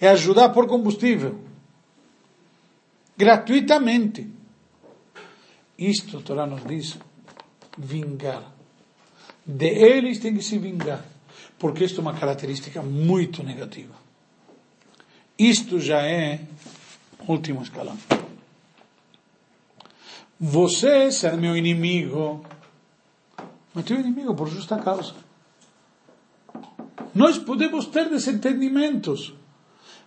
é 0.00 0.08
ajudar 0.08 0.50
por 0.50 0.66
combustível. 0.66 1.38
Gratuitamente. 3.16 4.28
Isto 5.78 6.18
a 6.18 6.22
Torá 6.22 6.46
nos 6.46 6.64
diz, 6.64 6.98
vingar. 7.78 8.52
De 9.44 9.66
eles 9.66 10.18
tem 10.18 10.34
que 10.34 10.42
se 10.42 10.58
vingar. 10.58 11.04
Porque 11.58 11.84
isto 11.84 12.00
é 12.00 12.02
uma 12.02 12.14
característica 12.14 12.82
muito 12.82 13.42
negativa. 13.42 13.94
Isto 15.38 15.78
já 15.78 16.02
é 16.02 16.40
último 17.28 17.62
escalão. 17.62 17.96
Você 20.38 21.10
ser 21.10 21.36
meu 21.36 21.56
inimigo, 21.56 22.44
mas 23.74 23.84
teu 23.84 23.98
inimigo 23.98 24.34
por 24.34 24.48
justa 24.48 24.76
causa. 24.76 25.14
Nós 27.14 27.38
podemos 27.38 27.86
ter 27.86 28.10
desentendimentos, 28.10 29.32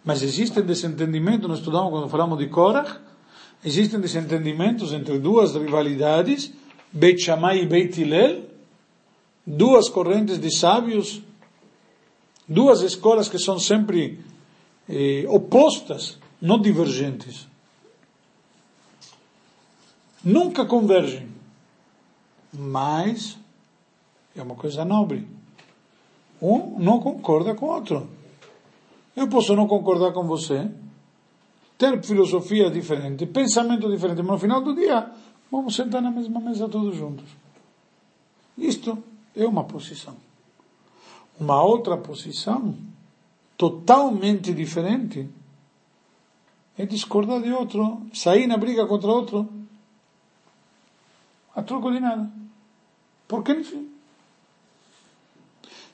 mas 0.05 0.21
existem 0.21 0.63
desentendimentos, 0.63 1.49
nós 1.49 1.57
estudamos 1.57 1.89
quando 1.89 2.09
falamos 2.09 2.37
de 2.37 2.47
Korach, 2.47 2.99
existem 3.65 3.99
desentendimentos 3.99 4.93
entre 4.93 5.17
duas 5.17 5.55
rivalidades, 5.55 6.53
Beit 6.91 7.19
Shammai 7.23 7.63
e 7.63 7.65
Beit 7.65 7.99
Hillel, 7.99 8.43
duas 9.45 9.89
correntes 9.89 10.39
de 10.39 10.55
sábios, 10.55 11.23
duas 12.47 12.81
escolas 12.81 13.27
que 13.27 13.39
são 13.39 13.57
sempre 13.57 14.19
eh, 14.87 15.25
opostas, 15.27 16.19
não 16.39 16.61
divergentes. 16.61 17.47
Nunca 20.23 20.65
convergem, 20.65 21.29
mas 22.53 23.37
é 24.35 24.41
uma 24.41 24.55
coisa 24.55 24.83
nobre. 24.83 25.27
Um 26.41 26.79
não 26.79 26.99
concorda 26.99 27.55
com 27.55 27.65
o 27.67 27.69
outro. 27.69 28.09
Eu 29.15 29.27
posso 29.27 29.55
não 29.55 29.67
concordar 29.67 30.13
com 30.13 30.23
você, 30.25 30.69
ter 31.77 32.01
filosofia 32.03 32.69
diferente, 32.69 33.25
pensamento 33.25 33.89
diferente, 33.89 34.21
mas 34.21 34.31
no 34.31 34.39
final 34.39 34.61
do 34.61 34.75
dia 34.75 35.11
vamos 35.51 35.75
sentar 35.75 36.01
na 36.01 36.11
mesma 36.11 36.39
mesa 36.39 36.67
todos 36.67 36.95
juntos. 36.95 37.29
Isto 38.57 39.01
é 39.35 39.45
uma 39.45 39.63
posição. 39.63 40.15
Uma 41.39 41.63
outra 41.63 41.97
posição, 41.97 42.75
totalmente 43.57 44.53
diferente, 44.53 45.29
é 46.77 46.85
discordar 46.85 47.41
de 47.41 47.51
outro, 47.51 48.01
sair 48.13 48.47
na 48.47 48.57
briga 48.57 48.85
contra 48.85 49.09
outro, 49.09 49.58
a 51.55 51.63
troco 51.63 51.91
de 51.91 51.99
nada. 51.99 52.29
Porque, 53.27 53.51
enfim. 53.51 53.89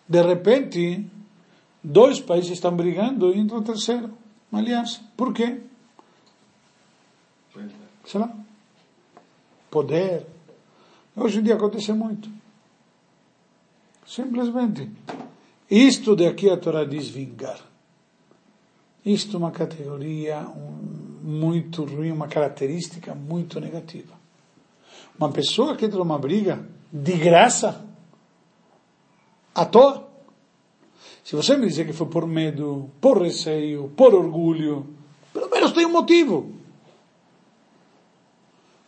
De 0.08 0.22
repente, 0.22 1.06
dois 1.84 2.20
países 2.20 2.52
estão 2.52 2.76
brigando 2.76 3.34
e 3.34 3.40
entra 3.40 3.58
o 3.58 3.64
terceiro, 3.64 4.12
uma 4.52 4.62
aliança. 4.62 5.02
Por 5.18 5.34
quê? 5.34 5.62
Sei 8.06 8.20
lá. 8.20 8.32
Poder. 9.70 10.26
Hoje 11.16 11.40
em 11.40 11.44
dia 11.44 11.56
acontece 11.56 11.92
muito. 11.94 12.30
Simplesmente. 14.06 14.90
Isto 15.70 16.16
daqui 16.16 16.50
a 16.50 16.58
Torá 16.58 16.86
diz 16.86 17.08
vingar. 17.08 17.60
Isto 19.04 19.38
é 19.38 19.40
uma 19.40 19.52
categoria 19.52 20.42
muito 21.22 21.84
ruim, 21.84 22.12
uma 22.12 22.28
característica 22.28 23.14
muito 23.14 23.60
negativa. 23.60 24.15
Uma 25.19 25.31
pessoa 25.31 25.77
que 25.77 25.85
entra 25.85 25.99
numa 25.99 26.19
briga 26.19 26.65
de 26.93 27.13
graça, 27.13 27.85
à 29.55 29.65
toa. 29.65 30.09
Se 31.23 31.37
você 31.37 31.57
me 31.57 31.67
dizer 31.67 31.87
que 31.87 31.93
foi 31.93 32.07
por 32.07 32.27
medo, 32.27 32.91
por 33.01 33.23
receio, 33.23 33.93
por 33.97 34.15
orgulho, 34.15 34.87
pelo 35.33 35.49
menos 35.51 35.73
tem 35.73 35.87
um 35.87 35.93
motivo. 35.93 36.53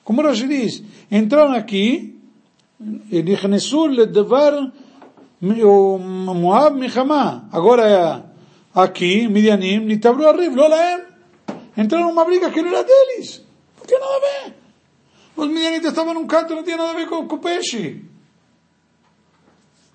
Como 0.03 0.23
Rashi 0.23 0.49
diz, 0.49 0.83
entraram 1.11 1.53
aqui, 1.55 2.13
e 3.11 3.23
נכנסו 3.23 3.87
לדבר 3.87 4.73
o 5.43 5.99
Moab 5.99 6.79
Michamá. 6.79 7.49
Agora 7.51 7.89
é 7.89 8.23
aqui, 8.75 9.29
Midianim, 9.29 9.81
Nitabru 9.81 10.29
Arrib, 10.29 10.55
Lolaem. 10.55 11.03
Entraram 11.77 12.09
numa 12.09 12.25
briga 12.25 12.51
que 12.51 12.63
não 12.63 12.69
era 12.69 12.85
deles. 12.85 13.45
Não 13.79 13.87
tinha 13.87 13.99
nada 13.99 14.15
a 14.15 14.21
ver. 14.21 14.55
Os 15.38 15.48
Midianitas 15.48 15.92
estavam 15.92 16.16
num 16.16 16.26
canto, 16.26 16.56
não 16.56 16.64
tinha 16.64 16.78
nada 16.78 16.90
a 16.92 16.96
ver 16.96 17.08
com, 17.08 17.28
com 17.28 17.36
o 17.36 17.40
peixe. 17.40 18.04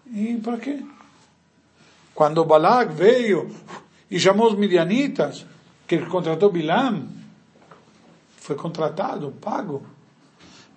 E 0.07 0.37
para 0.37 0.57
quê? 0.57 0.85
Quando 2.15 2.45
Balak 2.45 2.95
veio 2.95 3.51
e 4.09 4.21
chamou 4.21 4.47
os 4.47 4.57
Midianitas, 4.57 5.45
que 5.87 5.97
ele 5.97 6.07
contratou 6.07 6.53
Bilam, 6.53 7.09
foi 8.37 8.55
contratado, 8.55 9.33
pago. 9.41 9.85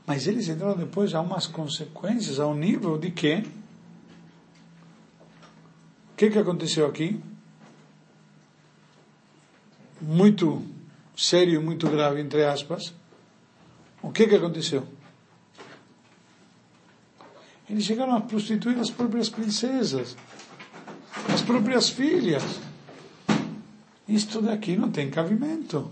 Mas 0.08 0.26
eles 0.26 0.48
entraram 0.48 0.78
depois 0.78 1.14
a 1.14 1.22
umas 1.22 1.46
consequências, 1.46 2.40
ao 2.40 2.56
nível 2.56 2.98
de 2.98 3.12
que 3.12 3.44
o 6.12 6.18
que, 6.18 6.30
que 6.30 6.40
aconteceu 6.40 6.88
aqui? 6.88 7.22
Muito 10.02 10.64
sério, 11.16 11.62
muito 11.62 11.90
grave, 11.90 12.22
entre 12.22 12.46
aspas. 12.46 12.94
O 14.06 14.12
que, 14.12 14.28
que 14.28 14.36
aconteceu? 14.36 14.86
Eles 17.68 17.84
chegaram 17.84 18.16
a 18.16 18.22
prostituir 18.22 18.78
as 18.78 18.92
próprias 18.92 19.30
princesas, 19.30 20.16
as 21.34 21.42
próprias 21.42 21.90
filhas. 21.90 22.44
Isto 24.08 24.44
daqui 24.44 24.78
não 24.78 24.92
tem 24.92 25.10
cabimento. 25.10 25.92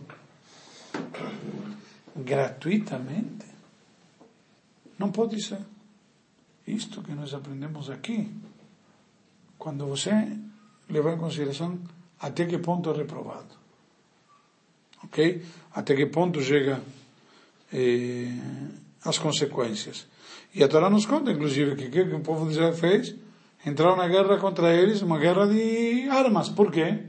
Gratuitamente. 2.15 3.47
Não 4.99 5.11
pode 5.11 5.41
ser. 5.41 5.61
Isto 6.67 7.01
que 7.01 7.13
nós 7.13 7.33
aprendemos 7.33 7.89
aqui 7.89 8.31
quando 9.57 9.87
você 9.87 10.37
levar 10.87 11.15
em 11.15 11.17
consideração 11.17 11.79
até 12.19 12.45
que 12.45 12.59
ponto 12.59 12.91
é 12.91 12.93
reprovado. 12.95 13.55
Ok? 15.03 15.43
Até 15.73 15.95
que 15.95 16.05
ponto 16.05 16.39
chega 16.43 16.79
eh, 17.73 18.29
as 19.03 19.17
consequências. 19.17 20.07
E 20.53 20.63
a 20.63 20.67
Torá 20.67 20.89
nos 20.89 21.05
conta, 21.05 21.31
inclusive, 21.31 21.75
que 21.75 21.87
o 21.87 21.91
que 21.91 22.15
o 22.15 22.19
povo 22.19 22.45
de 22.45 22.51
Israel 22.51 22.73
fez? 22.73 23.15
Entraram 23.65 23.95
na 23.95 24.07
guerra 24.07 24.37
contra 24.37 24.73
eles, 24.73 25.01
uma 25.01 25.17
guerra 25.17 25.47
de 25.47 26.07
armas. 26.09 26.49
Por 26.49 26.71
quê? 26.71 26.99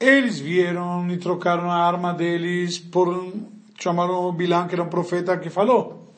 Eles 0.00 0.38
vieram 0.38 1.08
e 1.10 1.18
trocaram 1.18 1.70
a 1.70 1.76
arma 1.76 2.14
deles 2.14 2.78
por 2.78 3.32
chamaram 3.78 4.32
Bilão, 4.32 4.66
que 4.66 4.74
era 4.74 4.82
um 4.82 4.88
profeta 4.88 5.36
que 5.36 5.50
falou. 5.50 6.12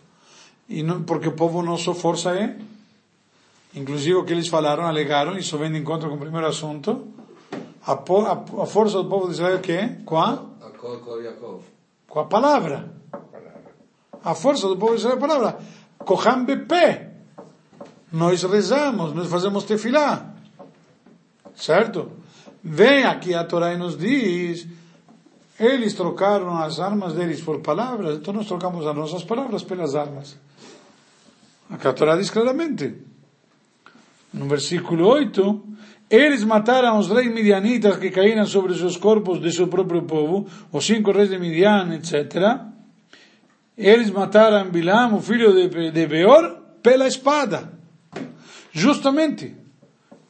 E 0.69 0.83
não, 0.83 1.03
porque 1.03 1.29
o 1.29 1.33
povo 1.33 1.63
nosso 1.63 1.95
força 1.95 2.31
é 2.31 2.57
Inclusive 3.77 4.15
o 4.15 4.25
que 4.25 4.33
eles 4.33 4.49
falaram, 4.49 4.87
alegaram, 4.87 5.37
isso 5.37 5.59
vem 5.59 5.71
de 5.71 5.79
encontro 5.79 6.09
com 6.09 6.17
o 6.17 6.19
primeiro 6.19 6.47
assunto, 6.47 7.09
a, 7.87 7.93
a, 7.93 8.63
a 8.63 8.67
força 8.67 9.03
do 9.03 9.05
povo 9.05 9.27
de 9.27 9.35
Israel 9.35 9.61
que 9.61 9.73
é? 9.73 9.99
Com 10.07 10.17
a? 10.17 10.43
Com 12.09 12.21
a 12.21 12.25
palavra. 12.25 12.91
A 14.25 14.35
força 14.35 14.67
do 14.69 14.77
povo 14.77 14.95
de 14.95 15.01
Israel 15.01 15.17
a 15.17 15.21
palavra. 15.21 15.59
Koham 15.99 16.45
Bepe. 16.45 17.07
Nós 18.13 18.43
rezamos, 18.43 19.13
nós 19.15 19.29
fazemos 19.29 19.65
tefilá. 19.65 20.35
Certo? 21.55 22.11
Vem 22.63 23.05
aqui 23.05 23.35
a 23.35 23.45
Torá 23.45 23.73
e 23.73 23.77
nos 23.77 23.97
diz, 23.97 24.67
eles 25.59 25.95
trocaram 25.95 26.57
as 26.59 26.81
armas 26.81 27.13
deles 27.15 27.41
por 27.41 27.61
palavras, 27.61 28.19
então 28.19 28.35
nós 28.35 28.47
trocamos 28.47 28.87
as 28.87 28.95
nossas 28.95 29.25
palavras 29.25 29.63
pelas 29.63 29.95
armas. 29.95 30.37
A 31.71 31.93
Torá 31.93 32.17
diz 32.17 32.31
claramente 32.31 32.95
no 34.37 34.47
versículo 34.47 35.09
8, 35.09 35.63
eles 36.11 36.45
mataram 36.45 36.99
os 36.99 37.09
reis 37.09 37.33
midianitas 37.33 37.97
que 37.97 38.11
caíram 38.11 38.45
sobre 38.45 38.75
seus 38.75 38.97
corpos 38.97 39.41
de 39.41 39.51
seu 39.51 39.67
próprio 39.67 40.03
povo, 40.03 40.47
os 40.71 40.85
cinco 40.85 41.11
reis 41.11 41.31
de 41.31 41.39
Midian, 41.39 41.95
etc. 41.95 42.76
Eles 43.77 44.11
mataram 44.11 44.71
Bilam, 44.71 45.15
o 45.17 45.21
filho 45.21 45.53
de, 45.53 45.91
de 45.91 46.07
Beor, 46.07 46.59
pela 46.83 47.07
espada. 47.07 47.73
Justamente. 48.73 49.55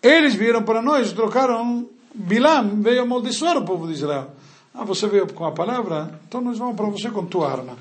Eles 0.02 0.34
vieram 0.34 0.62
para 0.62 0.82
nós, 0.82 1.12
trocaram 1.12 1.88
Bilam 2.14 2.80
veio 2.80 3.02
amaldiçoar 3.02 3.58
o 3.58 3.64
povo 3.64 3.86
de 3.86 3.92
Israel. 3.92 4.32
Ah, 4.72 4.84
você 4.84 5.06
veio 5.06 5.32
com 5.32 5.44
a 5.44 5.52
palavra? 5.52 6.20
Então 6.26 6.40
nós 6.40 6.58
vamos 6.58 6.76
para 6.76 6.86
você 6.86 7.10
com 7.10 7.26
tua 7.26 7.50
arma. 7.50 7.76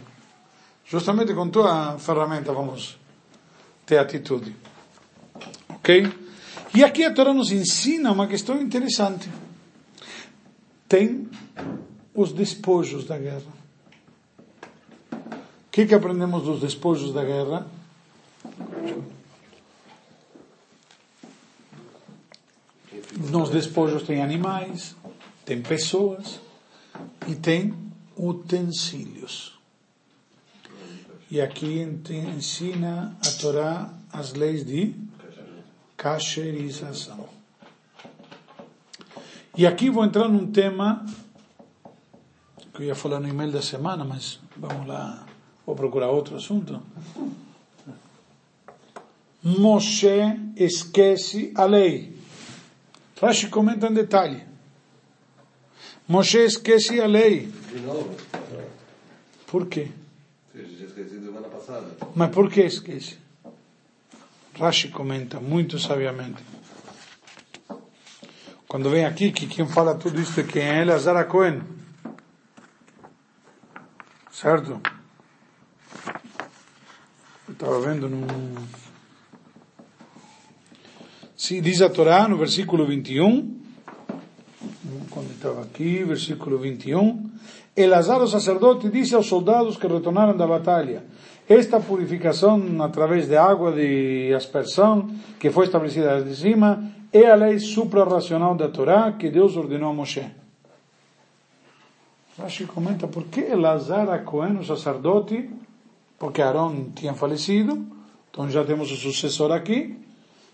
Justamente 0.86 1.34
com 1.34 1.50
tua 1.50 1.98
ferramenta 1.98 2.54
vamos 2.54 2.98
ter 3.86 3.98
atitude. 3.98 4.56
Ok? 5.70 6.12
E 6.74 6.84
aqui 6.84 7.04
a 7.04 7.14
Torá 7.14 7.34
nos 7.34 7.52
ensina 7.52 8.12
uma 8.12 8.28
questão 8.28 8.62
interessante. 8.62 9.30
Tem 10.88 11.30
os 12.14 12.32
despojos 12.32 13.06
da 13.06 13.18
guerra. 13.18 13.65
Que, 15.76 15.86
que 15.86 15.94
aprendemos 15.94 16.44
dos 16.44 16.62
despojos 16.62 17.12
da 17.12 17.22
guerra? 17.22 17.68
Nos 23.30 23.50
despojos 23.50 24.04
tem 24.04 24.24
animais, 24.24 24.96
tem 25.44 25.62
pessoas 25.62 26.40
e 27.28 27.36
tem 27.36 27.74
utensílios. 28.16 29.60
E 31.30 31.42
aqui 31.42 31.82
ensina 32.10 33.14
a 33.22 33.32
Torá 33.32 33.94
as 34.14 34.32
leis 34.32 34.66
de 34.66 34.96
cacherização. 35.98 37.28
E 39.58 39.68
aqui 39.68 39.90
vou 39.90 40.06
entrar 40.06 40.30
num 40.30 40.50
tema 40.50 41.06
que 42.74 42.82
eu 42.82 42.86
ia 42.86 42.96
falar 42.96 43.20
no 43.20 43.28
e-mail 43.28 43.52
da 43.52 43.62
semana, 43.62 44.06
mas 44.06 44.40
vamos 44.56 44.88
lá, 44.88 45.25
vou 45.66 45.76
procurar 45.76 46.10
outro 46.10 46.36
assunto. 46.36 46.82
Moshe 49.44 50.08
esquece 50.56 51.52
a 51.56 51.66
lei. 51.66 52.16
Rashi 53.22 53.48
comenta 53.48 53.88
em 53.88 53.94
detalhe. 53.94 54.44
Moshe 56.08 56.40
esquece 56.40 57.00
a 57.00 57.08
lei. 57.08 57.52
De 57.72 57.80
novo? 57.82 58.16
Por 59.48 59.68
quê? 59.68 59.90
Mas 62.16 62.30
por 62.32 62.50
que 62.50 62.62
esquece? 62.62 63.18
Rashi 64.58 64.90
comenta 64.90 65.40
muito 65.40 65.78
sabiamente. 65.78 66.44
Quando 68.68 68.90
vem 68.90 69.06
aqui, 69.06 69.32
que 69.32 69.48
quem 69.48 69.68
fala 69.68 69.96
tudo 69.96 70.20
isso 70.20 70.40
é 70.40 70.44
quem 70.44 70.62
é 70.62 70.82
Elazar 70.82 71.26
Cohen. 71.28 71.62
Certo? 74.32 74.82
Estava 77.56 77.80
vendo 77.80 78.10
num... 78.10 78.28
Sim, 81.38 81.62
diz 81.62 81.82
a 81.82 81.90
Torá 81.90 82.28
no 82.28 82.36
versículo 82.36 82.86
21, 82.86 83.62
quando 85.10 85.32
estava 85.32 85.62
aqui, 85.62 86.04
versículo 86.04 86.58
21, 86.58 87.32
Elazar, 87.74 88.22
o 88.22 88.28
sacerdote, 88.28 88.90
disse 88.90 89.16
aos 89.16 89.28
soldados 89.28 89.78
que 89.78 89.88
retornaram 89.88 90.36
da 90.36 90.46
batalha, 90.46 91.06
esta 91.48 91.80
purificação 91.80 92.62
através 92.84 93.30
de 93.30 93.38
água 93.38 93.72
de 93.72 94.34
aspersão, 94.36 95.10
que 95.40 95.50
foi 95.50 95.64
estabelecida 95.64 96.22
de 96.22 96.36
cima, 96.36 96.92
é 97.14 97.32
a 97.32 97.36
lei 97.36 97.58
suprarracional 97.60 98.54
da 98.54 98.68
Torá 98.68 99.14
que 99.14 99.30
Deus 99.30 99.56
ordenou 99.56 99.92
a 99.92 99.94
Moshe. 99.94 100.30
Rashi 102.38 102.66
comenta 102.66 103.08
por 103.08 103.24
que 103.28 103.40
Elazar 103.40 104.10
a 104.10 104.20
Cohen, 104.20 104.58
o 104.58 104.66
sacerdote, 104.66 105.50
porque 106.18 106.42
Aaron 106.42 106.92
tinha 106.96 107.14
falecido, 107.14 107.86
então 108.30 108.50
já 108.50 108.64
temos 108.64 108.92
o 108.92 108.96
sucessor 108.96 109.52
aqui, 109.52 109.98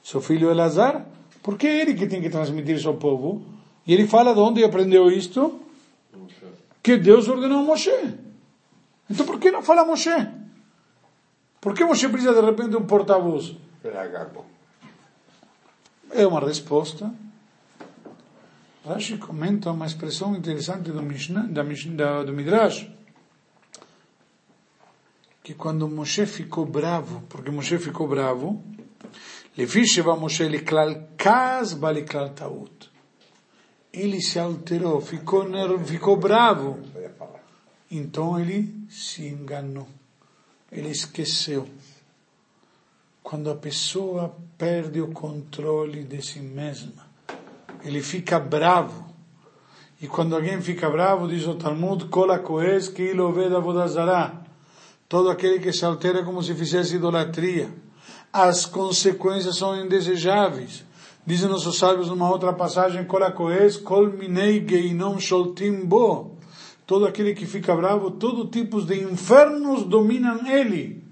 seu 0.03 0.21
filho 0.21 0.49
Elazar, 0.49 1.05
por 1.41 1.57
que 1.57 1.67
é 1.67 1.81
ele 1.81 1.93
que 1.93 2.07
tem 2.07 2.21
que 2.21 2.29
transmitir 2.29 2.75
isso 2.75 2.87
ao 2.87 2.95
povo? 2.95 3.43
E 3.85 3.93
ele 3.93 4.07
fala 4.07 4.33
de 4.33 4.39
onde 4.39 4.63
aprendeu 4.63 5.09
isto? 5.09 5.59
Que 6.83 6.97
Deus 6.97 7.27
ordenou 7.27 7.59
a 7.59 7.63
Moshe. 7.63 7.91
Então 9.09 9.25
por 9.25 9.39
que 9.39 9.51
não 9.51 9.61
fala 9.61 9.85
Moshe? 9.85 10.09
Por 11.59 11.73
que 11.75 11.83
Moshe 11.83 12.07
precisa 12.09 12.33
de 12.33 12.41
repente 12.41 12.69
de 12.69 12.77
um 12.77 12.85
porta-voz? 12.85 13.55
É 16.11 16.25
uma 16.25 16.39
resposta. 16.39 17.11
Rashi 18.85 19.17
comenta 19.17 19.71
uma 19.71 19.85
expressão 19.85 20.35
interessante 20.35 20.91
do, 20.91 21.01
Mishnah, 21.03 21.43
da, 21.43 21.63
Mishnah, 21.63 22.23
do 22.23 22.33
Midrash, 22.33 22.89
que 25.51 25.57
quando 25.57 25.85
Moshe 25.85 26.25
ficou 26.25 26.65
bravo, 26.65 27.23
porque 27.27 27.51
Moshe 27.51 27.77
ficou 27.77 28.07
bravo, 28.07 28.63
ele 33.91 34.21
se 34.21 34.39
alterou, 34.39 35.01
ficou, 35.01 35.49
nervo, 35.49 35.85
ficou 35.85 36.15
bravo. 36.15 36.79
Então 37.91 38.39
ele 38.39 38.73
se 38.89 39.27
enganou, 39.27 39.89
ele 40.71 40.87
esqueceu. 40.87 41.67
Quando 43.21 43.51
a 43.51 43.55
pessoa 43.55 44.33
perde 44.57 45.01
o 45.01 45.11
controle 45.11 46.05
de 46.05 46.21
si 46.21 46.39
mesma, 46.39 47.05
ele 47.83 48.01
fica 48.01 48.39
bravo. 48.39 49.13
E 50.01 50.07
quando 50.07 50.33
alguém 50.33 50.61
fica 50.61 50.89
bravo, 50.89 51.27
diz 51.27 51.45
o 51.45 51.55
Talmud, 51.55 52.05
Kola 52.05 52.39
Koes, 52.39 52.87
Kilo 52.87 53.33
Veda 53.33 53.59
vodazara. 53.59 54.40
Todo 55.11 55.29
aquele 55.29 55.59
que 55.59 55.73
se 55.73 55.83
altera 55.83 56.23
como 56.23 56.41
se 56.41 56.55
fizesse 56.55 56.95
idolatria 56.95 57.69
as 58.31 58.65
consequências 58.65 59.57
são 59.57 59.75
indesejáveis. 59.77 60.85
Dizem 61.25 61.49
nossos 61.49 61.77
sábios 61.77 62.07
numa 62.07 62.29
outra 62.29 62.53
passagem, 62.53 63.03
Korakoes, 63.03 63.75
Kol 63.75 64.07
minei 64.07 64.65
geinom 64.65 65.19
sholtim 65.19 65.83
bo. 65.83 66.37
Todo 66.87 67.05
aquele 67.05 67.35
que 67.35 67.45
fica 67.45 67.75
bravo, 67.75 68.11
todo 68.11 68.47
tipo 68.47 68.81
de 68.81 69.03
infernos 69.03 69.83
dominam 69.83 70.47
ele. 70.47 71.03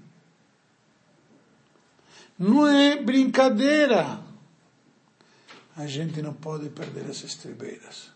Não 2.38 2.66
é 2.66 2.96
brincadeira. 2.96 4.18
A 5.76 5.86
gente 5.86 6.22
não 6.22 6.32
pode 6.32 6.70
perder 6.70 7.04
as 7.04 7.22
estribeiras. 7.22 8.10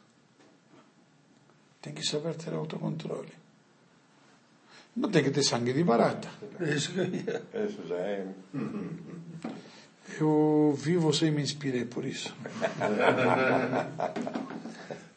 Tem 1.83 1.92
que 1.92 2.03
saber 2.03 2.37
ter 2.37 2.55
autocontrole. 2.55 3.43
Não 4.96 5.11
tem 5.11 5.24
que 5.24 5.30
ter 5.30 5.42
sangue 5.42 5.72
de 5.72 5.83
barata. 5.83 6.28
Isso 6.61 6.92
eu 6.96 7.04
ia. 7.04 7.42
Isso 7.66 7.80
já 7.88 7.96
é. 7.96 8.26
Eu 10.20 10.74
vi 10.78 10.96
você 10.96 11.26
e 11.26 11.30
me 11.30 11.42
inspirei 11.42 11.85
por 11.85 12.04
isso. 12.04 12.33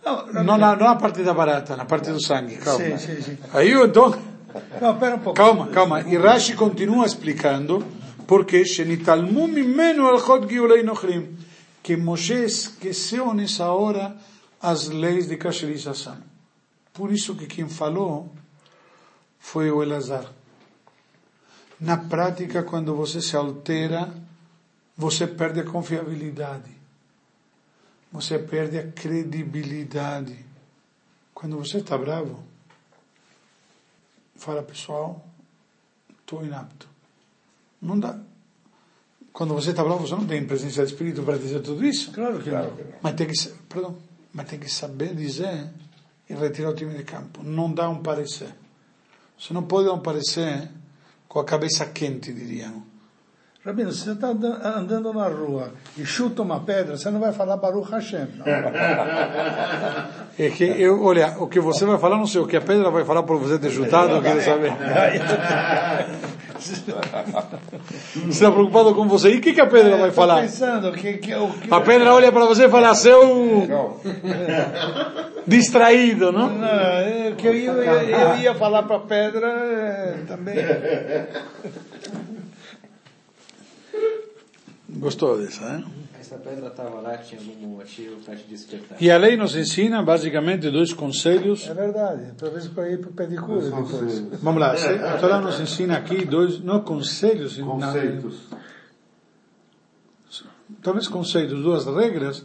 Não, 0.03 0.43
Não 0.43 0.57
na, 0.57 0.75
não 0.75 0.87
a 0.87 0.95
parte 0.95 1.21
da 1.23 1.33
barata, 1.33 1.75
na 1.75 1.85
parte 1.85 2.09
do 2.11 2.19
sangue, 2.21 2.55
calma. 2.57 2.83
Sim, 2.83 2.97
sim, 2.97 3.21
sim. 3.21 3.37
Aí 3.53 3.69
eu 3.69 3.85
então, 3.85 4.17
Não, 4.81 4.97
pera 4.97 5.15
um 5.15 5.19
pouco. 5.19 5.37
calma, 5.37 5.67
calma. 5.67 6.01
E 6.01 6.17
Rashi 6.17 6.55
continua 6.55 7.05
explicando 7.05 7.85
porque 8.25 8.63
giulei 10.49 10.83
nochrim, 10.83 11.37
que 11.83 11.95
Moshe 11.95 12.33
esqueceu 12.33 13.33
nessa 13.33 13.67
hora 13.71 14.15
as 14.61 14.87
leis 14.87 15.27
de 15.27 15.37
cacherização. 15.37 16.17
Por 16.93 17.11
isso 17.11 17.35
que 17.35 17.45
quem 17.45 17.69
falou 17.69 18.33
foi 19.39 19.71
o 19.71 19.81
Elazar. 19.81 20.31
Na 21.79 21.97
prática, 21.97 22.63
quando 22.63 22.95
você 22.95 23.21
se 23.21 23.35
altera, 23.35 24.11
você 24.95 25.27
perde 25.27 25.59
a 25.59 25.63
confiabilidade. 25.63 26.71
Você 28.11 28.39
perde 28.39 28.79
a 28.79 28.91
credibilidade. 28.91 30.45
Quando 31.33 31.57
você 31.57 31.77
está 31.77 31.97
bravo, 31.97 32.43
fala 34.35 34.63
pessoal, 34.63 35.23
estou 36.19 36.43
inapto. 36.43 36.87
Não 37.79 37.99
dá. 37.99 38.19
Quando 39.31 39.53
você 39.53 39.69
está 39.69 39.83
bravo, 39.83 40.07
você 40.07 40.15
não 40.15 40.25
tem 40.25 40.47
presença 40.47 40.83
de 40.83 40.91
espírito 40.91 41.21
para 41.21 41.37
dizer 41.37 41.61
tudo 41.61 41.85
isso. 41.85 42.11
Claro 42.11 42.41
que 42.41 42.49
não. 42.49 42.75
Mas 43.03 43.13
tem 43.13 43.27
que, 43.27 43.49
perdão, 43.69 43.95
mas 44.33 44.49
tem 44.49 44.57
que 44.57 44.67
saber 44.67 45.13
dizer 45.13 45.69
e 46.27 46.33
retirar 46.33 46.71
o 46.71 46.75
time 46.75 46.95
de 46.95 47.03
campo. 47.03 47.43
Não 47.43 47.71
dá 47.71 47.87
um 47.87 48.01
parecer. 48.01 48.51
Você 49.37 49.53
não 49.53 49.63
pode 49.63 49.87
dar 49.87 49.93
um 49.93 49.99
parecer 49.99 50.69
com 51.27 51.39
a 51.39 51.45
cabeça 51.45 51.85
quente, 51.85 52.33
diriam. 52.33 52.83
Rabino, 53.63 53.91
se 53.91 54.05
você 54.05 54.11
está 54.11 54.29
andando 54.29 55.11
na 55.13 55.27
rua 55.27 55.73
e 55.97 56.05
chuta 56.05 56.41
uma 56.41 56.61
pedra, 56.61 56.95
você 56.95 57.09
não 57.09 57.19
vai 57.19 57.33
falar 57.33 57.57
Baruch 57.57 57.91
Hashem. 57.91 58.27
Não. 58.37 58.45
É 60.39 60.51
que 60.51 60.63
eu, 60.65 61.03
olha, 61.03 61.35
o 61.39 61.47
que 61.47 61.59
você 61.59 61.83
vai 61.83 61.97
falar, 61.97 62.15
não 62.15 62.27
sei 62.27 62.39
o 62.39 62.45
que 62.45 62.55
a 62.55 62.61
pedra 62.61 62.91
vai 62.91 63.03
falar 63.03 63.23
por 63.23 63.39
você 63.39 63.57
ter 63.57 63.71
chutado, 63.71 64.11
eu 64.11 64.21
quero 64.21 64.39
saber. 64.39 64.71
Você 66.59 66.73
está 68.29 68.51
preocupado 68.51 68.95
com 68.95 69.07
você? 69.07 69.29
E 69.33 69.37
o 69.37 69.41
que, 69.41 69.53
que 69.53 69.61
a 69.61 69.67
pedra 69.67 69.97
vai 69.97 70.09
Estou 70.09 70.11
falar? 70.11 70.41
pensando 70.41 70.91
que, 70.91 71.13
que, 71.13 71.35
o 71.35 71.49
que 71.49 71.73
A 71.73 71.81
pedra 71.81 72.13
olha 72.13 72.31
para 72.31 72.45
você 72.45 72.65
e 72.65 72.69
fala, 72.69 72.95
seu 72.95 73.99
distraído, 75.45 76.31
não? 76.31 76.49
Não, 76.49 76.67
é 76.67 77.33
que 77.37 77.47
eu 77.47 77.55
ia, 77.55 77.71
eu 77.71 78.37
ia 78.37 78.55
falar 78.55 78.83
para 78.83 78.95
a 78.97 78.99
pedra 78.99 79.47
é, 79.47 80.17
também. 80.27 80.55
Gostou 84.89 85.37
dessa, 85.37 85.65
né? 85.65 85.83
Essa 86.27 86.39
pedra 86.39 86.67
estava 86.67 86.99
lá, 86.99 87.17
tinha 87.19 87.39
algum 87.39 87.77
motivo 87.77 88.17
para 88.17 88.35
te 88.35 88.43
despertar. 88.43 89.01
E 89.01 89.09
a 89.09 89.17
lei 89.17 89.37
nos 89.37 89.55
ensina 89.55 90.03
basicamente 90.03 90.69
dois 90.69 90.91
conselhos. 90.91 91.65
É 91.69 91.73
verdade. 91.73 92.33
Talvez 92.37 92.67
para 92.67 92.91
ir 92.91 92.99
para 92.99 93.09
o 93.09 93.13
pedicure 93.13 93.69
São 93.69 93.81
depois. 93.81 94.19
Vamos 94.41 94.59
lá, 94.59 94.73
a 94.73 95.17
Torá 95.19 95.39
nos 95.39 95.57
ensina 95.61 95.95
aqui 95.95 96.25
dois, 96.25 96.59
não 96.59 96.81
conselhos, 96.81 97.57
conceitos. 97.57 98.41
talvez 100.81 101.07
conceitos, 101.07 101.63
duas 101.63 101.85
regras, 101.85 102.43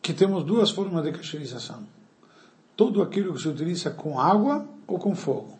que 0.00 0.12
temos 0.12 0.44
duas 0.44 0.70
formas 0.70 1.02
de 1.02 1.10
cacherização. 1.10 1.82
Tudo 2.76 3.02
aquilo 3.02 3.34
que 3.34 3.42
se 3.42 3.48
utiliza 3.48 3.90
com 3.90 4.20
água 4.20 4.64
ou 4.86 4.96
com 4.96 5.12
fogo. 5.16 5.58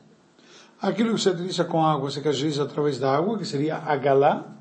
Aquilo 0.80 1.12
que 1.12 1.20
se 1.20 1.28
utiliza 1.28 1.64
com 1.64 1.84
água 1.84 2.08
se 2.08 2.20
cacheriza 2.20 2.62
através 2.62 3.00
da 3.00 3.16
água, 3.16 3.36
que 3.36 3.44
seria 3.44 3.78
a 3.78 3.96
galá, 3.96 4.55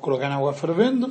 colocar 0.00 0.28
na 0.28 0.36
água 0.36 0.52
fervendo, 0.52 1.10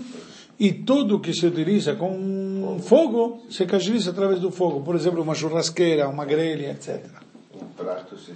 e 0.59 0.73
tudo 0.73 1.19
que 1.19 1.33
se 1.33 1.45
utiliza 1.45 1.95
com 1.95 2.79
fogo 2.81 3.43
se 3.49 3.65
cacheriza 3.65 4.11
através 4.11 4.39
do 4.39 4.51
fogo. 4.51 4.81
Por 4.81 4.95
exemplo, 4.95 5.21
uma 5.21 5.33
churrasqueira, 5.33 6.09
uma 6.09 6.25
grelha, 6.25 6.71
etc. 6.71 7.05
Um 7.55 7.65
prato 7.77 8.17
se. 8.17 8.33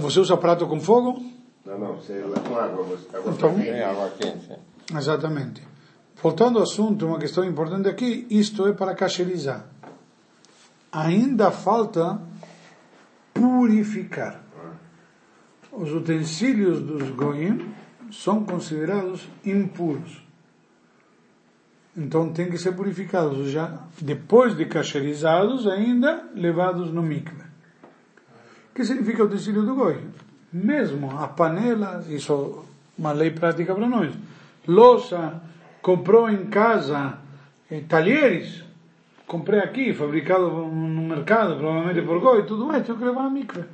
Você 0.00 0.20
usa 0.20 0.36
prato 0.36 0.66
com 0.66 0.80
fogo? 0.80 1.22
Não, 1.66 1.78
não, 1.78 1.96
você 1.96 2.22
com 2.48 2.56
água, 2.56 2.98
Então-. 3.26 3.60
É 3.60 3.84
água 3.84 4.10
quente. 4.18 4.50
Exatamente. 4.96 5.62
Voltando 6.22 6.58
ao 6.58 6.64
assunto, 6.64 7.06
uma 7.06 7.18
questão 7.18 7.44
importante 7.44 7.88
aqui, 7.88 8.26
isto 8.30 8.66
é 8.66 8.72
para 8.72 8.94
cacherizar. 8.94 9.66
Ainda 10.90 11.50
falta 11.50 12.18
purificar. 13.34 14.42
Os 15.70 15.92
utensílios 15.92 16.80
dos 16.80 17.10
goyim 17.10 17.72
são 18.10 18.44
considerados 18.44 19.28
impuros. 19.44 20.22
Então 21.96 22.32
tem 22.32 22.48
que 22.48 22.58
ser 22.58 22.72
purificados 22.72 23.50
já, 23.50 23.80
depois 24.00 24.56
de 24.56 24.64
cacherizados, 24.66 25.66
ainda 25.66 26.28
levados 26.34 26.92
no 26.92 27.02
mikve. 27.02 27.42
O 28.70 28.74
que 28.74 28.84
significa 28.84 29.24
utensílio 29.24 29.62
do 29.62 29.74
goi? 29.74 30.00
Mesmo 30.52 31.18
a 31.18 31.26
panela, 31.26 32.04
isso 32.08 32.32
é 32.32 33.00
uma 33.00 33.12
lei 33.12 33.32
prática 33.32 33.74
para 33.74 33.86
nós. 33.88 34.14
Louça, 34.66 35.42
comprou 35.82 36.30
em 36.30 36.46
casa 36.46 37.18
talheres, 37.88 38.64
comprei 39.26 39.60
aqui, 39.60 39.92
fabricado 39.92 40.48
no 40.48 41.02
mercado, 41.02 41.56
provavelmente 41.56 42.00
por 42.02 42.20
goi, 42.20 42.44
tudo 42.46 42.64
mais, 42.64 42.86
tenho 42.86 42.96
que 42.96 43.04
levar 43.04 43.24
na 43.24 43.30
mikve. 43.30 43.64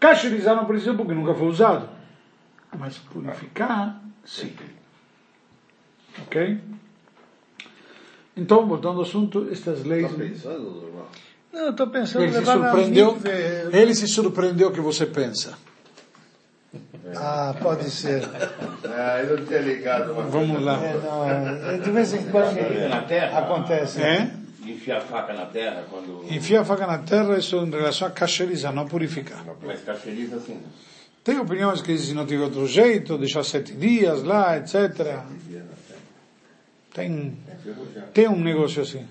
Cacherizar 0.00 0.56
não 0.56 0.64
precisa 0.64 0.94
porque 0.94 1.14
nunca 1.14 1.34
foi 1.34 1.46
usado. 1.46 1.99
Mas 2.78 2.98
purificar, 2.98 4.00
sim. 4.24 4.54
Ok? 6.22 6.58
Então, 8.36 8.66
voltando 8.66 8.96
ao 8.98 9.02
assunto, 9.02 9.48
estas 9.50 9.84
leis. 9.84 10.42
Tá? 10.42 10.50
Não, 11.52 11.60
eu 11.60 11.70
estou 11.70 11.88
pensando 11.88 12.24
em 12.24 12.28
Ele 12.28 12.38
se 12.38 12.44
surpreendeu. 12.44 13.18
Ele 13.72 13.94
se 13.94 14.08
surpreendeu 14.08 14.72
que 14.72 14.80
você 14.80 15.04
pensa. 15.06 15.58
Ah, 17.16 17.54
pode 17.60 17.90
ser. 17.90 18.22
Ah, 18.84 19.20
eu 19.20 19.38
não 19.38 19.46
tinha 19.46 19.60
ligado. 19.60 20.14
Vamos 20.30 20.62
lá. 20.62 20.80
É, 20.82 20.94
não, 20.98 21.28
é, 21.28 21.78
de 21.78 21.90
vez 21.90 22.14
em 22.14 22.30
quando 22.30 22.88
Na 22.88 23.02
terra? 23.02 23.40
acontece. 23.40 24.00
É? 24.00 24.30
Enfiar 24.64 24.98
a 24.98 25.00
faca 25.00 25.32
na 25.32 25.46
terra 25.46 25.84
quando. 25.90 26.24
Enfia 26.30 26.60
a 26.60 26.64
faca 26.64 26.86
na 26.86 26.98
terra, 26.98 27.36
isso 27.36 27.56
em 27.56 27.70
relação 27.70 28.06
a 28.06 28.10
cacherizar, 28.10 28.72
não 28.72 28.86
purificar. 28.86 29.44
Mas 29.62 29.82
cacheriza 29.82 30.36
assim. 30.36 30.60
Tem 31.22 31.38
opiniões 31.38 31.82
que 31.82 31.92
dizem 31.92 32.14
não 32.14 32.26
tem 32.26 32.38
outro 32.38 32.66
jeito, 32.66 33.18
deixar 33.18 33.44
sete 33.44 33.74
dias 33.74 34.22
lá, 34.22 34.56
etc. 34.56 35.22
Tem, 36.94 37.36
tem 38.12 38.28
um 38.28 38.40
negócio 38.40 38.82
assim. 38.82 39.06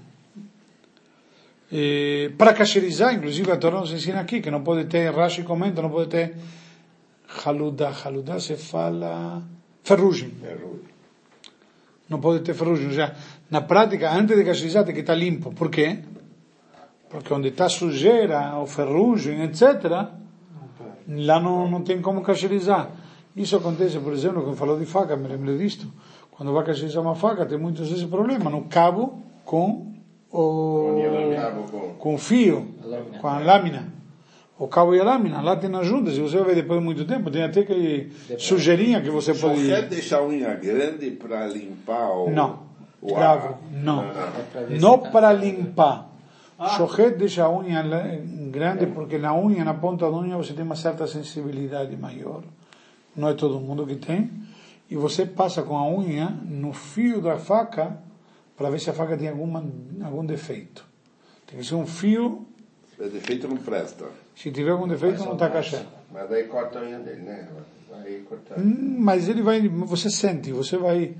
E, 1.72 2.32
para 2.36 2.54
cacherizar, 2.54 3.14
inclusive 3.14 3.52
a 3.52 3.58
Torá 3.58 3.80
nos 3.80 3.92
ensina 3.92 4.20
aqui 4.20 4.42
que 4.42 4.50
não 4.50 4.64
pode 4.64 4.86
ter, 4.86 5.14
Rashi 5.14 5.44
comenta, 5.44 5.82
não 5.82 5.90
pode 5.90 6.10
ter 6.10 6.36
haludá. 7.46 7.92
Haludá 8.04 8.40
se 8.40 8.56
fala 8.56 9.44
ferrugem. 9.84 10.34
Não 12.10 12.20
pode 12.20 12.44
ter 12.44 12.56
ferrugem. 12.56 12.92
Já, 12.92 13.14
na 13.52 13.62
prática, 13.62 14.12
antes 14.12 14.36
de 14.36 14.44
cacherizar, 14.44 14.84
tem 14.84 14.96
que 14.96 15.02
estar 15.02 15.14
limpo. 15.14 15.54
Por 15.54 15.70
quê? 15.70 16.00
Porque 17.08 17.32
onde 17.32 17.50
está 17.50 17.70
sujeira 17.70 18.56
ou 18.56 18.66
ferrugem, 18.66 19.44
etc., 19.44 20.10
lá 21.10 21.40
não, 21.40 21.68
não 21.70 21.82
tem 21.82 22.02
como 22.02 22.22
cacherizar. 22.22 22.92
Isso 23.36 23.56
acontece, 23.56 23.98
por 24.00 24.14
exemplo, 24.14 24.44
quando 24.44 24.56
falou 24.56 24.78
de 24.80 24.86
faca, 24.86 25.16
me 25.16 25.28
lembro 25.28 25.58
disto. 25.58 25.88
Quando 26.32 26.54
vai 26.54 26.64
cacherizar 26.64 27.02
uma 27.02 27.16
faca, 27.16 27.46
tem 27.46 27.58
muitos 27.58 27.90
vezes 27.90 28.06
problema 28.06 28.50
no 28.50 28.64
cabo 28.66 29.22
com 29.46 29.88
o, 30.32 30.94
com- 31.98 32.16
o 32.16 32.18
fio, 32.18 32.68
com 33.20 33.28
a 33.28 33.40
lâmina. 33.40 34.00
O 34.58 34.68
cabo 34.68 34.94
e 34.94 35.00
a 35.00 35.04
lâmina, 35.06 35.42
lá 35.42 35.56
tem 35.56 35.72
juntas, 35.84 36.18
e 36.18 36.22
você 36.22 36.36
vai 36.38 36.48
ver 36.48 36.56
depois 36.56 36.80
de 36.80 36.86
muito 36.86 37.06
tempo, 37.06 37.32
tem 37.32 37.44
até 37.44 37.62
aquele 37.62 38.12
sujeirinha 38.38 39.02
que 39.02 39.10
você 39.10 39.34
pode... 39.34 39.56
deixar 39.90 40.18
a 40.18 40.26
unha 40.28 40.54
grande 40.54 41.12
para 41.12 41.48
limpar 41.48 42.10
o... 42.12 42.30
Não, 42.30 42.60
o 43.02 43.16
bravo, 43.16 43.58
não. 43.72 44.04
para 44.52 44.62
ver 44.64 44.80
Não 44.82 44.98
se 44.98 45.04
tá- 45.04 45.10
para 45.12 45.32
limpar. 45.34 46.09
Shohet 46.76 47.16
deixa 47.18 47.46
a 47.46 47.50
unha 47.50 47.82
grande 48.52 48.88
porque 48.88 49.18
na 49.18 49.34
unha, 49.34 49.64
na 49.64 49.74
ponta 49.76 50.12
da 50.12 50.18
unha, 50.18 50.36
você 50.36 50.54
tem 50.54 50.66
uma 50.66 50.76
certa 50.76 51.08
sensibilidade 51.08 51.96
maior. 51.96 52.44
Não 53.16 53.30
é 53.30 53.34
todo 53.34 53.60
mundo 53.60 53.88
que 53.88 53.96
tem. 53.96 54.30
E 54.90 54.96
você 54.96 55.26
passa 55.26 55.64
com 55.64 55.78
a 55.78 55.88
unha 55.88 56.30
no 56.44 56.74
fio 56.74 57.22
da 57.22 57.38
faca 57.38 57.98
para 58.58 58.70
ver 58.70 58.80
se 58.80 58.90
a 58.90 58.94
faca 58.94 59.16
tem 59.16 59.30
alguma, 59.30 59.64
algum 60.04 60.26
defeito. 60.26 60.84
Tem 61.48 61.60
que 61.60 61.66
ser 61.66 61.76
um 61.76 61.86
fio. 61.86 62.46
Se 62.90 62.96
tiver 62.96 63.10
defeito 63.10 63.48
não 63.48 63.58
presta. 63.58 64.06
Se 64.36 64.52
tiver 64.52 64.72
algum 64.72 64.88
defeito, 64.88 65.24
não 65.24 65.34
está 65.34 65.50
cachê. 65.50 65.80
Mas 66.12 66.30
daí 66.30 66.44
corta 66.44 66.80
a 66.80 66.82
unha 66.82 67.00
dele, 67.00 67.22
né? 67.22 67.48
Aí 68.04 68.26
corta. 68.28 68.60
Hum, 68.60 68.98
Mas 69.00 69.30
ele 69.30 69.42
vai, 69.42 69.68
você 69.68 70.10
sente, 70.10 70.52
você 70.52 70.76
vai. 70.78 71.16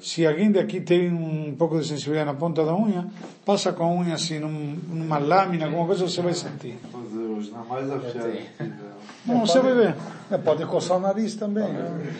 Se 0.00 0.26
alguém 0.26 0.50
daqui 0.50 0.80
tem 0.80 1.12
um 1.12 1.54
pouco 1.58 1.78
de 1.78 1.86
sensibilidade 1.86 2.26
na 2.32 2.34
ponta 2.34 2.64
da 2.64 2.74
unha, 2.74 3.06
passa 3.44 3.70
com 3.72 3.84
a 3.84 3.88
unha 3.92 4.14
assim 4.14 4.38
num- 4.38 4.78
numa 4.88 5.18
lâmina, 5.18 5.66
alguma 5.66 5.86
coisa, 5.86 6.08
você 6.08 6.22
vai 6.22 6.32
sentir. 6.34 6.78
Na 7.52 7.64
mais 7.64 7.90
afiada. 7.90 8.32
Não, 9.26 9.40
você 9.46 9.60
vai 9.60 9.74
ver. 9.74 9.94
É, 10.30 10.38
pode 10.38 10.64
coçar 10.66 10.96
o 10.96 11.00
nariz 11.00 11.34
também. 11.34 11.64
né? 11.70 12.12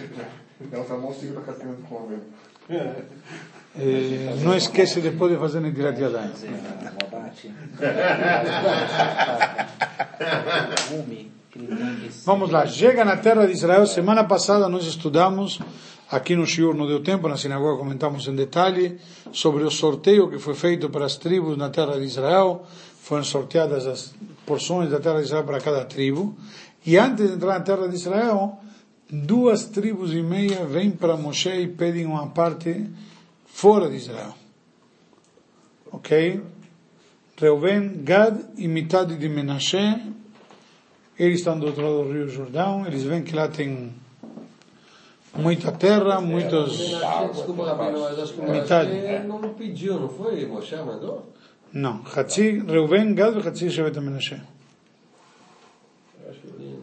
Então 0.61 0.85
tá 0.85 0.95
bom 0.97 1.13
seguir 1.15 1.37
a 1.39 1.41
casinha 1.41 1.73
do 1.73 1.83
convento. 1.83 2.23
Eh, 3.79 4.35
não 4.43 4.55
esquece 4.57 5.01
depois 5.01 5.33
de 5.33 5.39
fazer. 5.39 5.61
Gume, 10.91 11.31
aquele 11.51 11.67
gume. 11.67 12.11
Vamos 12.25 12.51
lá, 12.51 12.67
chega 12.67 13.05
na 13.05 13.17
terra 13.17 13.47
de 13.47 13.53
Israel. 13.53 13.87
Semana 13.87 14.25
passada 14.25 14.69
nós 14.69 14.85
estudamos, 14.87 15.61
aqui 16.11 16.35
no 16.35 16.47
Shiur 16.47 16.75
não 16.75 16.87
deu 16.87 17.03
tempo, 17.03 17.29
na 17.29 17.37
sinagoga 17.37 17.79
comentamos 17.79 18.27
em 18.27 18.35
detalhe, 18.35 18.99
sobre 19.33 19.65
o 19.65 19.71
sorteio 19.71 20.29
que 20.29 20.39
foi 20.39 20.55
feito 20.55 20.91
para 20.91 21.05
as 21.05 21.17
tribos 21.17 21.57
na 21.57 21.71
terra 21.71 21.99
de 21.99 22.05
Israel. 22.05 22.65
Foram 23.03 23.25
sorteadas 23.25 23.87
as 23.87 24.15
porções 24.45 24.91
da 24.91 25.01
terra 25.01 25.19
de 25.19 25.25
Israel 25.25 25.45
para 25.45 25.61
cada 25.61 25.85
tribo. 25.85 26.37
E 26.85 26.97
antes 26.97 27.29
de 27.29 27.35
entrar 27.35 27.59
na 27.59 27.65
terra 27.65 27.89
de 27.89 27.95
Israel, 27.95 28.59
duas 29.11 29.65
tribos 29.67 30.13
e 30.13 30.23
meia 30.23 30.65
vêm 30.65 30.91
para 30.91 31.17
Moshe 31.17 31.51
e 31.51 31.69
pedem 31.69 32.07
uma 32.07 32.27
parte 32.29 32.87
fora 33.47 33.89
de 33.89 33.97
Israel. 33.97 34.35
Ok? 35.93 36.41
Reuven, 37.37 38.03
Gad 38.05 38.39
e 38.57 38.69
metade 38.69 39.17
de 39.17 39.29
Menashe 39.29 40.11
eles 41.21 41.41
estão 41.41 41.59
do 41.59 41.67
outro 41.67 41.83
lado 41.83 42.09
do 42.09 42.13
Rio 42.15 42.29
Jordão, 42.31 42.87
eles 42.87 43.03
veem 43.03 43.23
que 43.23 43.37
lá 43.37 43.47
tem 43.47 43.93
muita 45.35 45.73
terra, 45.73 46.21
muitos. 46.21 46.79
Desculpa, 47.33 47.67
Rabino, 47.75 48.01
mas 48.01 48.19
acho 48.19 48.33
que 48.35 48.41
o 48.41 48.51
Metade. 48.51 48.91
Moshe 48.93 49.43
não 49.43 49.55
pediu, 49.55 50.01
não 50.01 50.09
foi? 50.09 50.47
Moshe 50.47 50.77
mandou? 50.77 51.33
Não, 51.73 52.03
Hatzi, 52.15 52.63
Reuven, 52.67 53.15
Gad 53.15 53.37
e 53.37 53.47
Hatzi 53.49 53.71
Shevet 53.71 53.99
Menashe. 54.01 54.35
Acho 56.29 56.41
que 56.41 56.47
ele, 56.49 56.79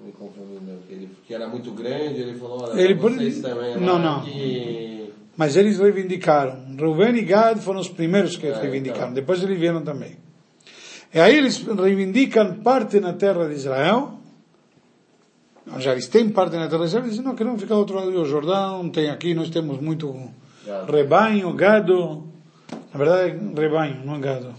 me 0.00 0.12
confundir, 0.12 0.60
que 0.86 0.92
ele 0.92 1.10
que 1.26 1.34
era 1.34 1.48
muito 1.48 1.70
grande, 1.72 2.20
ele 2.20 2.38
falou, 2.38 2.62
olha, 2.64 2.80
Ele 2.80 2.94
vocês 2.94 3.40
também, 3.40 3.76
não, 3.80 3.98
não. 3.98 4.22
Que... 4.22 5.12
Mas 5.36 5.54
eles 5.56 5.78
reivindicaram. 5.78 6.76
Reuven 6.76 7.16
e 7.16 7.22
Gad 7.22 7.58
foram 7.60 7.80
os 7.80 7.88
primeiros 7.88 8.36
que 8.36 8.46
É, 8.46 8.58
reivindicaram, 8.58 9.10
então. 9.10 9.14
depois 9.14 9.42
eles 9.42 9.58
vieram 9.58 9.82
também. 9.82 10.16
E 11.14 11.20
aí 11.20 11.36
eles 11.36 11.58
reivindicam 11.62 12.54
parte 12.62 12.98
na 13.00 13.12
terra 13.12 13.46
de 13.48 13.54
Israel. 13.54 14.18
Já 15.78 15.92
eles 15.92 16.06
têm 16.06 16.28
parte 16.28 16.56
na 16.56 16.68
terra 16.68 16.84
eles 16.84 17.04
dizem, 17.04 17.24
não, 17.24 17.34
queremos 17.34 17.60
ficar 17.60 17.74
do 17.74 17.80
outro 17.80 17.96
lado 17.96 18.12
do 18.12 18.24
Jordão, 18.24 18.88
tem 18.88 19.10
aqui, 19.10 19.34
nós 19.34 19.50
temos 19.50 19.80
muito 19.80 20.30
rebanho, 20.88 21.52
gado. 21.52 22.24
Na 22.92 22.98
verdade 22.98 23.30
é 23.30 23.60
rebanho, 23.60 24.04
não 24.04 24.16
é 24.16 24.20
gado. 24.20 24.54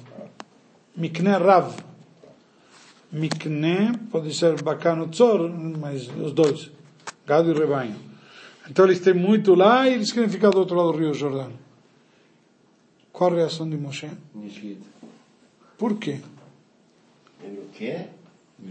Mikne 0.96 1.30
Rav. 1.30 1.74
Mikne 3.12 3.98
pode 4.12 4.34
ser 4.34 4.62
bacano 4.62 5.08
tzor, 5.08 5.50
mas 5.50 6.10
os 6.10 6.34
dois. 6.34 6.70
Gado 7.26 7.52
e 7.52 7.54
rebanho. 7.54 7.96
Então 8.70 8.86
eles 8.86 9.00
têm 9.00 9.14
muito 9.14 9.56
lá 9.56 9.88
e 9.88 9.94
eles 9.94 10.12
querem 10.12 10.30
ficar 10.30 10.50
do 10.50 10.60
outro 10.60 10.76
lado 10.76 10.92
do 10.92 10.98
Rio 10.98 11.14
Jordão. 11.14 11.52
Qual 13.14 13.32
a 13.32 13.36
reação 13.36 13.70
de 13.70 13.78
Moshe? 13.78 14.10
Por 15.78 15.98
quê? 15.98 16.20
Ele 17.42 17.60
o 17.60 17.70
quê? 17.74 18.08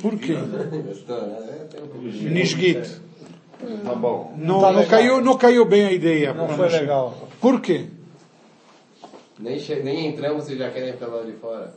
Por 0.00 0.18
quê? 0.18 0.34
Tem 1.70 1.80
pouco 1.80 1.98
de- 2.08 2.28
Nishgit. 2.28 3.00
Tá 3.84 3.94
bom. 3.94 4.34
Não, 4.36 4.60
tá 4.60 4.72
não, 4.72 4.84
caiu, 4.86 5.20
não 5.22 5.38
caiu 5.38 5.64
bem 5.64 5.86
a 5.86 5.92
ideia. 5.92 6.34
Não 6.34 6.48
foi 6.48 6.68
legal. 6.68 7.28
Por 7.40 7.60
quê? 7.60 7.86
Nem, 9.38 9.58
nem 9.82 10.06
entramos, 10.08 10.44
vocês 10.44 10.58
já 10.58 10.70
querem 10.70 10.94
pelo 10.96 11.16
lado 11.16 11.26
de 11.26 11.36
fora. 11.38 11.74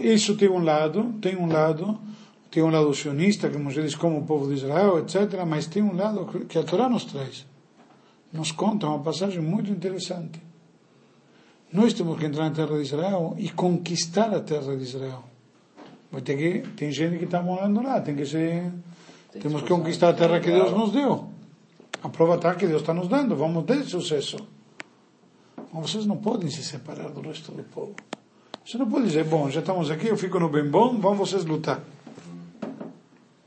Isso 0.00 0.36
tem 0.36 0.48
um 0.48 0.62
lado, 0.62 1.14
tem 1.20 1.36
um 1.36 1.46
lado, 1.46 1.98
tem 2.50 2.62
um 2.62 2.70
lado 2.70 2.92
sionista, 2.94 3.48
que 3.48 3.58
diz 3.58 3.94
como 3.94 4.18
o 4.18 4.26
povo 4.26 4.48
de 4.48 4.54
Israel, 4.54 4.98
etc. 4.98 5.44
Mas 5.46 5.66
tem 5.66 5.82
um 5.82 5.94
lado 5.94 6.26
que 6.48 6.58
a 6.58 6.62
Torá 6.62 6.88
nos 6.88 7.04
traz. 7.04 7.46
Nos 8.32 8.50
conta 8.50 8.86
uma 8.86 8.98
passagem 8.98 9.40
muito 9.40 9.70
interessante. 9.70 10.42
Nós 11.72 11.92
temos 11.92 12.18
que 12.18 12.26
entrar 12.26 12.44
na 12.44 12.50
terra 12.54 12.76
de 12.76 12.82
Israel 12.82 13.34
e 13.38 13.48
conquistar 13.50 14.34
a 14.34 14.40
terra 14.40 14.76
de 14.76 14.82
Israel. 14.82 15.24
Ter 16.20 16.36
que, 16.36 16.68
tem 16.72 16.92
gente 16.92 17.18
que 17.18 17.24
está 17.24 17.40
morando 17.40 17.82
lá, 17.82 18.00
tem 18.00 18.14
que 18.14 18.26
ser, 18.26 18.70
temos 19.40 19.62
que 19.62 19.68
conquistar 19.68 20.10
a 20.10 20.12
terra 20.12 20.40
que 20.40 20.50
Deus 20.50 20.70
nos 20.70 20.92
deu. 20.92 21.30
Aproveitar 22.02 22.54
que 22.56 22.66
Deus 22.66 22.82
está 22.82 22.92
nos 22.92 23.08
dando, 23.08 23.34
vamos 23.34 23.64
ter 23.64 23.82
sucesso. 23.84 24.36
Mas 25.72 25.90
vocês 25.90 26.04
não 26.04 26.18
podem 26.18 26.50
se 26.50 26.62
separar 26.62 27.10
do 27.10 27.22
resto 27.22 27.50
do 27.52 27.62
povo. 27.62 27.94
Você 28.64 28.76
não 28.76 28.88
pode 28.88 29.06
dizer, 29.06 29.24
bom, 29.24 29.48
já 29.48 29.60
estamos 29.60 29.90
aqui, 29.90 30.08
eu 30.08 30.16
fico 30.16 30.38
no 30.38 30.48
bem 30.48 30.68
bom, 30.68 30.98
vão 30.98 31.14
vocês 31.14 31.44
lutar. 31.44 31.80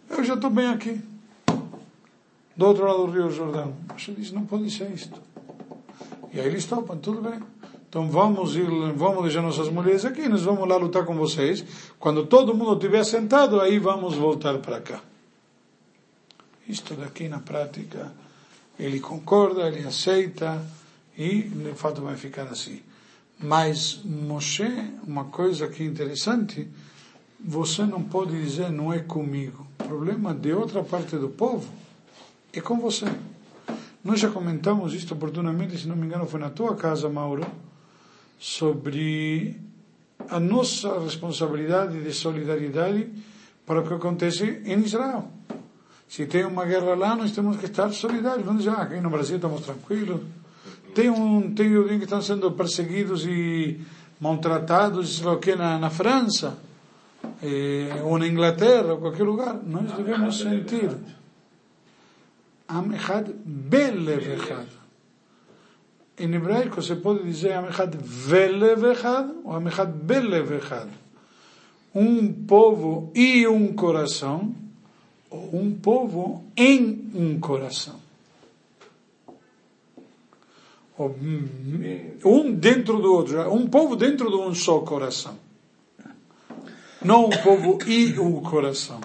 Eu 0.09 0.23
já 0.23 0.33
estou 0.33 0.49
bem 0.49 0.67
aqui. 0.67 0.99
Do 2.57 2.65
outro 2.65 2.85
lado 2.85 3.05
do 3.05 3.11
Rio 3.11 3.29
Jordão. 3.29 3.73
Você 3.97 4.11
diz, 4.11 4.31
não 4.31 4.45
pode 4.45 4.69
ser 4.71 4.89
isto. 4.91 5.21
E 6.33 6.39
aí 6.39 6.47
eles 6.47 6.65
topam, 6.65 6.97
tudo 6.97 7.21
bem. 7.21 7.39
Então 7.95 8.09
vamos 8.09 8.57
ir, 8.57 8.67
vamos 8.93 9.23
deixar 9.23 9.41
nossas 9.41 9.69
mulheres 9.69 10.03
aqui, 10.03 10.27
nós 10.27 10.43
vamos 10.43 10.67
lá 10.67 10.75
lutar 10.75 11.05
com 11.05 11.15
vocês. 11.15 11.63
Quando 11.97 12.25
todo 12.25 12.53
mundo 12.53 12.73
estiver 12.73 13.05
sentado, 13.05 13.61
aí 13.61 13.79
vamos 13.79 14.15
voltar 14.15 14.57
para 14.57 14.81
cá. 14.81 15.01
Isto 16.67 16.93
daqui 16.95 17.29
na 17.29 17.39
prática, 17.39 18.11
ele 18.77 18.99
concorda, 18.99 19.65
ele 19.69 19.87
aceita 19.87 20.61
e 21.17 21.43
de 21.43 21.71
fato 21.73 22.01
vai 22.01 22.17
ficar 22.17 22.47
assim. 22.47 22.81
Mas 23.39 24.01
Moshe, 24.03 24.91
uma 25.07 25.23
coisa 25.23 25.69
que 25.69 25.81
é 25.81 25.85
interessante, 25.85 26.67
você 27.39 27.83
não 27.83 28.03
pode 28.03 28.31
dizer 28.31 28.69
não 28.71 28.91
é 28.91 28.99
comigo. 28.99 29.65
O 29.79 29.83
problema 29.85 30.33
de 30.33 30.51
outra 30.51 30.83
parte 30.83 31.15
do 31.15 31.29
povo 31.29 31.71
é 32.51 32.59
com 32.59 32.77
você. 32.77 33.05
Nós 34.03 34.19
já 34.19 34.29
comentamos 34.29 34.93
isto 34.93 35.13
oportunamente, 35.13 35.77
se 35.77 35.87
não 35.87 35.95
me 35.95 36.05
engano 36.05 36.27
foi 36.27 36.41
na 36.41 36.49
tua 36.49 36.75
casa, 36.75 37.07
Mauro, 37.07 37.45
sobre 38.37 39.55
a 40.29 40.39
nossa 40.39 40.99
responsabilidade 40.99 42.01
de 42.01 42.13
solidariedade 42.13 43.09
para 43.65 43.81
o 43.81 43.87
que 43.87 43.93
acontece 43.93 44.61
em 44.65 44.79
Israel. 44.79 45.29
Se 46.07 46.25
tem 46.25 46.45
uma 46.45 46.65
guerra 46.65 46.95
lá, 46.95 47.15
nós 47.15 47.31
temos 47.31 47.57
que 47.57 47.65
estar 47.65 47.91
solidários. 47.91 48.45
Não 48.45 48.55
dizer, 48.55 48.69
ah, 48.69 48.83
aqui 48.83 49.01
no 49.01 49.09
Brasil 49.09 49.37
estamos 49.37 49.61
tranquilos. 49.61 50.21
Tem 50.93 51.09
um, 51.09 51.53
tem 51.53 51.69
judeus 51.69 51.97
que 51.97 52.03
estão 52.03 52.21
sendo 52.21 52.51
perseguidos 52.51 53.25
e 53.25 53.81
maltratados, 54.19 55.17
sei 55.17 55.25
lá 55.25 55.33
o 55.33 55.39
que, 55.39 55.55
na, 55.55 55.77
na 55.77 55.89
França, 55.89 56.57
eh, 57.43 58.01
ou 58.03 58.17
na 58.17 58.27
Inglaterra, 58.27 58.93
ou 58.93 58.99
qualquer 58.99 59.23
lugar. 59.23 59.59
Nós 59.65 59.91
devemos 59.91 60.37
sentir. 60.37 60.91
Am 62.67 62.93
Echad 62.93 63.29
Belev 63.43 64.25
Echad. 64.35 64.67
Em 66.17 66.33
hebraico 66.33 66.81
você 66.81 66.95
pode 66.95 67.23
dizer 67.23 67.51
Am 67.51 67.67
Echad 67.67 67.93
Velev 67.97 68.85
Echad 68.85 69.29
ou 69.43 69.53
Am 69.53 69.67
Echad 69.67 69.91
Belev 69.91 70.53
Echad. 70.53 70.87
Um 71.93 72.31
povo 72.45 73.11
e 73.13 73.45
um 73.47 73.73
coração, 73.73 74.53
ou 75.29 75.61
um 75.61 75.73
povo 75.73 76.43
em 76.55 77.11
um 77.13 77.39
coração. 77.39 77.99
Ou, 80.97 81.13
Um 82.23 82.53
dentro 82.53 83.01
do 83.01 83.13
outro, 83.13 83.53
um 83.53 83.67
povo 83.67 83.97
dentro 83.97 84.29
de 84.29 84.35
um 84.35 84.53
só 84.55 84.79
coração. 84.79 85.37
Não 87.03 87.25
um 87.25 87.29
povo 87.29 87.77
e 87.85 88.17
um 88.17 88.41
coração. 88.41 89.01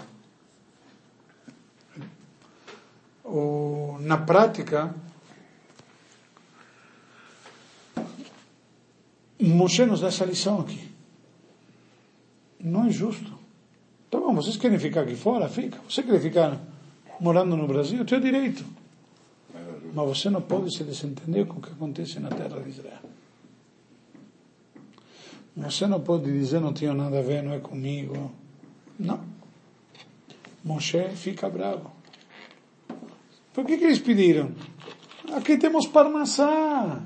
O, 3.24 3.98
na 4.00 4.16
prática, 4.16 4.94
Moshe 9.40 9.84
nos 9.86 10.00
dá 10.00 10.08
essa 10.08 10.24
lição 10.24 10.60
aqui. 10.60 10.90
Não 12.60 12.86
é 12.86 12.90
justo. 12.90 13.32
Tá 14.10 14.18
bom, 14.18 14.34
vocês 14.34 14.56
querem 14.56 14.78
ficar 14.78 15.02
aqui 15.02 15.14
fora? 15.14 15.48
Fica. 15.48 15.78
Você 15.88 16.02
quer 16.02 16.20
ficar 16.20 16.60
morando 17.18 17.56
no 17.56 17.66
Brasil? 17.66 18.04
Tem 18.04 18.20
direito. 18.20 18.64
Mas 19.94 20.08
você 20.08 20.28
não 20.30 20.42
pode 20.42 20.76
se 20.76 20.84
desentender 20.84 21.46
com 21.46 21.58
o 21.58 21.62
que 21.62 21.70
acontece 21.70 22.20
na 22.20 22.28
terra 22.28 22.60
de 22.60 22.68
Israel. 22.68 23.00
Você 25.56 25.86
não 25.86 26.00
pode 26.00 26.24
dizer 26.24 26.60
não 26.60 26.72
tenho 26.72 26.94
nada 26.94 27.18
a 27.18 27.22
ver, 27.22 27.42
não 27.42 27.52
é 27.52 27.58
comigo. 27.58 28.30
Não. 28.98 29.20
Moshe 30.64 31.08
fica 31.10 31.48
bravo. 31.48 31.90
Por 33.52 33.64
que, 33.64 33.78
que 33.78 33.84
eles 33.84 33.98
pediram? 33.98 34.52
Aqui 35.32 35.56
temos 35.56 35.86
Parnassá. 35.86 37.02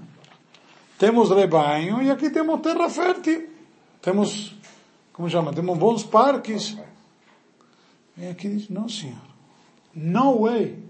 Temos 0.98 1.30
rebanho 1.30 2.02
e 2.02 2.10
aqui 2.10 2.30
temos 2.30 2.60
terra 2.60 2.88
fértil. 2.88 3.50
Temos, 4.00 4.54
como 5.12 5.28
chama? 5.28 5.52
Temos 5.52 5.76
bons 5.78 6.04
parques. 6.04 6.76
E 8.16 8.26
aqui 8.28 8.48
diz, 8.48 8.68
não 8.68 8.88
senhor. 8.88 9.18
No 9.94 10.42
way. 10.42 10.82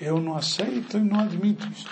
Eu 0.00 0.20
não 0.20 0.36
aceito 0.36 0.98
e 0.98 1.00
não 1.00 1.20
admito 1.20 1.66
isso. 1.68 1.88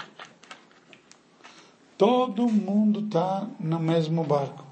Todo 1.97 2.49
mundo 2.49 3.01
está 3.01 3.49
no 3.59 3.79
mesmo 3.81 4.23
barco. 4.23 4.65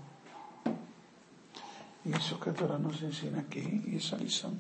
Isso 2.04 2.38
que 2.38 2.50
a 2.50 2.52
Torá 2.52 2.78
nos 2.78 3.02
ensina 3.02 3.40
aqui, 3.40 3.82
essa 3.96 4.14
lição. 4.14 4.57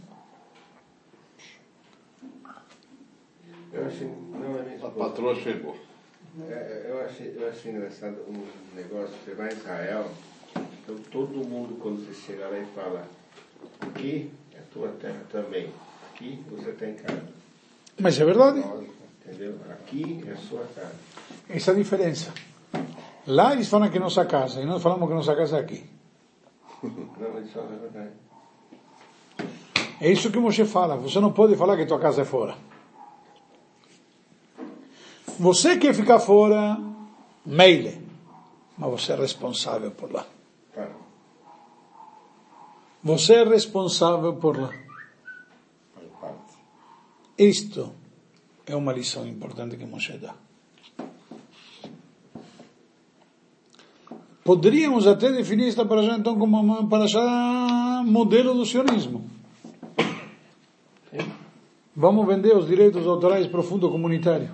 Eu 3.72 3.86
achei, 3.86 4.08
não, 4.08 4.56
é 4.56 4.78
A 4.84 4.90
patroa 4.90 5.34
chegou. 5.36 5.76
É, 6.38 6.86
eu, 6.90 7.00
achei, 7.00 7.34
eu 7.34 7.48
achei 7.48 7.72
engraçado 7.72 8.18
um 8.28 8.44
negócio, 8.74 9.14
você 9.24 9.34
vai 9.34 9.48
em 9.48 9.56
Israel, 9.56 10.10
então 10.54 10.96
todo 11.10 11.48
mundo 11.48 11.78
quando 11.80 12.04
você 12.04 12.12
chega 12.12 12.46
lá 12.48 12.58
e 12.58 12.66
fala, 12.74 13.06
aqui 13.80 14.30
é 14.54 14.60
tua 14.70 14.88
terra 15.00 15.22
também, 15.32 15.72
aqui 16.10 16.44
você 16.50 16.70
está 16.70 16.86
em 16.86 16.94
casa. 16.94 17.22
Mas 17.98 18.20
é 18.20 18.24
verdade. 18.24 18.62
Entendeu? 19.24 19.56
Aqui 19.70 20.22
é 20.30 20.36
sua 20.36 20.64
casa. 20.74 20.94
Essa 21.48 21.70
é 21.70 21.74
a 21.74 21.76
diferença. 21.78 22.34
Lá 23.26 23.54
eles 23.54 23.68
falam 23.68 23.88
que 23.88 23.96
é 23.96 24.00
nossa 24.00 24.24
casa, 24.26 24.60
e 24.60 24.66
nós 24.66 24.82
falamos 24.82 25.08
que 25.08 25.14
nossa 25.14 25.34
casa 25.34 25.56
é 25.56 25.60
aqui. 25.60 25.84
Não, 26.84 27.40
isso 27.42 27.58
é 27.58 27.78
verdade. 27.80 28.10
É 29.98 30.12
isso 30.12 30.30
que 30.30 30.38
Moshe 30.38 30.66
fala. 30.66 30.96
Você 30.96 31.18
não 31.18 31.32
pode 31.32 31.56
falar 31.56 31.74
que 31.78 31.86
tua 31.86 31.98
casa 31.98 32.20
é 32.20 32.24
fora. 32.26 32.54
Você 35.38 35.76
quer 35.76 35.94
ficar 35.94 36.18
fora, 36.18 36.78
meile. 37.44 38.00
Mas 38.78 38.90
você 38.90 39.12
é 39.12 39.16
responsável 39.16 39.90
por 39.90 40.12
lá. 40.12 40.26
Você 43.02 43.34
é 43.34 43.44
responsável 43.44 44.34
por 44.34 44.58
lá. 44.58 44.70
Isto 47.38 47.92
é 48.66 48.74
uma 48.74 48.92
lição 48.92 49.26
importante 49.26 49.76
que 49.76 49.84
Moshe 49.84 50.18
dá. 50.18 50.34
Poderíamos 54.42 55.06
até 55.06 55.30
definir 55.32 55.68
esta 55.68 55.84
paraxá 55.84 56.16
então 56.16 56.38
como 56.38 56.58
uma 56.58 56.86
paraxá 56.88 58.02
modelo 58.06 58.54
do 58.54 58.64
sionismo. 58.64 59.28
Vamos 61.94 62.26
vender 62.26 62.56
os 62.56 62.66
direitos 62.66 63.06
autorais 63.06 63.46
para 63.46 63.60
o 63.60 63.62
fundo 63.62 63.90
comunitário. 63.90 64.50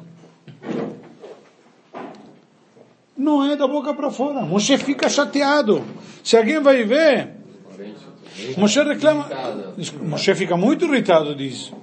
Não 3.17 3.42
da 3.57 3.67
boca 3.67 3.95
para 3.95 4.11
fora. 4.11 4.41
Moshe 4.43 4.77
fica 4.79 5.09
chateado. 5.09 5.85
Se 6.23 6.37
alguém 6.37 6.61
vai 6.61 6.85
ver, 6.85 7.31
Moshe 8.57 8.83
reclama. 8.83 9.29
Moshe 10.03 10.35
fica 10.35 10.57
muito 10.57 10.85
irritado 10.85 11.35
disso. 11.35 11.75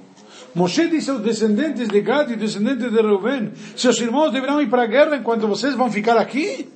Moshe 0.54 0.88
disse 0.88 1.10
aos 1.12 1.22
descendentes 1.22 1.88
de 1.88 2.02
Gad 2.02 2.32
e 2.32 2.36
descendentes 2.36 2.92
de 2.92 3.02
Reuben: 3.02 3.52
Seus 3.76 4.00
irmãos 4.00 4.32
deverão 4.32 4.62
ir 4.62 4.70
para 4.70 4.84
a 4.84 4.88
guerra 4.88 5.16
enquanto 5.16 5.48
vocês 5.48 5.76
vão 5.76 5.92
ficar 5.92 6.18
aqui? 6.18 6.68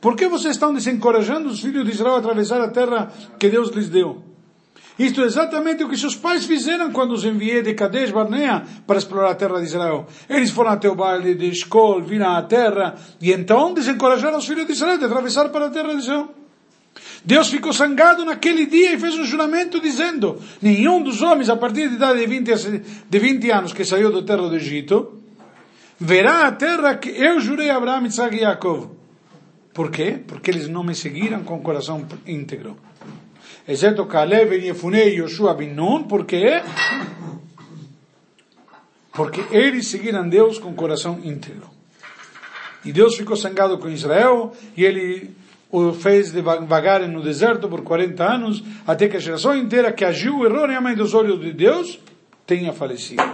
Por 0.00 0.16
que 0.16 0.28
vocês 0.28 0.54
estão 0.54 0.72
desencorajando 0.72 1.48
os 1.48 1.60
filhos 1.60 1.84
de 1.84 1.92
Israel 1.92 2.16
a 2.16 2.18
atravessar 2.18 2.60
a 2.60 2.68
terra 2.68 3.10
que 3.38 3.48
Deus 3.48 3.70
lhes 3.70 3.88
deu? 3.88 4.22
Isto 4.96 5.22
é 5.22 5.24
exatamente 5.24 5.82
o 5.82 5.88
que 5.88 5.96
seus 5.96 6.14
pais 6.14 6.44
fizeram 6.44 6.92
quando 6.92 7.12
os 7.12 7.24
enviei 7.24 7.62
de 7.62 7.74
Kadesh 7.74 8.12
Barnea 8.12 8.62
para 8.86 8.96
explorar 8.98 9.30
a 9.30 9.34
terra 9.34 9.58
de 9.58 9.64
Israel. 9.64 10.06
Eles 10.28 10.50
foram 10.50 10.70
até 10.70 10.88
o 10.88 10.94
vale 10.94 11.34
de 11.34 11.48
Escol, 11.50 12.00
viram 12.00 12.30
a 12.30 12.42
terra 12.42 12.94
e 13.20 13.32
então 13.32 13.74
desencorajaram 13.74 14.38
os 14.38 14.46
filhos 14.46 14.66
de 14.66 14.72
Israel 14.72 14.96
de 14.98 15.04
atravessar 15.04 15.48
para 15.48 15.66
a 15.66 15.70
terra 15.70 15.92
de 15.94 15.98
Israel. 16.00 16.28
Deus 17.24 17.48
ficou 17.48 17.72
zangado 17.72 18.24
naquele 18.24 18.66
dia 18.66 18.92
e 18.92 18.98
fez 18.98 19.18
um 19.18 19.24
juramento 19.24 19.80
dizendo: 19.80 20.40
nenhum 20.62 21.02
dos 21.02 21.22
homens 21.22 21.48
a 21.48 21.56
partir 21.56 21.88
de 21.88 21.96
idade 21.96 22.20
de 22.20 22.26
20, 22.26 22.52
a- 22.52 22.56
de 23.10 23.18
20 23.18 23.50
anos 23.50 23.72
que 23.72 23.84
saiu 23.84 24.12
da 24.12 24.22
terra 24.22 24.48
do 24.48 24.54
Egito 24.54 25.20
verá 25.98 26.46
a 26.46 26.52
terra 26.52 26.94
que 26.96 27.08
eu 27.08 27.40
jurei 27.40 27.70
a 27.70 27.76
Abraão, 27.78 28.04
Isaac 28.06 28.36
e 28.36 28.40
Jacob. 28.40 28.90
Por 29.72 29.90
quê? 29.90 30.20
Porque 30.24 30.50
eles 30.52 30.68
não 30.68 30.84
me 30.84 30.94
seguiram 30.94 31.42
com 31.42 31.56
o 31.56 31.60
coração 31.62 32.06
íntegro. 32.26 32.76
Exceto 33.66 34.04
Caleb, 34.06 34.56
Yefune 34.56 34.98
e 34.98 35.20
Yoshua 35.20 35.54
bin 35.54 35.70
Nun, 35.70 36.04
por 36.04 36.26
quê? 36.26 36.62
Porque 39.12 39.44
eles 39.50 39.88
seguiram 39.88 40.28
Deus 40.28 40.58
com 40.58 40.70
o 40.70 40.74
coração 40.74 41.20
íntegro. 41.22 41.68
E 42.84 42.92
Deus 42.92 43.16
ficou 43.16 43.36
zangado 43.36 43.78
com 43.78 43.88
Israel 43.88 44.52
e 44.76 44.84
ele 44.84 45.34
o 45.70 45.92
fez 45.92 46.30
devagar 46.30 47.00
no 47.08 47.20
deserto 47.20 47.68
por 47.68 47.82
40 47.82 48.22
anos, 48.22 48.62
até 48.86 49.08
que 49.08 49.16
a 49.16 49.20
geração 49.20 49.56
inteira 49.56 49.92
que 49.92 50.04
agiu 50.04 50.44
erroneamente 50.44 51.00
aos 51.00 51.14
olhos 51.14 51.40
de 51.40 51.52
Deus 51.52 51.98
tenha 52.46 52.72
falecido. 52.72 53.24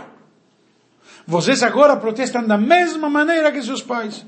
Vocês 1.27 1.63
agora 1.63 1.97
protestam 1.97 2.47
da 2.47 2.57
mesma 2.57 3.11
maneira 3.11 3.53
que 3.53 3.61
seus 3.63 3.83
pais. 3.83 4.25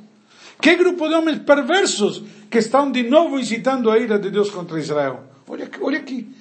Que 0.60 0.76
grupo 0.76 1.08
de 1.08 1.14
homens 1.14 1.38
perversos 1.38 2.22
que 2.50 2.58
estão 2.58 2.92
de 2.92 3.02
novo 3.02 3.38
incitando 3.38 3.90
a 3.90 3.98
ira 3.98 4.18
de 4.18 4.30
Deus 4.30 4.50
contra 4.50 4.78
Israel. 4.78 5.31
Olha, 5.52 5.70
olha 5.82 6.02
que, 6.02 6.34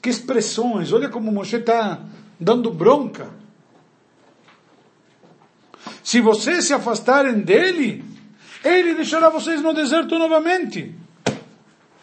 que 0.00 0.08
expressões, 0.08 0.92
olha 0.92 1.08
como 1.08 1.32
Moshe 1.32 1.56
está 1.56 2.00
dando 2.38 2.70
bronca. 2.70 3.28
Se 6.00 6.20
vocês 6.20 6.66
se 6.66 6.72
afastarem 6.72 7.40
dele, 7.40 8.04
ele 8.62 8.94
deixará 8.94 9.30
vocês 9.30 9.60
no 9.60 9.74
deserto 9.74 10.16
novamente. 10.16 10.94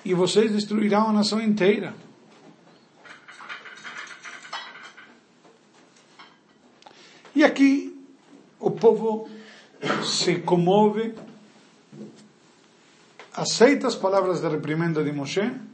E 0.04 0.14
vocês 0.14 0.52
destruirão 0.52 1.08
a 1.08 1.14
nação 1.14 1.40
inteira. 1.40 1.96
E 7.34 7.42
aqui 7.42 7.98
o 8.60 8.70
povo 8.70 9.30
se 10.04 10.40
comove, 10.40 11.16
aceita 13.32 13.88
as 13.88 13.96
palavras 13.96 14.42
de 14.42 14.50
reprimenda 14.50 15.02
de 15.02 15.14
Moshe, 15.14 15.69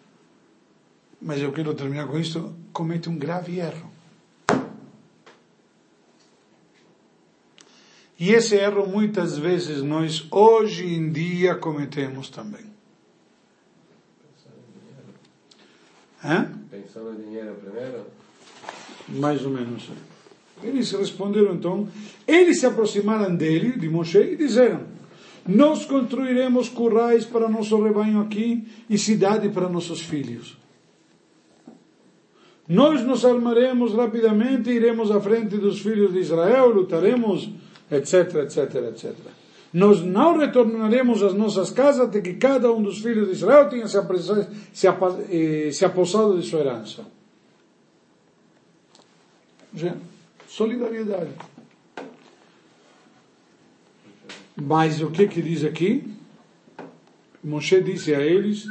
mas 1.25 1.41
eu 1.41 1.51
quero 1.51 1.73
terminar 1.73 2.07
com 2.07 2.19
isto, 2.19 2.53
comete 2.71 3.09
um 3.09 3.17
grave 3.17 3.57
erro. 3.57 3.89
E 8.19 8.31
esse 8.31 8.55
erro 8.55 8.87
muitas 8.87 9.35
vezes 9.35 9.81
nós 9.81 10.27
hoje 10.29 10.85
em 10.85 11.11
dia 11.11 11.55
cometemos 11.55 12.29
também. 12.29 12.63
Hã? 16.23 16.53
Pensando 16.69 17.19
em 17.19 17.23
dinheiro 17.25 17.55
primeiro? 17.55 18.05
Mais 19.09 19.43
ou 19.43 19.49
menos. 19.49 19.89
Eles 20.61 20.91
responderam 20.91 21.55
então, 21.55 21.89
eles 22.27 22.59
se 22.59 22.67
aproximaram 22.67 23.35
dele, 23.35 23.79
de 23.79 23.89
Moshe, 23.89 24.19
e 24.19 24.35
disseram, 24.35 24.83
nós 25.45 25.85
construiremos 25.85 26.69
currais 26.69 27.25
para 27.25 27.49
nosso 27.49 27.81
rebanho 27.81 28.21
aqui 28.21 28.67
e 28.87 28.95
cidade 28.95 29.49
para 29.49 29.67
nossos 29.67 30.01
filhos. 30.01 30.63
Nós 32.67 33.01
nos 33.03 33.23
armaremos 33.23 33.93
rapidamente, 33.93 34.71
iremos 34.71 35.11
à 35.11 35.21
frente 35.21 35.57
dos 35.57 35.81
filhos 35.81 36.11
de 36.13 36.19
Israel, 36.19 36.69
lutaremos, 36.69 37.49
etc, 37.91 38.35
etc, 38.43 38.75
etc. 38.89 39.13
Nós 39.71 40.01
não 40.01 40.37
retornaremos 40.37 41.21
às 41.21 41.33
nossas 41.33 41.69
casas 41.69 42.07
até 42.07 42.21
que 42.21 42.35
cada 42.35 42.71
um 42.71 42.81
dos 42.81 42.99
filhos 42.99 43.27
de 43.27 43.33
Israel 43.33 43.69
tenha 43.69 43.87
se, 43.87 43.97
se, 44.73 44.87
eh, 44.87 45.71
se 45.71 45.85
apossado 45.85 46.39
de 46.39 46.47
sua 46.47 46.61
herança. 46.61 47.05
Já, 49.73 49.93
solidariedade. 50.47 51.31
Mas 54.55 55.01
o 55.01 55.11
que 55.11 55.27
que 55.27 55.41
diz 55.41 55.65
aqui? 55.65 56.15
Moshe 57.43 57.81
disse 57.81 58.15
a 58.15 58.21
eles, 58.21 58.65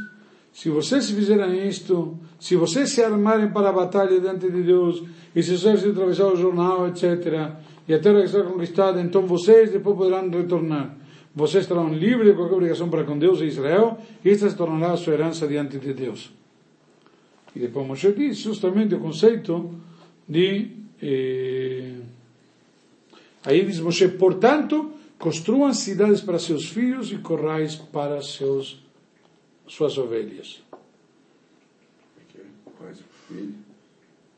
se 0.53 0.71
vocês 0.71 1.11
fizerem 1.11 1.69
isto, 1.69 2.19
se 2.45 2.57
vocês 2.57 2.91
se 2.91 3.03
armarem 3.03 3.49
para 3.49 3.71
a 3.71 3.73
batalha 3.73 4.21
diante 4.21 4.51
de 4.51 4.63
Deus, 4.63 5.03
e 5.35 5.43
se 5.43 5.57
vocês 5.57 5.83
atravessar 5.83 6.27
o 6.27 6.37
jornal, 6.37 6.87
etc., 6.89 7.53
e 7.89 7.95
a 7.95 7.99
terra 7.99 8.23
está 8.23 8.43
conquistada, 8.43 9.01
então 9.01 9.27
vocês 9.27 9.73
depois 9.73 9.97
poderão 9.97 10.29
retornar. 10.29 10.95
Vocês 11.35 11.65
estarão 11.65 11.89
livres 11.89 12.29
de 12.29 12.35
qualquer 12.35 12.55
obrigação 12.57 12.91
para 12.91 13.03
com 13.05 13.19
Deus 13.19 13.41
e 13.41 13.47
Israel, 13.47 13.97
e 14.23 14.29
esta 14.29 14.51
se 14.51 14.57
tornará 14.57 14.93
a 14.93 14.97
sua 14.99 15.15
herança 15.15 15.49
diante 15.49 15.79
de 15.79 15.95
Deus. 15.95 16.31
E 17.57 17.61
depois 17.61 17.87
Moshe 17.87 18.13
diz 18.13 18.37
justamente 18.37 18.95
o 18.95 19.01
conceito 19.01 19.71
de. 20.29 20.69
Eh, 21.01 21.95
aí 23.47 23.65
diz 23.65 23.81
Moshe, 23.81 24.07
portanto, 24.09 24.91
construam 25.19 25.73
cidades 25.73 26.21
para 26.21 26.39
seus 26.39 26.69
filhos 26.69 27.11
e 27.11 27.17
corrais 27.17 27.75
para 27.75 28.21
seus, 28.21 28.85
suas 29.67 29.97
ovelhas. 29.97 30.64
Mas, 32.85 33.01
filho, 33.29 33.55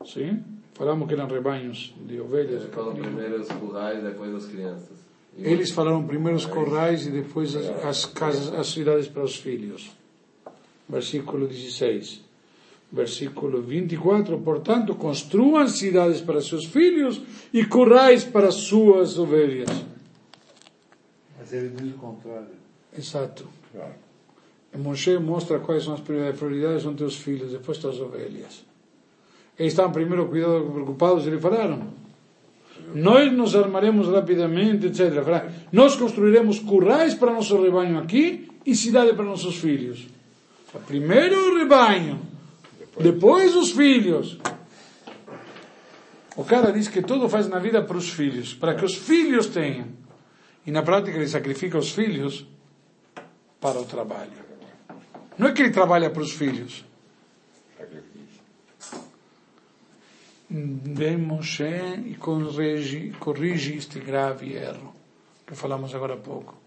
Sim? 0.05 0.43
Falamos 0.73 1.07
que 1.07 1.13
eram 1.13 1.27
rebanhos 1.27 1.93
de 2.05 2.19
ovelhas. 2.19 2.63
Ele 2.63 2.71
falou 2.71 2.93
primeiro 2.93 3.41
os 3.41 3.47
currais, 3.47 4.03
depois 4.03 4.35
as 4.35 4.45
crianças. 4.45 4.97
E 5.35 5.43
Eles 5.43 5.71
falaram 5.71 6.05
primeiro 6.05 6.37
os 6.37 6.45
corrais 6.45 7.05
e 7.05 7.11
depois 7.11 7.55
as, 7.55 7.85
as 7.85 8.05
casas, 8.05 8.53
as 8.53 8.67
cidades 8.67 9.07
para 9.07 9.23
os 9.23 9.35
filhos. 9.35 9.91
Versículo 10.87 11.47
16. 11.47 12.21
Versículo 12.91 13.61
24. 13.61 14.37
Portanto, 14.39 14.95
construam 14.95 15.67
cidades 15.67 16.21
para 16.21 16.41
seus 16.41 16.65
filhos 16.65 17.21
e 17.51 17.65
corrais 17.65 18.23
para 18.23 18.51
suas 18.51 19.17
ovelhas. 19.17 19.69
Mas 21.37 21.53
ele 21.53 21.69
diz 21.69 21.95
o 21.95 21.97
contrário. 21.97 22.47
Exato. 22.95 23.47
E 23.73 24.06
Moshe 24.77 25.17
mostra 25.17 25.59
quais 25.59 25.83
são 25.83 25.93
as 25.93 25.99
prioridades. 25.99 26.83
são 26.83 26.93
teus 26.93 27.15
filhos, 27.15 27.51
depois 27.51 27.77
tuas 27.77 27.99
ovelhas. 27.99 28.63
Eles 29.57 29.73
estavam 29.73 29.91
primeiro 29.91 30.27
cuidados, 30.27 30.71
preocupados, 30.71 31.27
eles 31.27 31.41
falaram. 31.41 31.87
Nós 32.93 33.31
nos 33.33 33.55
armaremos 33.55 34.07
rapidamente, 34.07 34.85
etc. 34.87 35.23
Falaram, 35.23 35.49
Nós 35.71 35.95
construiremos 35.95 36.59
currais 36.59 37.13
para 37.13 37.33
nosso 37.33 37.61
rebanho 37.61 37.97
aqui 37.97 38.47
e 38.65 38.75
cidade 38.75 39.13
para 39.13 39.25
nossos 39.25 39.55
filhos. 39.57 40.07
Primeiro 40.85 41.53
o 41.53 41.57
rebanho, 41.57 42.19
depois 42.99 43.55
os 43.55 43.71
filhos. 43.71 44.37
O 46.35 46.43
cara 46.43 46.71
diz 46.71 46.87
que 46.87 47.01
tudo 47.01 47.27
faz 47.27 47.47
na 47.47 47.57
vida 47.57 47.81
para 47.81 47.97
os 47.97 48.09
filhos, 48.09 48.53
para 48.53 48.75
que 48.75 48.85
os 48.85 48.93
filhos 48.93 49.47
tenham. 49.47 49.87
E 50.65 50.71
na 50.71 50.83
prática 50.83 51.17
ele 51.17 51.27
sacrifica 51.27 51.77
os 51.79 51.91
filhos 51.91 52.45
para 53.59 53.79
o 53.79 53.85
trabalho. 53.85 54.46
Não 55.37 55.47
é 55.47 55.53
que 55.53 55.61
ele 55.61 55.71
trabalha 55.71 56.09
para 56.09 56.21
os 56.21 56.31
filhos. 56.31 56.85
Vem 60.49 61.17
Moshe 61.17 61.63
e 62.05 62.15
corrige, 62.15 63.11
corrige 63.19 63.75
este 63.75 63.99
grave 63.99 64.53
erro 64.53 64.95
que 65.45 65.55
falamos 65.55 65.95
agora 65.95 66.15
há 66.15 66.17
pouco. 66.17 66.57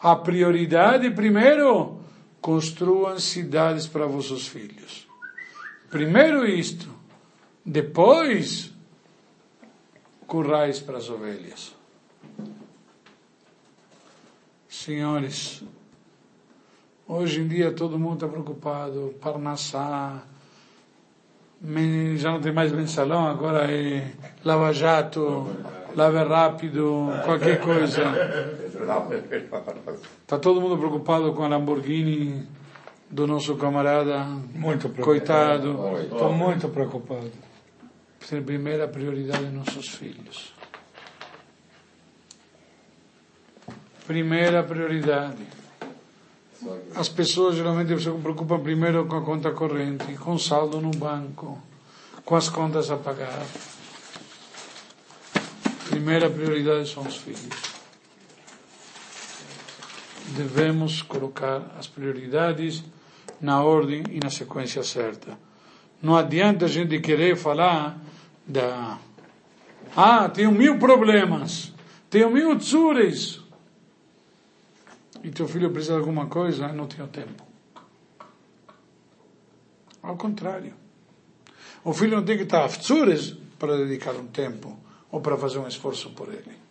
A 0.00 0.16
prioridade, 0.16 1.10
primeiro, 1.10 2.00
construam 2.40 3.18
cidades 3.18 3.86
para 3.86 4.06
vossos 4.06 4.48
filhos. 4.48 5.06
Primeiro 5.90 6.46
isto. 6.46 6.88
Depois, 7.64 8.72
currais 10.26 10.80
para 10.80 10.98
as 10.98 11.08
ovelhas. 11.08 11.74
Senhores, 14.68 15.62
hoje 17.08 17.40
em 17.40 17.48
dia 17.48 17.72
todo 17.72 17.98
mundo 17.98 18.14
está 18.14 18.28
preocupado. 18.28 19.14
Parnassá, 19.20 20.22
já 22.16 22.30
não 22.30 22.40
tem 22.40 22.52
mais 22.52 22.72
mensalão, 22.72 23.26
agora 23.26 23.70
é 23.70 24.12
Lava 24.44 24.72
Jato, 24.72 25.46
Lava 25.94 26.24
Rápido, 26.24 27.08
qualquer 27.24 27.60
coisa. 27.60 28.02
Está 30.22 30.38
todo 30.38 30.60
mundo 30.60 30.76
preocupado 30.76 31.32
com 31.32 31.44
a 31.44 31.48
Lamborghini 31.48 32.46
do 33.10 33.26
nosso 33.26 33.56
camarada. 33.56 34.24
Muito 34.54 34.88
preocupado. 34.88 35.74
Coitado. 35.74 36.00
Estou 36.02 36.32
muito 36.32 36.68
preocupado. 36.68 37.30
Primeira 38.44 38.88
prioridade 38.88 39.44
nossos 39.46 39.88
filhos. 39.88 40.52
Primeira 44.06 44.62
prioridade. 44.62 45.63
As 46.94 47.08
pessoas 47.08 47.56
geralmente 47.56 47.98
se 48.02 48.10
preocupam 48.10 48.60
primeiro 48.60 49.06
com 49.06 49.16
a 49.16 49.22
conta 49.22 49.50
corrente, 49.50 50.14
com 50.14 50.38
saldo 50.38 50.80
no 50.80 50.90
banco, 50.90 51.60
com 52.24 52.36
as 52.36 52.48
contas 52.48 52.90
a 52.90 52.96
pagar. 52.96 53.44
Primeira 55.90 56.30
prioridade 56.30 56.88
são 56.88 57.02
os 57.02 57.16
filhos. 57.16 57.74
Devemos 60.36 61.02
colocar 61.02 61.74
as 61.78 61.86
prioridades 61.86 62.82
na 63.40 63.62
ordem 63.62 64.02
e 64.10 64.18
na 64.18 64.30
sequência 64.30 64.82
certa. 64.82 65.38
Não 66.02 66.16
adianta 66.16 66.64
a 66.64 66.68
gente 66.68 66.98
querer 67.00 67.36
falar 67.36 67.98
da. 68.46 68.98
Ah, 69.94 70.28
tenho 70.28 70.50
mil 70.50 70.78
problemas, 70.78 71.72
tenho 72.08 72.30
mil 72.30 72.58
tsures. 72.58 73.43
E 75.24 75.30
teu 75.30 75.48
filho 75.48 75.70
precisa 75.70 75.94
de 75.94 76.00
alguma 76.00 76.26
coisa, 76.26 76.68
não 76.68 76.86
tenho 76.86 77.08
tempo. 77.08 77.42
Ao 80.02 80.16
contrário. 80.16 80.74
O 81.82 81.94
filho 81.94 82.16
não 82.16 82.24
tem 82.24 82.36
que 82.36 82.42
estar 82.42 82.68
tsures 82.68 83.34
para 83.58 83.76
dedicar 83.78 84.14
um 84.14 84.26
tempo 84.26 84.78
ou 85.10 85.22
para 85.22 85.38
fazer 85.38 85.58
um 85.58 85.66
esforço 85.66 86.10
por 86.10 86.28
ele. 86.28 86.63